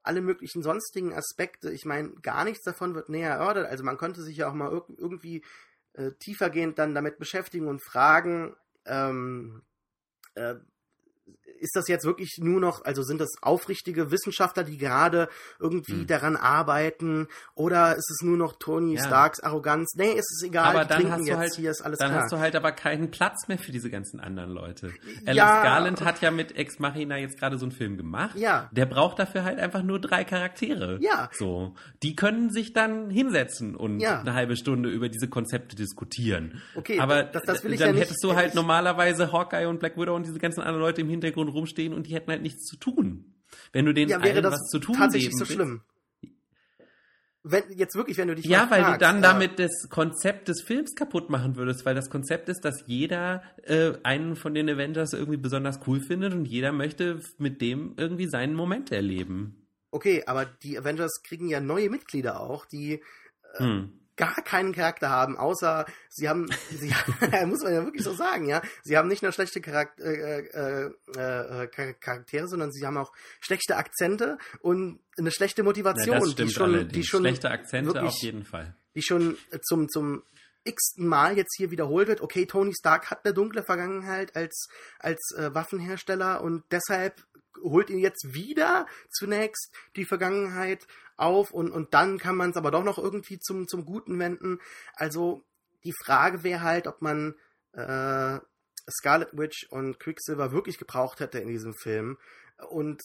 [0.02, 3.66] alle möglichen sonstigen Aspekte, ich meine, gar nichts davon wird näher erörtert.
[3.66, 5.42] Also man könnte sich ja auch mal irg irgendwie
[5.94, 8.54] äh, tiefergehend dann damit beschäftigen und fragen,
[8.84, 9.62] ähm,
[10.34, 10.56] äh,
[11.62, 15.28] ist das jetzt wirklich nur noch, also sind das aufrichtige Wissenschaftler, die gerade
[15.60, 16.06] irgendwie hm.
[16.06, 19.04] daran arbeiten, oder ist es nur noch Tony ja.
[19.04, 19.94] Starks Arroganz?
[19.96, 22.22] Nee, ist es egal, aber dann hast du halt, hier ist alles Dann klar.
[22.22, 24.92] hast du halt aber keinen Platz mehr für diese ganzen anderen Leute.
[25.24, 25.62] Alex ja.
[25.62, 28.36] Garland hat ja mit Ex Machina jetzt gerade so einen Film gemacht.
[28.36, 28.68] Ja.
[28.72, 30.98] Der braucht dafür halt einfach nur drei Charaktere.
[31.00, 31.30] Ja.
[31.32, 31.74] So.
[32.02, 34.20] Die können sich dann hinsetzen und ja.
[34.20, 36.60] eine halbe Stunde über diese Konzepte diskutieren.
[36.74, 39.78] Okay, aber das, das will ich dann ja nicht, hättest du halt normalerweise Hawkeye und
[39.78, 42.64] Black Widow und diese ganzen anderen Leute im Hintergrund rumstehen und die hätten halt nichts
[42.64, 43.34] zu tun.
[43.72, 45.82] Wenn du denen ja, wäre das was zu tun tatsächlich so schlimm.
[47.44, 50.46] Wenn, jetzt wirklich, wenn du dich Ja, weil fragst, du dann äh, damit das Konzept
[50.46, 54.70] des Films kaputt machen würdest, weil das Konzept ist, dass jeder äh, einen von den
[54.70, 59.66] Avengers irgendwie besonders cool findet und jeder möchte mit dem irgendwie seinen Moment erleben.
[59.90, 63.03] Okay, aber die Avengers kriegen ja neue Mitglieder auch, die
[63.55, 66.88] äh, hm gar keinen Charakter haben, außer sie haben, sie,
[67.46, 71.62] muss man ja wirklich so sagen, ja, sie haben nicht nur schlechte Charakter, äh, äh,
[71.62, 71.66] äh,
[72.00, 77.04] Charaktere, sondern sie haben auch schlechte Akzente und eine schlechte Motivation, ja, die schon, die
[77.04, 80.22] schon schlechte Akzente wirklich, auf jeden Fall, die schon zum zum
[80.64, 82.20] x-ten Mal jetzt hier wiederholt wird.
[82.20, 87.24] Okay, Tony Stark hat eine dunkle Vergangenheit als als äh, Waffenhersteller und deshalb
[87.62, 90.86] holt ihn jetzt wieder zunächst die Vergangenheit
[91.22, 94.58] auf und, und dann kann man es aber doch noch irgendwie zum, zum Guten wenden.
[94.94, 95.44] Also
[95.84, 97.34] die Frage wäre halt, ob man
[97.72, 98.38] äh,
[98.90, 102.18] Scarlet Witch und Quicksilver wirklich gebraucht hätte in diesem Film.
[102.70, 103.02] Und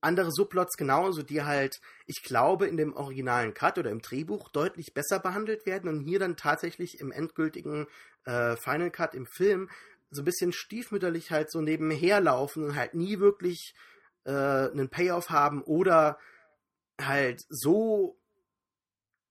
[0.00, 4.94] andere Subplots genauso, die halt, ich glaube, in dem originalen Cut oder im Drehbuch deutlich
[4.94, 7.86] besser behandelt werden und hier dann tatsächlich im endgültigen
[8.24, 9.68] äh, Final Cut im Film
[10.10, 13.74] so ein bisschen stiefmütterlich halt so nebenher laufen und halt nie wirklich
[14.24, 16.18] äh, einen Payoff haben oder
[17.00, 18.18] halt so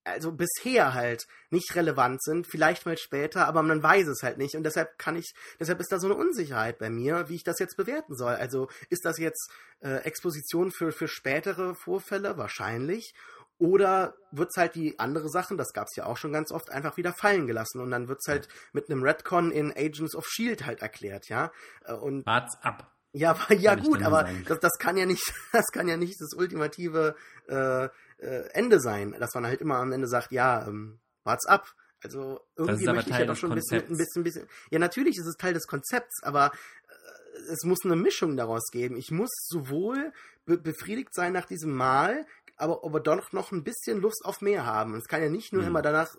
[0.06, 4.56] also bisher halt nicht relevant sind, vielleicht mal später, aber man weiß es halt nicht
[4.56, 7.60] und deshalb kann ich, deshalb ist da so eine Unsicherheit bei mir, wie ich das
[7.60, 8.36] jetzt bewerten soll.
[8.36, 12.38] Also ist das jetzt äh, Exposition für, für spätere Vorfälle?
[12.38, 13.14] Wahrscheinlich.
[13.58, 16.70] Oder wird es halt die andere Sachen, das gab es ja auch schon ganz oft,
[16.72, 20.28] einfach wieder fallen gelassen und dann wird es halt mit einem Redcon in Agents of
[20.28, 21.52] Shield halt erklärt, ja.
[21.86, 22.92] Äh, und Wart's ab.
[23.16, 26.34] Ja, aber, ja gut, aber das, das kann ja nicht, das kann ja nicht das
[26.34, 27.16] ultimative
[27.48, 27.86] äh,
[28.18, 31.74] äh, Ende sein, dass man halt immer am Ende sagt, ja, ähm, wart's ab.
[32.04, 34.48] Also irgendwie möchte ich ja doch schon ein bisschen, ein bisschen, ein bisschen.
[34.70, 36.52] Ja, natürlich ist es Teil des Konzepts, aber
[36.88, 38.96] äh, es muss eine Mischung daraus geben.
[38.96, 40.12] Ich muss sowohl
[40.46, 42.26] be befriedigt sein nach diesem Mal,
[42.58, 44.94] aber, aber doch noch ein bisschen Lust auf mehr haben.
[44.94, 45.70] Und es kann ja nicht nur mhm.
[45.70, 46.16] immer danach,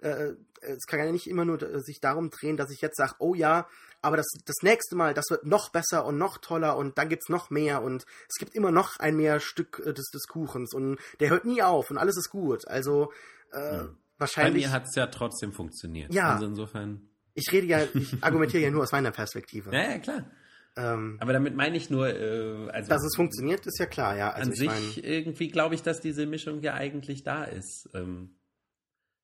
[0.00, 2.96] äh, äh, es kann ja nicht immer nur äh, sich darum drehen, dass ich jetzt
[2.96, 3.68] sage, oh ja,
[4.02, 7.28] aber das, das nächste Mal, das wird noch besser und noch toller und dann gibt's
[7.28, 10.98] noch mehr und es gibt immer noch ein mehr Stück äh, des, des Kuchens und
[11.20, 12.68] der hört nie auf und alles ist gut.
[12.68, 13.12] Also
[13.52, 13.88] äh, ja.
[14.18, 14.64] wahrscheinlich.
[14.64, 16.14] Bei mir hat es ja trotzdem funktioniert.
[16.14, 16.34] Ja.
[16.34, 17.08] Also insofern.
[17.34, 19.72] Ich rede ja, ich argumentiere ja nur aus meiner Perspektive.
[19.72, 20.30] Ja, ja klar.
[20.78, 24.30] Ähm, aber damit meine ich nur, äh, also dass es funktioniert, ist ja klar, ja.
[24.32, 28.36] Also an sich mein, irgendwie glaube ich, dass diese Mischung ja eigentlich da ist, ähm,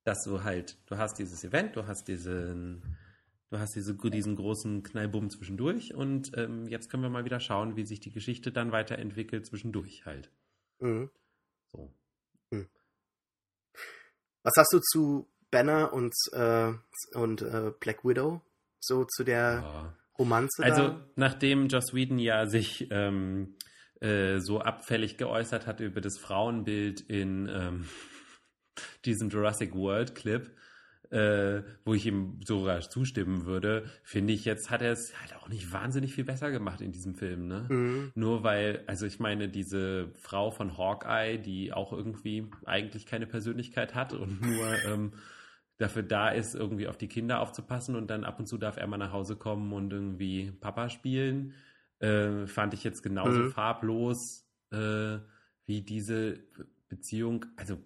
[0.05, 2.97] dass du halt, du hast dieses Event, du hast diesen,
[3.51, 7.77] du hast diese, diesen großen Knallbumm zwischendurch und ähm, jetzt können wir mal wieder schauen,
[7.77, 10.31] wie sich die Geschichte dann weiterentwickelt zwischendurch halt.
[10.79, 11.11] Mhm.
[11.71, 11.93] So.
[12.51, 12.67] Mhm.
[14.43, 16.73] Was hast du zu Banner und äh,
[17.13, 18.41] und äh, Black Widow
[18.81, 21.07] so zu der ja Romanze Also, da?
[21.17, 23.57] nachdem Joss Whedon ja sich ähm,
[24.01, 27.87] äh, so abfällig geäußert hat über das Frauenbild in ähm,
[29.05, 30.51] diesem Jurassic World Clip,
[31.11, 35.49] äh, wo ich ihm sogar zustimmen würde, finde ich, jetzt hat er es halt auch
[35.49, 37.49] nicht wahnsinnig viel besser gemacht in diesem Film.
[37.49, 37.67] Ne?
[37.69, 38.13] Mhm.
[38.15, 43.95] Nur weil, also ich meine, diese Frau von Hawkeye, die auch irgendwie eigentlich keine Persönlichkeit
[43.95, 45.13] hat und nur ähm,
[45.79, 48.87] dafür da ist, irgendwie auf die Kinder aufzupassen und dann ab und zu darf er
[48.87, 51.55] mal nach Hause kommen und irgendwie Papa spielen,
[51.99, 53.51] äh, fand ich jetzt genauso mhm.
[53.51, 55.19] farblos äh,
[55.67, 56.41] wie diese
[56.89, 57.47] Beziehung.
[57.57, 57.79] Also,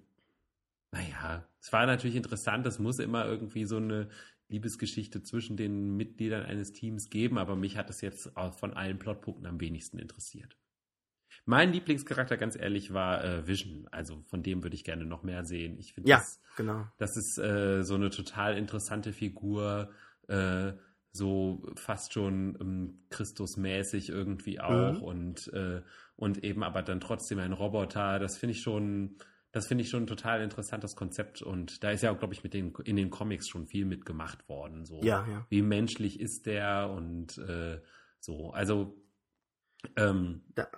[0.92, 4.08] naja, es war natürlich interessant, es muss immer irgendwie so eine
[4.48, 9.46] Liebesgeschichte zwischen den Mitgliedern eines Teams geben, aber mich hat es jetzt von allen Plotpunkten
[9.46, 10.56] am wenigsten interessiert.
[11.46, 13.88] Mein Lieblingscharakter, ganz ehrlich, war äh, Vision.
[13.90, 15.78] Also von dem würde ich gerne noch mehr sehen.
[15.78, 16.86] Ich finde, ja, das, genau.
[16.98, 19.90] das ist äh, so eine total interessante Figur,
[20.28, 20.72] äh,
[21.12, 25.02] so fast schon ähm, Christusmäßig irgendwie auch mhm.
[25.02, 25.82] und, äh,
[26.16, 28.18] und eben aber dann trotzdem ein Roboter.
[28.18, 29.16] Das finde ich schon
[29.56, 32.44] das finde ich schon ein total interessantes Konzept und da ist ja auch, glaube ich,
[32.44, 34.84] mit den, in den Comics schon viel mitgemacht worden.
[34.84, 35.00] So.
[35.02, 35.46] Ja, ja.
[35.48, 37.80] Wie menschlich ist der und äh,
[38.20, 38.50] so.
[38.50, 38.94] Also
[39.96, 40.68] ähm, da,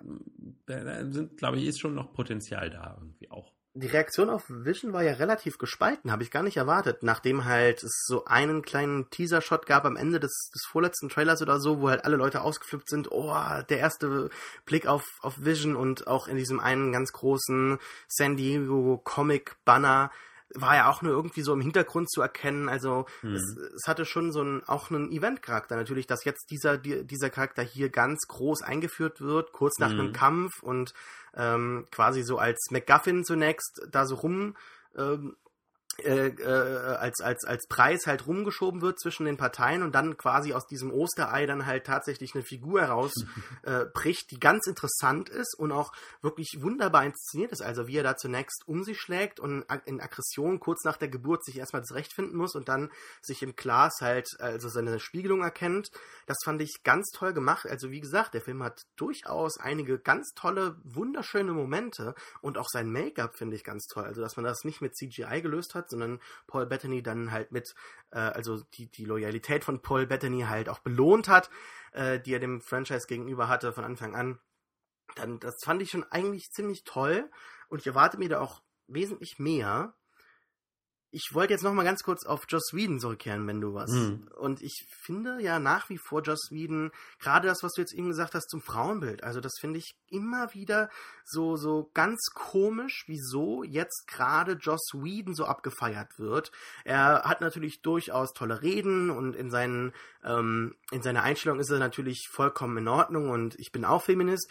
[0.67, 3.53] da sind, glaube ich, ist schon noch Potenzial da irgendwie auch.
[3.75, 7.85] Die Reaktion auf Vision war ja relativ gespalten, habe ich gar nicht erwartet, nachdem halt
[7.85, 11.89] es so einen kleinen Teaser-Shot gab am Ende des, des vorletzten Trailers oder so, wo
[11.89, 13.37] halt alle Leute ausgeflippt sind, oh,
[13.69, 14.31] der erste
[14.65, 17.79] Blick auf, auf Vision und auch in diesem einen ganz großen
[18.09, 20.11] San Diego Comic-Banner
[20.55, 22.69] war ja auch nur irgendwie so im Hintergrund zu erkennen.
[22.69, 23.35] Also mhm.
[23.35, 27.63] es, es, hatte schon so einen, auch einen Event-Charakter natürlich, dass jetzt dieser, dieser Charakter
[27.63, 30.01] hier ganz groß eingeführt wird, kurz nach mhm.
[30.01, 30.95] einem Kampf und
[31.37, 34.57] ähm, quasi so als MacGuffin zunächst da so rum
[34.97, 35.37] ähm,
[36.05, 40.53] äh, äh, als, als, als Preis halt rumgeschoben wird zwischen den Parteien und dann quasi
[40.53, 43.27] aus diesem Osterei dann halt tatsächlich eine Figur herausbricht,
[43.65, 45.91] äh, die ganz interessant ist und auch
[46.23, 47.63] wirklich wunderbar inszeniert ist.
[47.63, 51.45] Also wie er da zunächst um sich schlägt und in Aggression kurz nach der Geburt
[51.45, 55.91] sich erstmal zurechtfinden muss und dann sich im Glas halt also seine Spiegelung erkennt.
[56.27, 57.67] Das fand ich ganz toll gemacht.
[57.69, 62.89] Also wie gesagt, der Film hat durchaus einige ganz tolle, wunderschöne Momente und auch sein
[62.93, 64.05] Make-up finde ich ganz toll.
[64.05, 67.75] Also dass man das nicht mit CGI gelöst hat, sondern Paul Bettany dann halt mit,
[68.11, 71.51] äh, also die, die Loyalität von Paul Bettany halt auch belohnt hat,
[71.93, 74.39] äh, die er dem Franchise gegenüber hatte von Anfang an.
[75.17, 77.31] Dann, das fand ich schon eigentlich ziemlich toll
[77.69, 79.95] und ich erwarte mir da auch wesentlich mehr
[81.11, 83.91] ich wollte jetzt noch mal ganz kurz auf Joss Whedon zurückkehren, wenn du was.
[83.91, 84.29] Mhm.
[84.37, 88.09] Und ich finde ja nach wie vor Joss Whedon, gerade das, was du jetzt eben
[88.09, 90.91] gesagt hast zum Frauenbild, also das finde ich immer wieder
[91.25, 96.53] so, so ganz komisch, wieso jetzt gerade Joss Whedon so abgefeiert wird.
[96.85, 99.95] Er hat natürlich durchaus tolle Reden und in seinen,
[100.25, 104.51] ähm, in seiner Einstellung ist er natürlich vollkommen in Ordnung und ich bin auch Feminist.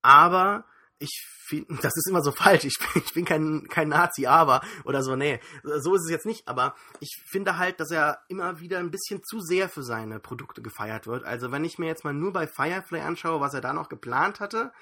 [0.00, 0.64] Aber
[0.98, 2.64] ich finde, das ist immer so falsch.
[2.64, 6.26] Ich bin, ich bin kein, kein Nazi, aber oder so, nee, so ist es jetzt
[6.26, 6.46] nicht.
[6.48, 10.62] Aber ich finde halt, dass er immer wieder ein bisschen zu sehr für seine Produkte
[10.62, 11.24] gefeiert wird.
[11.24, 14.40] Also wenn ich mir jetzt mal nur bei Firefly anschaue, was er da noch geplant
[14.40, 14.72] hatte,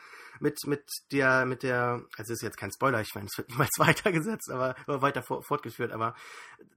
[0.41, 3.79] mit, mit der, mit der, also ist jetzt kein Spoiler, ich meine, es wird niemals
[3.79, 6.15] weitergesetzt, aber weiter fortgeführt, aber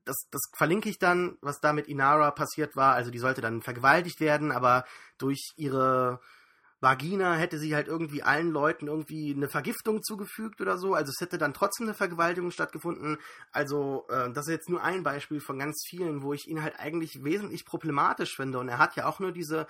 [0.05, 2.95] das, das verlinke ich dann, was da mit Inara passiert war.
[2.95, 4.85] Also die sollte dann vergewaltigt werden, aber
[5.17, 6.19] durch ihre
[6.81, 10.93] Vagina hätte sie halt irgendwie allen Leuten irgendwie eine Vergiftung zugefügt oder so.
[10.93, 13.17] Also es hätte dann trotzdem eine Vergewaltigung stattgefunden.
[13.51, 16.79] Also äh, das ist jetzt nur ein Beispiel von ganz vielen, wo ich ihn halt
[16.79, 18.59] eigentlich wesentlich problematisch finde.
[18.59, 19.67] Und er hat ja auch nur diese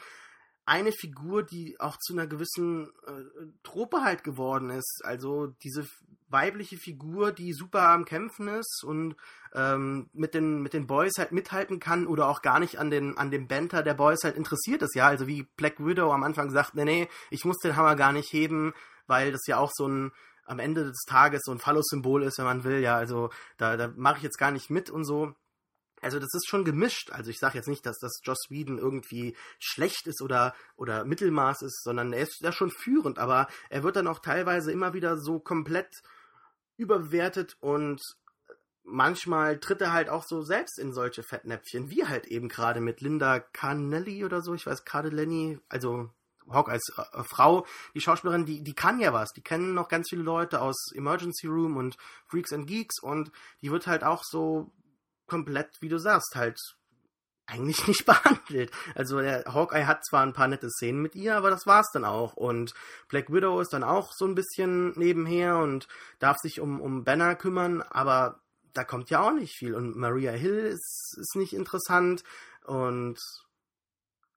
[0.70, 5.01] eine Figur, die auch zu einer gewissen äh, Truppe halt geworden ist.
[5.03, 5.88] Also diese
[6.28, 9.15] weibliche Figur, die super am Kämpfen ist und
[9.55, 13.17] ähm, mit, den, mit den Boys halt mithalten kann oder auch gar nicht an, den,
[13.17, 15.07] an dem Banter der Boys halt interessiert ist, ja.
[15.07, 18.32] Also wie Black Widow am Anfang sagt, nee, nee, ich muss den Hammer gar nicht
[18.32, 18.74] heben,
[19.07, 20.11] weil das ja auch so ein
[20.45, 22.95] am Ende des Tages so ein Phallus-Symbol ist, wenn man will, ja.
[22.95, 25.34] Also da, da mache ich jetzt gar nicht mit und so
[26.02, 27.12] also das ist schon gemischt.
[27.12, 31.62] Also ich sage jetzt nicht, dass das Joss Whedon irgendwie schlecht ist oder, oder Mittelmaß
[31.62, 35.18] ist, sondern er ist ja schon führend, aber er wird dann auch teilweise immer wieder
[35.18, 36.02] so komplett
[36.78, 38.02] überbewertet und
[38.84, 43.02] manchmal tritt er halt auch so selbst in solche Fettnäpfchen, wie halt eben gerade mit
[43.02, 46.10] Linda Carnelli oder so, ich weiß, Cardellini, also
[46.50, 49.32] Hawk als äh, Frau, die Schauspielerin, die, die kann ja was.
[49.34, 51.97] Die kennen noch ganz viele Leute aus Emergency Room und
[52.28, 53.32] Freaks and Geeks und
[53.62, 54.72] die wird halt auch so
[55.30, 56.59] komplett, wie du sagst, halt
[57.49, 58.71] eigentlich nicht behandelt.
[58.95, 62.05] Also der Hawkeye hat zwar ein paar nette Szenen mit ihr, aber das war's dann
[62.05, 62.34] auch.
[62.34, 62.73] Und
[63.07, 65.88] Black Widow ist dann auch so ein bisschen nebenher und
[66.19, 68.41] darf sich um, um Banner kümmern, aber
[68.73, 69.73] da kommt ja auch nicht viel.
[69.75, 72.23] Und Maria Hill ist, ist nicht interessant
[72.65, 73.19] und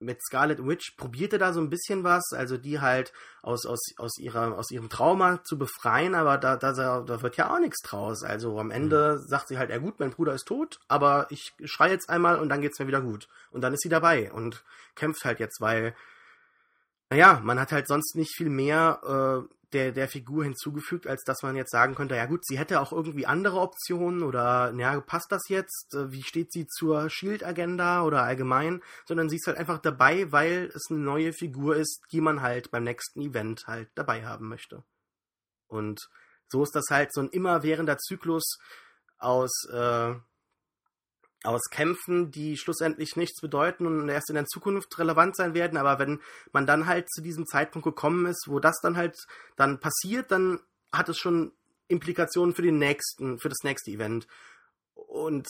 [0.03, 4.17] mit Scarlet Witch probierte da so ein bisschen was, also die halt aus, aus, aus,
[4.17, 8.23] ihrer, aus ihrem Trauma zu befreien, aber da, da, da wird ja auch nichts draus.
[8.23, 9.27] Also am Ende mhm.
[9.27, 12.49] sagt sie halt, ja gut, mein Bruder ist tot, aber ich schreie jetzt einmal und
[12.49, 13.27] dann geht's mir wieder gut.
[13.51, 14.63] Und dann ist sie dabei und
[14.95, 15.95] kämpft halt jetzt, weil,
[17.09, 21.41] naja, man hat halt sonst nicht viel mehr äh, der, der Figur hinzugefügt, als dass
[21.43, 25.31] man jetzt sagen könnte, ja gut, sie hätte auch irgendwie andere Optionen oder, naja, passt
[25.31, 25.93] das jetzt?
[25.93, 28.81] Äh, wie steht sie zur Shield-Agenda oder allgemein?
[29.05, 32.71] Sondern sie ist halt einfach dabei, weil es eine neue Figur ist, die man halt
[32.71, 34.83] beim nächsten Event halt dabei haben möchte.
[35.67, 36.09] Und
[36.47, 38.57] so ist das halt so ein immerwährender Zyklus
[39.17, 40.13] aus, äh,
[41.43, 45.77] aus Kämpfen, die schlussendlich nichts bedeuten und erst in der Zukunft relevant sein werden.
[45.77, 46.21] Aber wenn
[46.51, 49.17] man dann halt zu diesem Zeitpunkt gekommen ist, wo das dann halt
[49.55, 50.59] dann passiert, dann
[50.91, 51.51] hat es schon
[51.87, 54.27] Implikationen für den nächsten, für das nächste Event.
[54.95, 55.47] Und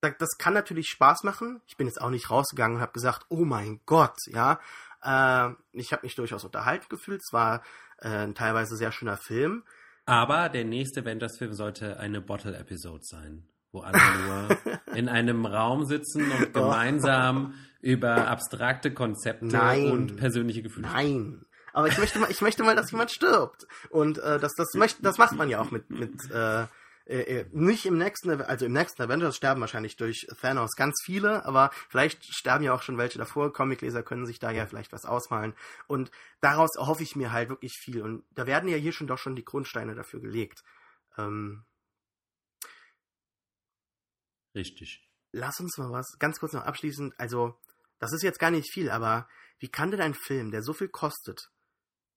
[0.00, 1.60] das kann natürlich Spaß machen.
[1.66, 4.60] Ich bin jetzt auch nicht rausgegangen und habe gesagt, oh mein Gott, ja.
[5.02, 7.20] Äh, ich habe mich durchaus unterhalten gefühlt.
[7.22, 7.62] Es war
[7.98, 9.64] äh, ein teilweise sehr schöner Film.
[10.06, 16.30] Aber der nächste Avengers-Film sollte eine Bottle-Episode sein, wo alle nur in einem Raum sitzen
[16.30, 19.90] und gemeinsam über abstrakte Konzepte Nein.
[19.90, 20.88] und persönliche Gefühle.
[20.88, 21.44] Nein.
[21.72, 23.66] Aber ich möchte mal, ich möchte mal, dass jemand stirbt.
[23.90, 26.64] Und äh, das, das, möchte, das macht man ja auch mit, mit äh,
[27.10, 31.44] äh, äh, nicht im nächsten, also im nächsten Avengers sterben wahrscheinlich durch Thanos ganz viele,
[31.44, 33.52] aber vielleicht sterben ja auch schon welche davor.
[33.52, 35.54] Comicleser können sich da ja vielleicht was ausmalen.
[35.88, 38.02] Und daraus erhoffe ich mir halt wirklich viel.
[38.02, 40.62] Und da werden ja hier schon doch schon die Grundsteine dafür gelegt.
[41.18, 41.64] Ähm,
[44.54, 45.08] Richtig.
[45.32, 47.14] Lass uns mal was ganz kurz noch abschließend.
[47.18, 47.58] Also,
[47.98, 49.28] das ist jetzt gar nicht viel, aber
[49.58, 51.50] wie kann denn ein Film, der so viel kostet,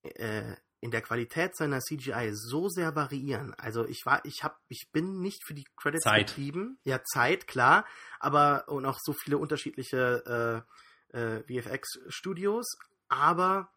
[0.03, 3.53] äh, in der Qualität seiner CGI so sehr variieren.
[3.53, 6.27] Also ich war, ich habe, ich bin nicht für die Credits Zeit.
[6.27, 6.77] getrieben.
[6.83, 7.85] Ja, Zeit, klar,
[8.19, 10.65] aber und auch so viele unterschiedliche
[11.13, 12.65] äh, äh, VFX-Studios.
[13.07, 13.71] Aber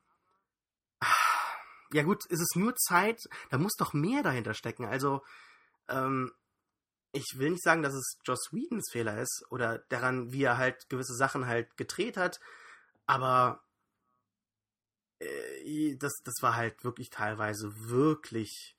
[1.92, 4.84] ja gut, ist es nur Zeit, da muss doch mehr dahinter stecken.
[4.84, 5.22] Also
[5.88, 6.32] ähm,
[7.12, 10.88] ich will nicht sagen, dass es Joss Whedons Fehler ist oder daran, wie er halt
[10.88, 12.40] gewisse Sachen halt gedreht hat,
[13.06, 13.62] aber
[15.18, 18.76] äh, das, das war halt wirklich teilweise wirklich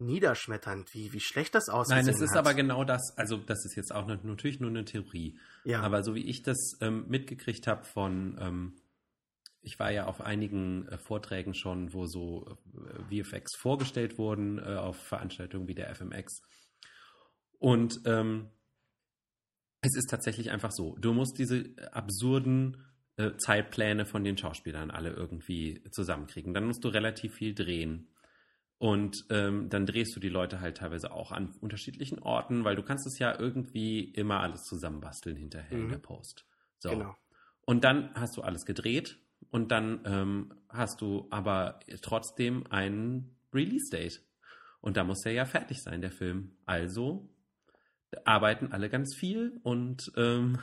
[0.00, 1.96] niederschmetternd, wie, wie schlecht das aussieht.
[1.96, 2.38] Nein, es ist hat.
[2.38, 5.38] aber genau das, also das ist jetzt auch natürlich nur eine Theorie.
[5.64, 5.82] Ja.
[5.82, 8.76] Aber so wie ich das ähm, mitgekriegt habe von, ähm,
[9.62, 12.56] ich war ja auf einigen äh, Vorträgen schon, wo so
[13.10, 16.40] äh, VFX vorgestellt wurden, äh, auf Veranstaltungen wie der FMX.
[17.60, 18.48] Und ähm,
[19.82, 22.84] es ist tatsächlich einfach so, du musst diese absurden
[23.16, 26.54] äh, Zeitpläne von den Schauspielern alle irgendwie zusammenkriegen.
[26.54, 28.08] Dann musst du relativ viel drehen.
[28.78, 32.82] Und ähm, dann drehst du die Leute halt teilweise auch an unterschiedlichen Orten, weil du
[32.82, 35.84] kannst es ja irgendwie immer alles zusammenbasteln hinterher mhm.
[35.84, 36.46] in der Post.
[36.78, 36.90] So.
[36.90, 37.14] Genau.
[37.66, 39.18] Und dann hast du alles gedreht
[39.50, 44.22] und dann ähm, hast du aber trotzdem einen Release-Date.
[44.80, 46.56] Und da muss der ja fertig sein, der Film.
[46.64, 47.28] Also
[48.24, 50.58] arbeiten alle ganz viel und ähm,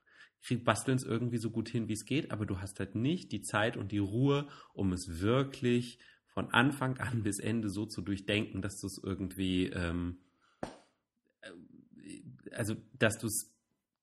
[0.64, 3.42] basteln es irgendwie so gut hin, wie es geht, aber du hast halt nicht die
[3.42, 8.62] Zeit und die Ruhe, um es wirklich von Anfang an bis Ende so zu durchdenken,
[8.62, 10.18] dass du es irgendwie, ähm,
[11.42, 13.52] äh, also dass du es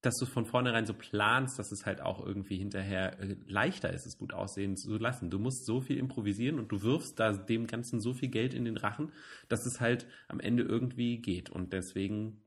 [0.02, 4.06] dass du von vornherein so planst, dass es halt auch irgendwie hinterher äh, leichter ist,
[4.06, 5.30] es gut aussehen zu lassen.
[5.30, 8.64] Du musst so viel improvisieren und du wirfst da dem Ganzen so viel Geld in
[8.64, 9.12] den Rachen,
[9.50, 11.50] dass es halt am Ende irgendwie geht.
[11.50, 12.42] Und deswegen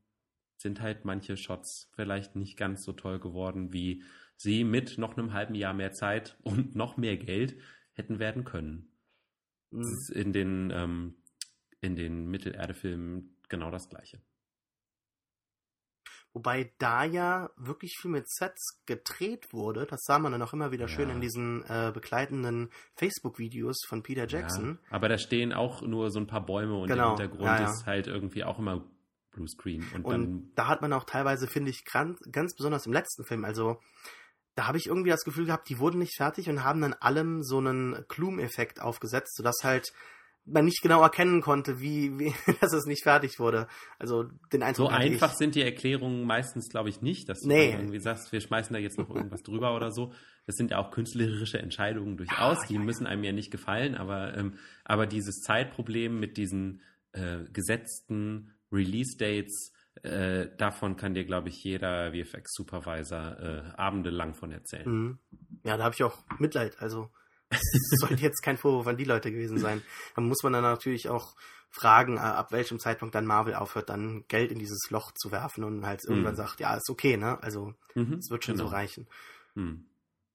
[0.57, 4.03] sind halt manche Shots vielleicht nicht ganz so toll geworden, wie
[4.37, 7.57] sie mit noch einem halben Jahr mehr Zeit und noch mehr Geld
[7.93, 8.91] hätten werden können.
[9.71, 9.81] Mhm.
[9.81, 11.15] Das ist in den, ähm,
[11.81, 14.21] in den Mittelerde-Filmen genau das Gleiche.
[16.33, 19.85] Wobei da ja wirklich viel mit Sets gedreht wurde.
[19.85, 20.87] Das sah man dann auch immer wieder ja.
[20.87, 24.79] schön in diesen äh, begleitenden Facebook-Videos von Peter Jackson.
[24.81, 27.15] Ja, aber da stehen auch nur so ein paar Bäume und genau.
[27.15, 28.83] der Hintergrund ja, ist halt irgendwie auch immer
[29.33, 29.85] Bluescreen.
[29.93, 33.45] Und, und da hat man auch teilweise, finde ich, ganz, ganz besonders im letzten Film,
[33.45, 33.79] also
[34.55, 37.41] da habe ich irgendwie das Gefühl gehabt, die wurden nicht fertig und haben dann allem
[37.43, 39.91] so einen Klum-Effekt aufgesetzt, sodass halt
[40.45, 43.67] man nicht genau erkennen konnte, wie, wie dass es nicht fertig wurde.
[43.97, 45.37] Also den Eindruck So einfach ich.
[45.37, 47.71] sind die Erklärungen meistens, glaube ich, nicht, dass nee.
[47.71, 50.13] du irgendwie sagst, wir schmeißen da jetzt noch irgendwas drüber oder so.
[50.45, 53.95] Das sind ja auch künstlerische Entscheidungen durchaus, ja, die ja, müssen einem ja nicht gefallen,
[53.95, 56.81] aber, ähm, aber dieses Zeitproblem mit diesen
[57.13, 59.71] äh, gesetzten Release-Dates,
[60.01, 64.89] äh, davon kann dir, glaube ich, jeder VFX-Supervisor äh, abendelang von erzählen.
[64.89, 65.19] Mhm.
[65.63, 66.81] Ja, da habe ich auch Mitleid.
[66.81, 67.09] Also,
[67.49, 67.61] das
[67.99, 69.81] sollte jetzt kein Vorwurf an die Leute gewesen sein.
[70.15, 71.35] Da muss man dann natürlich auch
[71.69, 75.63] fragen, äh, ab welchem Zeitpunkt dann Marvel aufhört, dann Geld in dieses Loch zu werfen
[75.63, 76.11] und halt mhm.
[76.15, 77.41] irgendwann sagt, ja, ist okay, ne?
[77.41, 78.67] Also, mhm, es wird schon genau.
[78.67, 79.07] so reichen.
[79.55, 79.85] Mhm.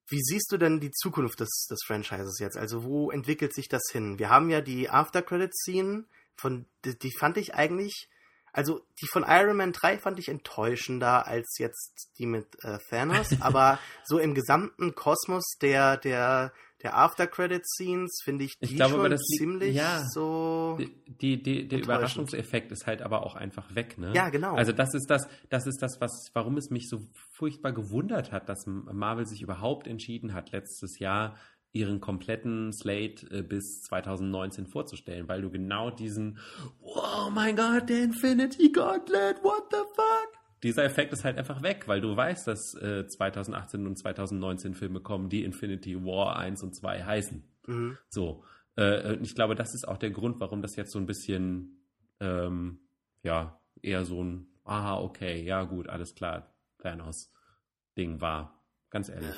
[0.06, 2.56] Wie siehst du denn die Zukunft des, des Franchises jetzt?
[2.56, 4.18] Also, wo entwickelt sich das hin?
[4.18, 6.04] Wir haben ja die After-Credit-Scene,
[6.36, 8.08] von, die, die fand ich eigentlich
[8.52, 13.30] also die von Iron Man 3 fand ich enttäuschender als jetzt die mit äh, Thanos,
[13.40, 16.52] aber so im gesamten Kosmos der, der,
[16.82, 20.78] der After-Credit-Scenes finde ich die ich glaube, schon ziemlich ja, so.
[21.20, 24.12] Die, die, der Überraschungseffekt ist halt aber auch einfach weg, ne?
[24.14, 24.54] Ja, genau.
[24.54, 27.00] Also das ist das, das ist das, was, warum es mich so
[27.36, 31.36] furchtbar gewundert hat, dass Marvel sich überhaupt entschieden hat, letztes Jahr
[31.72, 36.38] ihren kompletten Slate äh, bis 2019 vorzustellen, weil du genau diesen
[36.80, 40.38] Oh mein Gott, der Infinity Gauntlet, what the fuck?
[40.62, 45.00] dieser Effekt ist halt einfach weg, weil du weißt, dass äh, 2018 und 2019 Filme
[45.00, 47.44] kommen, die Infinity War 1 und 2 heißen.
[47.66, 47.98] Mhm.
[48.08, 48.44] So.
[48.76, 51.84] Äh, ich glaube, das ist auch der Grund, warum das jetzt so ein bisschen,
[52.20, 52.80] ähm,
[53.22, 58.60] ja, eher so ein, aha, okay, ja, gut, alles klar, Thanos-Ding war.
[58.90, 59.34] Ganz ehrlich.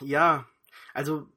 [0.00, 0.46] Ja,
[0.92, 1.28] also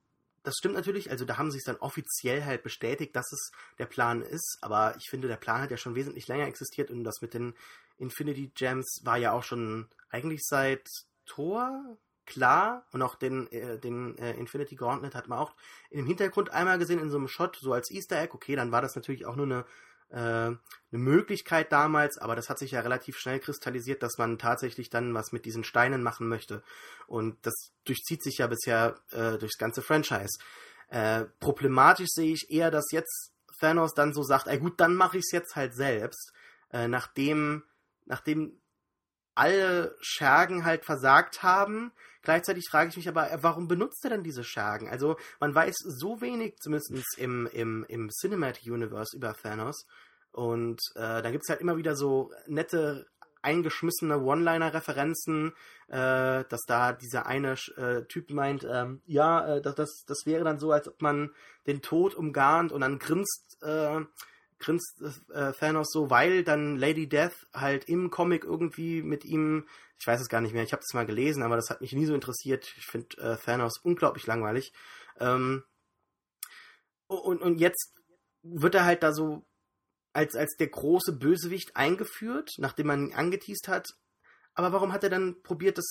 [0.48, 1.12] das stimmt natürlich.
[1.12, 4.58] Also da haben sie es dann offiziell halt bestätigt, dass es der Plan ist.
[4.62, 7.54] Aber ich finde, der Plan hat ja schon wesentlich länger existiert und das mit den
[7.98, 10.88] Infinity Gems war ja auch schon eigentlich seit
[11.26, 15.54] Tor klar und auch den, äh, den äh, Infinity Gauntlet hat man auch
[15.90, 18.34] im Hintergrund einmal gesehen in so einem Shot, so als Easter Egg.
[18.34, 19.66] Okay, dann war das natürlich auch nur eine,
[20.10, 20.60] äh, eine
[20.92, 25.34] Möglichkeit damals, aber das hat sich ja relativ schnell kristallisiert, dass man tatsächlich dann was
[25.34, 26.64] mit diesen Steinen machen möchte.
[27.06, 30.38] Und das durchzieht sich ja bisher äh, durchs ganze Franchise.
[30.90, 35.18] Äh, problematisch sehe ich eher, dass jetzt Thanos dann so sagt, ey gut, dann mache
[35.18, 36.32] ich es jetzt halt selbst,
[36.72, 37.64] äh, nachdem
[38.08, 38.60] nachdem
[39.36, 41.92] alle Schergen halt versagt haben.
[42.24, 44.90] Gleichzeitig frage ich mich aber, äh, warum benutzt er denn diese Schergen?
[44.90, 49.86] Also man weiß so wenig, zumindest im, im, im Cinematic Universe über Thanos.
[50.32, 53.08] Und äh, da gibt es halt immer wieder so nette
[53.42, 55.54] eingeschmissene One-Liner-Referenzen,
[55.88, 60.60] äh, dass da dieser eine äh, Typ meint, ähm, ja, äh, das, das wäre dann
[60.60, 61.32] so, als ob man
[61.66, 64.02] den Tod umgarnt und dann grinst äh,
[64.60, 65.02] grinst
[65.34, 69.68] äh, Thanos so, weil dann Lady Death halt im Comic irgendwie mit ihm,
[70.00, 71.94] ich weiß es gar nicht mehr, ich habe das mal gelesen, aber das hat mich
[71.94, 72.74] nie so interessiert.
[72.78, 74.74] Ich finde äh, Thanos unglaublich langweilig.
[75.20, 75.64] Ähm,
[77.08, 77.94] und, und jetzt
[78.44, 79.46] wird er halt da so
[80.18, 83.88] als, als der große Bösewicht eingeführt, nachdem man ihn angeteased hat.
[84.56, 85.86] Aber warum hat er dann probiert, das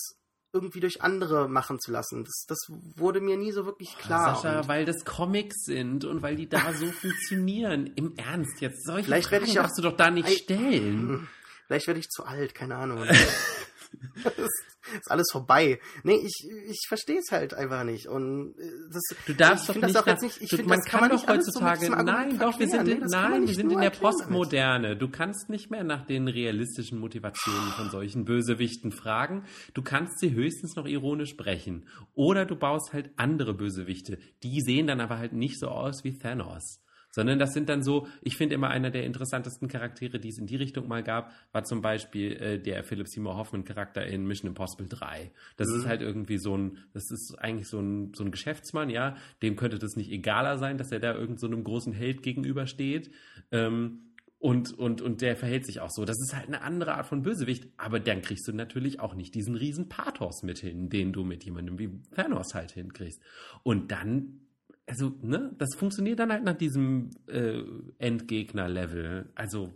[0.53, 2.23] irgendwie durch andere machen zu lassen.
[2.23, 4.35] Das, das wurde mir nie so wirklich klar.
[4.35, 7.91] Sascha, weil das Comics sind und weil die da so funktionieren.
[7.95, 8.85] Im Ernst jetzt.
[8.85, 11.27] Solche Vielleicht Fragen ich auch, darfst du doch da nicht stellen.
[11.67, 13.03] Vielleicht werde ich zu alt, keine Ahnung.
[14.25, 15.79] ist alles vorbei.
[16.03, 18.07] Nee, ich, ich verstehe es halt einfach nicht.
[18.07, 21.01] Und äh, das, du darfst doch nicht, das jetzt nicht ich du, find, man kann,
[21.01, 23.81] kann man doch heutzutage, so nein, doch, wir sind, in, nee, nein, wir sind in
[23.81, 24.89] der Postmoderne.
[24.89, 25.01] Damit.
[25.01, 29.45] Du kannst nicht mehr nach den realistischen Motivationen von solchen Bösewichten fragen.
[29.73, 31.87] Du kannst sie höchstens noch ironisch brechen.
[32.13, 34.17] Oder du baust halt andere Bösewichte.
[34.43, 36.81] Die sehen dann aber halt nicht so aus wie Thanos
[37.17, 40.45] sondern das sind dann so, ich finde immer einer der interessantesten Charaktere, die es in
[40.45, 44.49] die Richtung mal gab, war zum Beispiel äh, der Philip Seymour Hoffman Charakter in Mission
[44.49, 45.31] Impossible 3.
[45.55, 45.79] Das mhm.
[45.79, 49.55] ist halt irgendwie so ein, das ist eigentlich so ein, so ein Geschäftsmann, ja, dem
[49.55, 53.09] könnte das nicht egaler sein, dass er da irgendeinem so großen Held gegenübersteht.
[53.51, 54.03] Ähm,
[54.37, 56.05] und, und, und der verhält sich auch so.
[56.05, 59.33] Das ist halt eine andere Art von Bösewicht, aber dann kriegst du natürlich auch nicht
[59.33, 63.19] diesen riesen Pathos mit hin, den du mit jemandem wie Thanos halt hinkriegst.
[63.63, 64.41] Und dann
[64.87, 67.61] also, ne, das funktioniert dann halt nach diesem äh,
[67.99, 69.29] Endgegner-Level.
[69.35, 69.73] Also.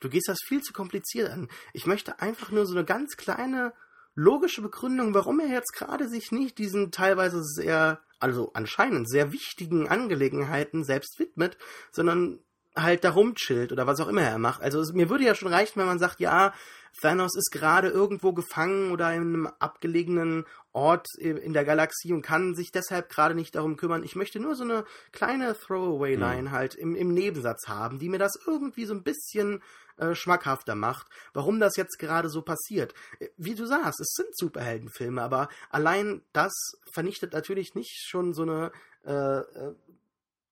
[0.00, 1.48] Du gehst das viel zu kompliziert an.
[1.72, 3.72] Ich möchte einfach nur so eine ganz kleine
[4.14, 9.88] logische Begründung, warum er jetzt gerade sich nicht diesen teilweise sehr, also anscheinend sehr wichtigen
[9.88, 11.56] Angelegenheiten selbst widmet,
[11.90, 12.40] sondern
[12.76, 14.60] halt da rumchillt oder was auch immer er macht.
[14.60, 16.52] Also es, mir würde ja schon reichen, wenn man sagt, ja,
[17.00, 22.54] Thanos ist gerade irgendwo gefangen oder in einem abgelegenen Ort in der Galaxie und kann
[22.54, 24.04] sich deshalb gerade nicht darum kümmern.
[24.04, 26.50] Ich möchte nur so eine kleine Throwaway-Line mhm.
[26.52, 29.62] halt im, im Nebensatz haben, die mir das irgendwie so ein bisschen
[29.96, 32.94] äh, schmackhafter macht, warum das jetzt gerade so passiert.
[33.18, 36.52] Äh, wie du sagst, es sind Superheldenfilme, aber allein das
[36.92, 38.72] vernichtet natürlich nicht schon so eine
[39.04, 39.74] äh, äh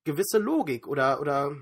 [0.05, 1.55] gewisse Logik oder, oder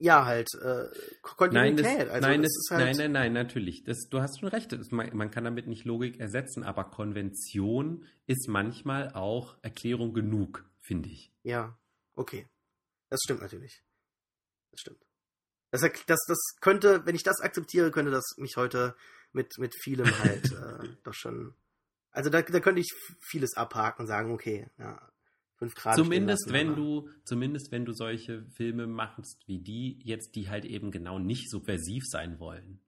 [0.00, 0.88] ja, halt, äh,
[1.20, 1.52] Kontinuität.
[1.52, 3.84] Nein, das, also, nein, das, halt nein, nein, nein, natürlich.
[3.84, 4.72] Das, du hast schon recht.
[4.72, 10.64] Das, man, man, kann damit nicht Logik ersetzen, aber Konvention ist manchmal auch Erklärung genug,
[10.80, 11.34] finde ich.
[11.42, 11.78] Ja,
[12.14, 12.48] okay.
[13.10, 13.84] Das stimmt natürlich.
[14.70, 15.04] Das stimmt.
[15.70, 18.96] Das, das, das könnte, wenn ich das akzeptiere, könnte das mich heute
[19.32, 21.54] mit, mit vielem halt äh, doch schon.
[22.10, 22.90] Also da, da könnte ich
[23.20, 25.12] vieles abhaken und sagen, okay, ja,
[25.60, 25.94] fünf Grad.
[25.94, 30.90] Zumindest wenn du, zumindest wenn du solche Filme machst wie die jetzt, die halt eben
[30.90, 32.80] genau nicht subversiv sein wollen.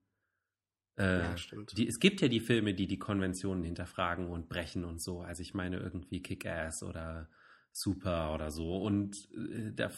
[0.97, 1.77] Äh, ja, stimmt.
[1.77, 5.21] Die, es gibt ja die Filme, die die Konventionen hinterfragen und brechen und so.
[5.21, 7.29] Also ich meine irgendwie Kick-Ass oder
[7.71, 8.77] Super oder so.
[8.77, 9.91] Und äh, da,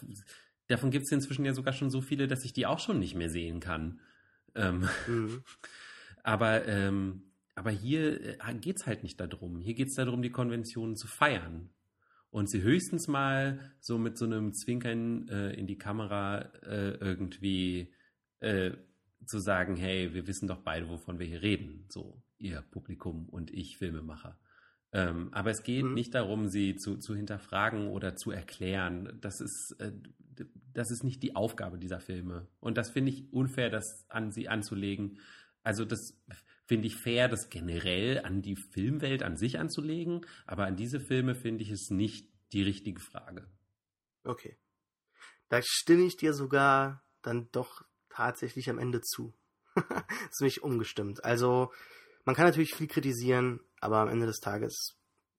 [0.68, 3.16] davon gibt es inzwischen ja sogar schon so viele, dass ich die auch schon nicht
[3.16, 4.00] mehr sehen kann.
[4.54, 5.44] Ähm, mhm.
[6.24, 9.60] aber, ähm, aber hier äh, geht es halt nicht darum.
[9.60, 11.70] Hier geht es darum, die Konventionen zu feiern
[12.36, 17.94] und sie höchstens mal so mit so einem Zwinkern äh, in die Kamera äh, irgendwie
[18.42, 18.72] äh,
[19.26, 23.52] zu sagen, hey, wir wissen doch beide, wovon wir hier reden, so ihr Publikum und
[23.52, 24.38] ich Filmemacher.
[24.92, 25.94] Ähm, aber es geht mhm.
[25.94, 29.18] nicht darum, sie zu, zu hinterfragen oder zu erklären.
[29.22, 29.94] Das ist, äh,
[30.74, 32.50] das ist nicht die Aufgabe dieser Filme.
[32.60, 35.20] Und das finde ich unfair, das an sie anzulegen.
[35.64, 36.22] also das
[36.68, 41.36] finde ich fair, das generell an die Filmwelt an sich anzulegen, aber an diese Filme
[41.36, 43.48] finde ich es nicht die richtige Frage.
[44.24, 44.58] Okay.
[45.50, 49.34] Da stimme ich dir sogar dann doch tatsächlich am Ende zu.
[50.32, 51.24] ist mich umgestimmt.
[51.24, 51.72] Also,
[52.24, 54.98] man kann natürlich viel kritisieren, aber am Ende des Tages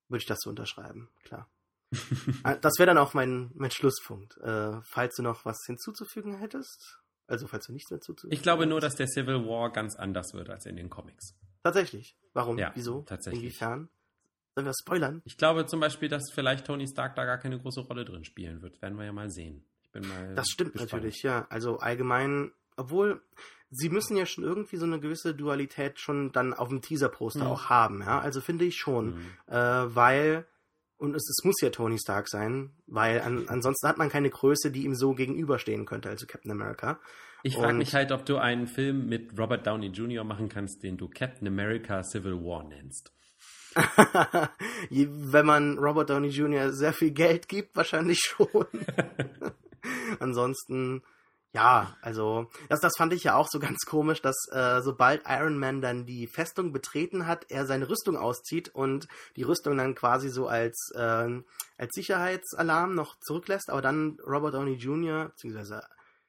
[0.08, 1.50] würde ich das so unterschreiben, klar.
[2.42, 4.36] Ah, das wäre dann auch mein, mein Schlusspunkt.
[4.38, 7.00] Äh, falls du noch was hinzuzufügen hättest?
[7.28, 10.32] Also, falls du nichts mehr hinzuzufügen Ich glaube nur, dass der Civil War ganz anders
[10.34, 11.34] wird als in den Comics.
[11.64, 12.16] Tatsächlich.
[12.34, 12.58] Warum?
[12.58, 13.02] Ja, Wieso?
[13.02, 13.42] tatsächlich.
[13.42, 13.88] Inwiefern?
[14.54, 15.22] Sollen wir spoilern?
[15.24, 18.62] Ich glaube zum Beispiel, dass vielleicht Tony Stark da gar keine große Rolle drin spielen
[18.62, 18.80] wird.
[18.80, 19.64] Werden wir ja mal sehen.
[19.82, 20.34] Ich bin mal.
[20.34, 20.92] Das stimmt gespannt.
[20.92, 21.46] natürlich, ja.
[21.50, 23.20] Also allgemein, obwohl
[23.70, 27.50] sie müssen ja schon irgendwie so eine gewisse Dualität schon dann auf dem Teaser-Poster Mhm.
[27.50, 28.20] auch haben, ja.
[28.20, 29.16] Also finde ich schon.
[29.16, 29.26] Mhm.
[29.48, 29.54] Äh,
[29.94, 30.46] weil,
[30.98, 34.70] und es, es muss ja Tony Stark sein, weil an, ansonsten hat man keine Größe,
[34.70, 37.00] die ihm so gegenüberstehen könnte, also Captain America.
[37.42, 40.24] Ich frage mich halt, ob du einen Film mit Robert Downey Jr.
[40.24, 43.12] machen kannst, den du Captain America Civil War nennst.
[44.90, 46.72] Wenn man Robert Downey Jr.
[46.72, 48.66] sehr viel Geld gibt, wahrscheinlich schon.
[50.18, 51.02] Ansonsten,
[51.56, 55.58] ja, also das, das fand ich ja auch so ganz komisch, dass äh, sobald Iron
[55.58, 60.28] Man dann die Festung betreten hat, er seine Rüstung auszieht und die Rüstung dann quasi
[60.28, 61.46] so als, ähm,
[61.78, 65.30] als Sicherheitsalarm noch zurücklässt, aber dann Robert Downey Jr.
[65.30, 65.80] bzw.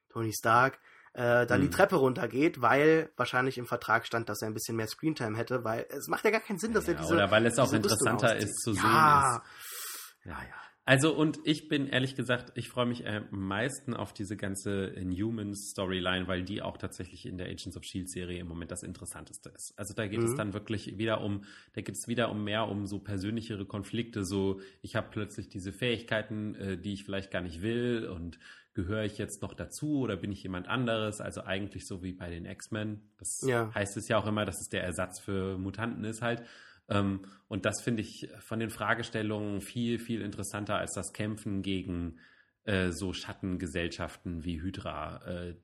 [0.08, 0.78] Tony Stark
[1.12, 1.72] äh, dann die Hm.
[1.72, 5.84] Treppe runtergeht, weil wahrscheinlich im Vertrag stand, dass er ein bisschen mehr Screentime hätte, weil
[5.90, 8.34] es macht ja gar keinen Sinn, dass er Ja, diese oder weil es auch interessanter
[8.36, 9.36] ist zu sehen ja.
[9.36, 10.26] ist.
[10.26, 10.67] Ja, ja.
[10.88, 16.26] Also und ich bin ehrlich gesagt, ich freue mich am meisten auf diese ganze Inhumans-Storyline,
[16.28, 19.78] weil die auch tatsächlich in der Agents of Shield-Serie im Moment das Interessanteste ist.
[19.78, 20.36] Also da geht es Mhm.
[20.36, 21.44] dann wirklich wieder um,
[21.74, 25.74] da geht es wieder um mehr um so persönlichere Konflikte, so ich habe plötzlich diese
[25.74, 28.38] Fähigkeiten, äh, die ich vielleicht gar nicht will und
[28.72, 31.20] gehöre ich jetzt noch dazu oder bin ich jemand anderes?
[31.20, 33.02] Also eigentlich so wie bei den X-Men.
[33.18, 33.70] Das Ja.
[33.74, 36.44] heißt es ja auch immer, dass es der Ersatz für Mutanten ist halt.
[36.88, 42.18] Ähm, und das finde ich von den Fragestellungen viel, viel interessanter als das Kämpfen gegen
[42.64, 45.56] äh, so Schattengesellschaften wie Hydra, äh,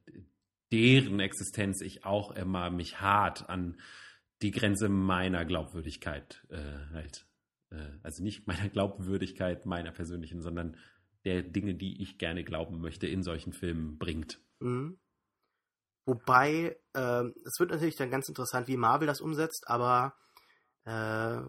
[0.72, 3.78] deren Existenz ich auch immer mich hart an
[4.42, 7.26] die Grenze meiner Glaubwürdigkeit äh, halt,
[8.02, 10.76] also nicht meiner Glaubwürdigkeit meiner persönlichen, sondern
[11.24, 14.40] der Dinge, die ich gerne glauben möchte, in solchen Filmen bringt.
[14.60, 14.98] Mhm.
[16.06, 20.14] Wobei, ähm, es wird natürlich dann ganz interessant, wie Marvel das umsetzt, aber
[20.84, 21.40] äh,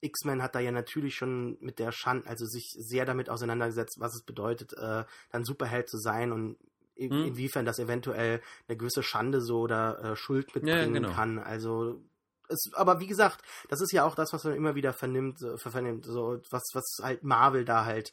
[0.00, 4.14] X-Men hat da ja natürlich schon mit der Schande, also sich sehr damit auseinandergesetzt, was
[4.14, 6.56] es bedeutet, äh, dann Superheld zu sein und
[6.94, 7.24] in, Mhm.
[7.24, 11.12] inwiefern das eventuell eine gewisse Schande so oder äh, Schuld mitbringen genau.
[11.12, 11.38] kann.
[11.38, 12.00] Also
[12.48, 15.56] es, aber wie gesagt, das ist ja auch das, was man immer wieder vernimmt, äh,
[15.56, 18.12] vernimmt, so was, was halt Marvel da halt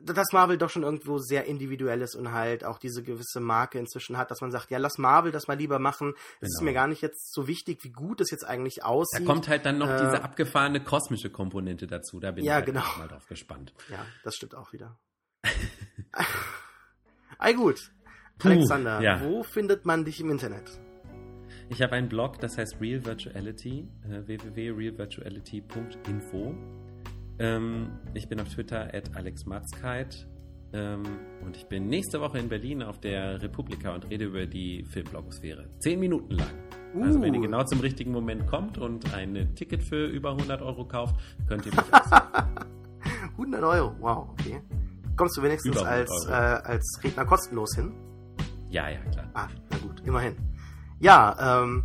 [0.00, 4.16] dass Marvel doch schon irgendwo sehr individuell ist und halt auch diese gewisse Marke inzwischen
[4.16, 6.14] hat, dass man sagt, ja, lass Marvel das mal lieber machen.
[6.40, 6.70] Es ist Genau.
[6.70, 9.26] mir gar nicht jetzt so wichtig, wie gut es jetzt eigentlich Da aussieht.
[9.26, 12.20] kommt halt dann noch Äh, diese abgefahrene kosmische Komponente dazu.
[12.20, 12.82] Da bin Ja, ich halt genau.
[12.98, 13.74] mal drauf gespannt.
[13.90, 14.98] ja, das stimmt auch wieder.
[17.38, 17.90] Ei gut.
[18.38, 19.20] Puh, Alexander, ja.
[19.22, 20.70] wo findet man dich im Internet?
[21.68, 26.54] Ich habe einen Blog, das heißt Real Virtuality, äh, www.realvirtuality.info.
[27.38, 30.26] Ähm, ich bin auf Twitter at alexmatzkeit
[30.72, 31.02] ähm,
[31.44, 35.68] und ich bin nächste Woche in Berlin auf der Republika und rede über die Filmblogosphäre.
[35.80, 36.50] Zehn Minuten lang.
[37.00, 37.42] Also wenn ihr Uh.
[37.42, 41.14] genau zum richtigen Moment kommt und ein Ticket für über 100 Euro kauft,
[41.46, 42.10] könnt ihr mich auch
[43.32, 44.62] 100 Euro, wow, okay.
[45.16, 46.32] Kommst du wenigstens Über 100 als, äh,
[46.68, 47.92] als Redner kostenlos hin?
[48.70, 49.30] Ja, ja, klar.
[49.34, 50.36] Ah, na gut, immerhin.
[51.00, 51.84] Ja, ähm,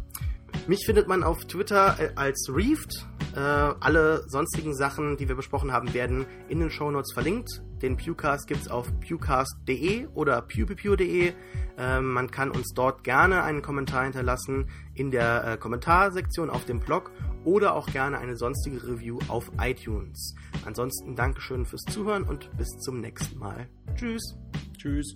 [0.68, 3.06] mich findet man auf Twitter äh, als Reefed.
[3.36, 7.62] Äh, alle sonstigen Sachen, die wir besprochen haben, werden in den Shownotes verlinkt.
[7.82, 11.34] Den Pewcast gibt's auf pewcast.de oder pewpew.de.
[11.78, 16.80] Ähm, man kann uns dort gerne einen Kommentar hinterlassen in der äh, Kommentarsektion auf dem
[16.80, 17.12] Blog
[17.44, 20.36] oder auch gerne eine sonstige Review auf iTunes.
[20.66, 23.68] Ansonsten Dankeschön fürs Zuhören und bis zum nächsten Mal.
[23.96, 24.38] Tschüss.
[24.78, 25.16] Tschüss.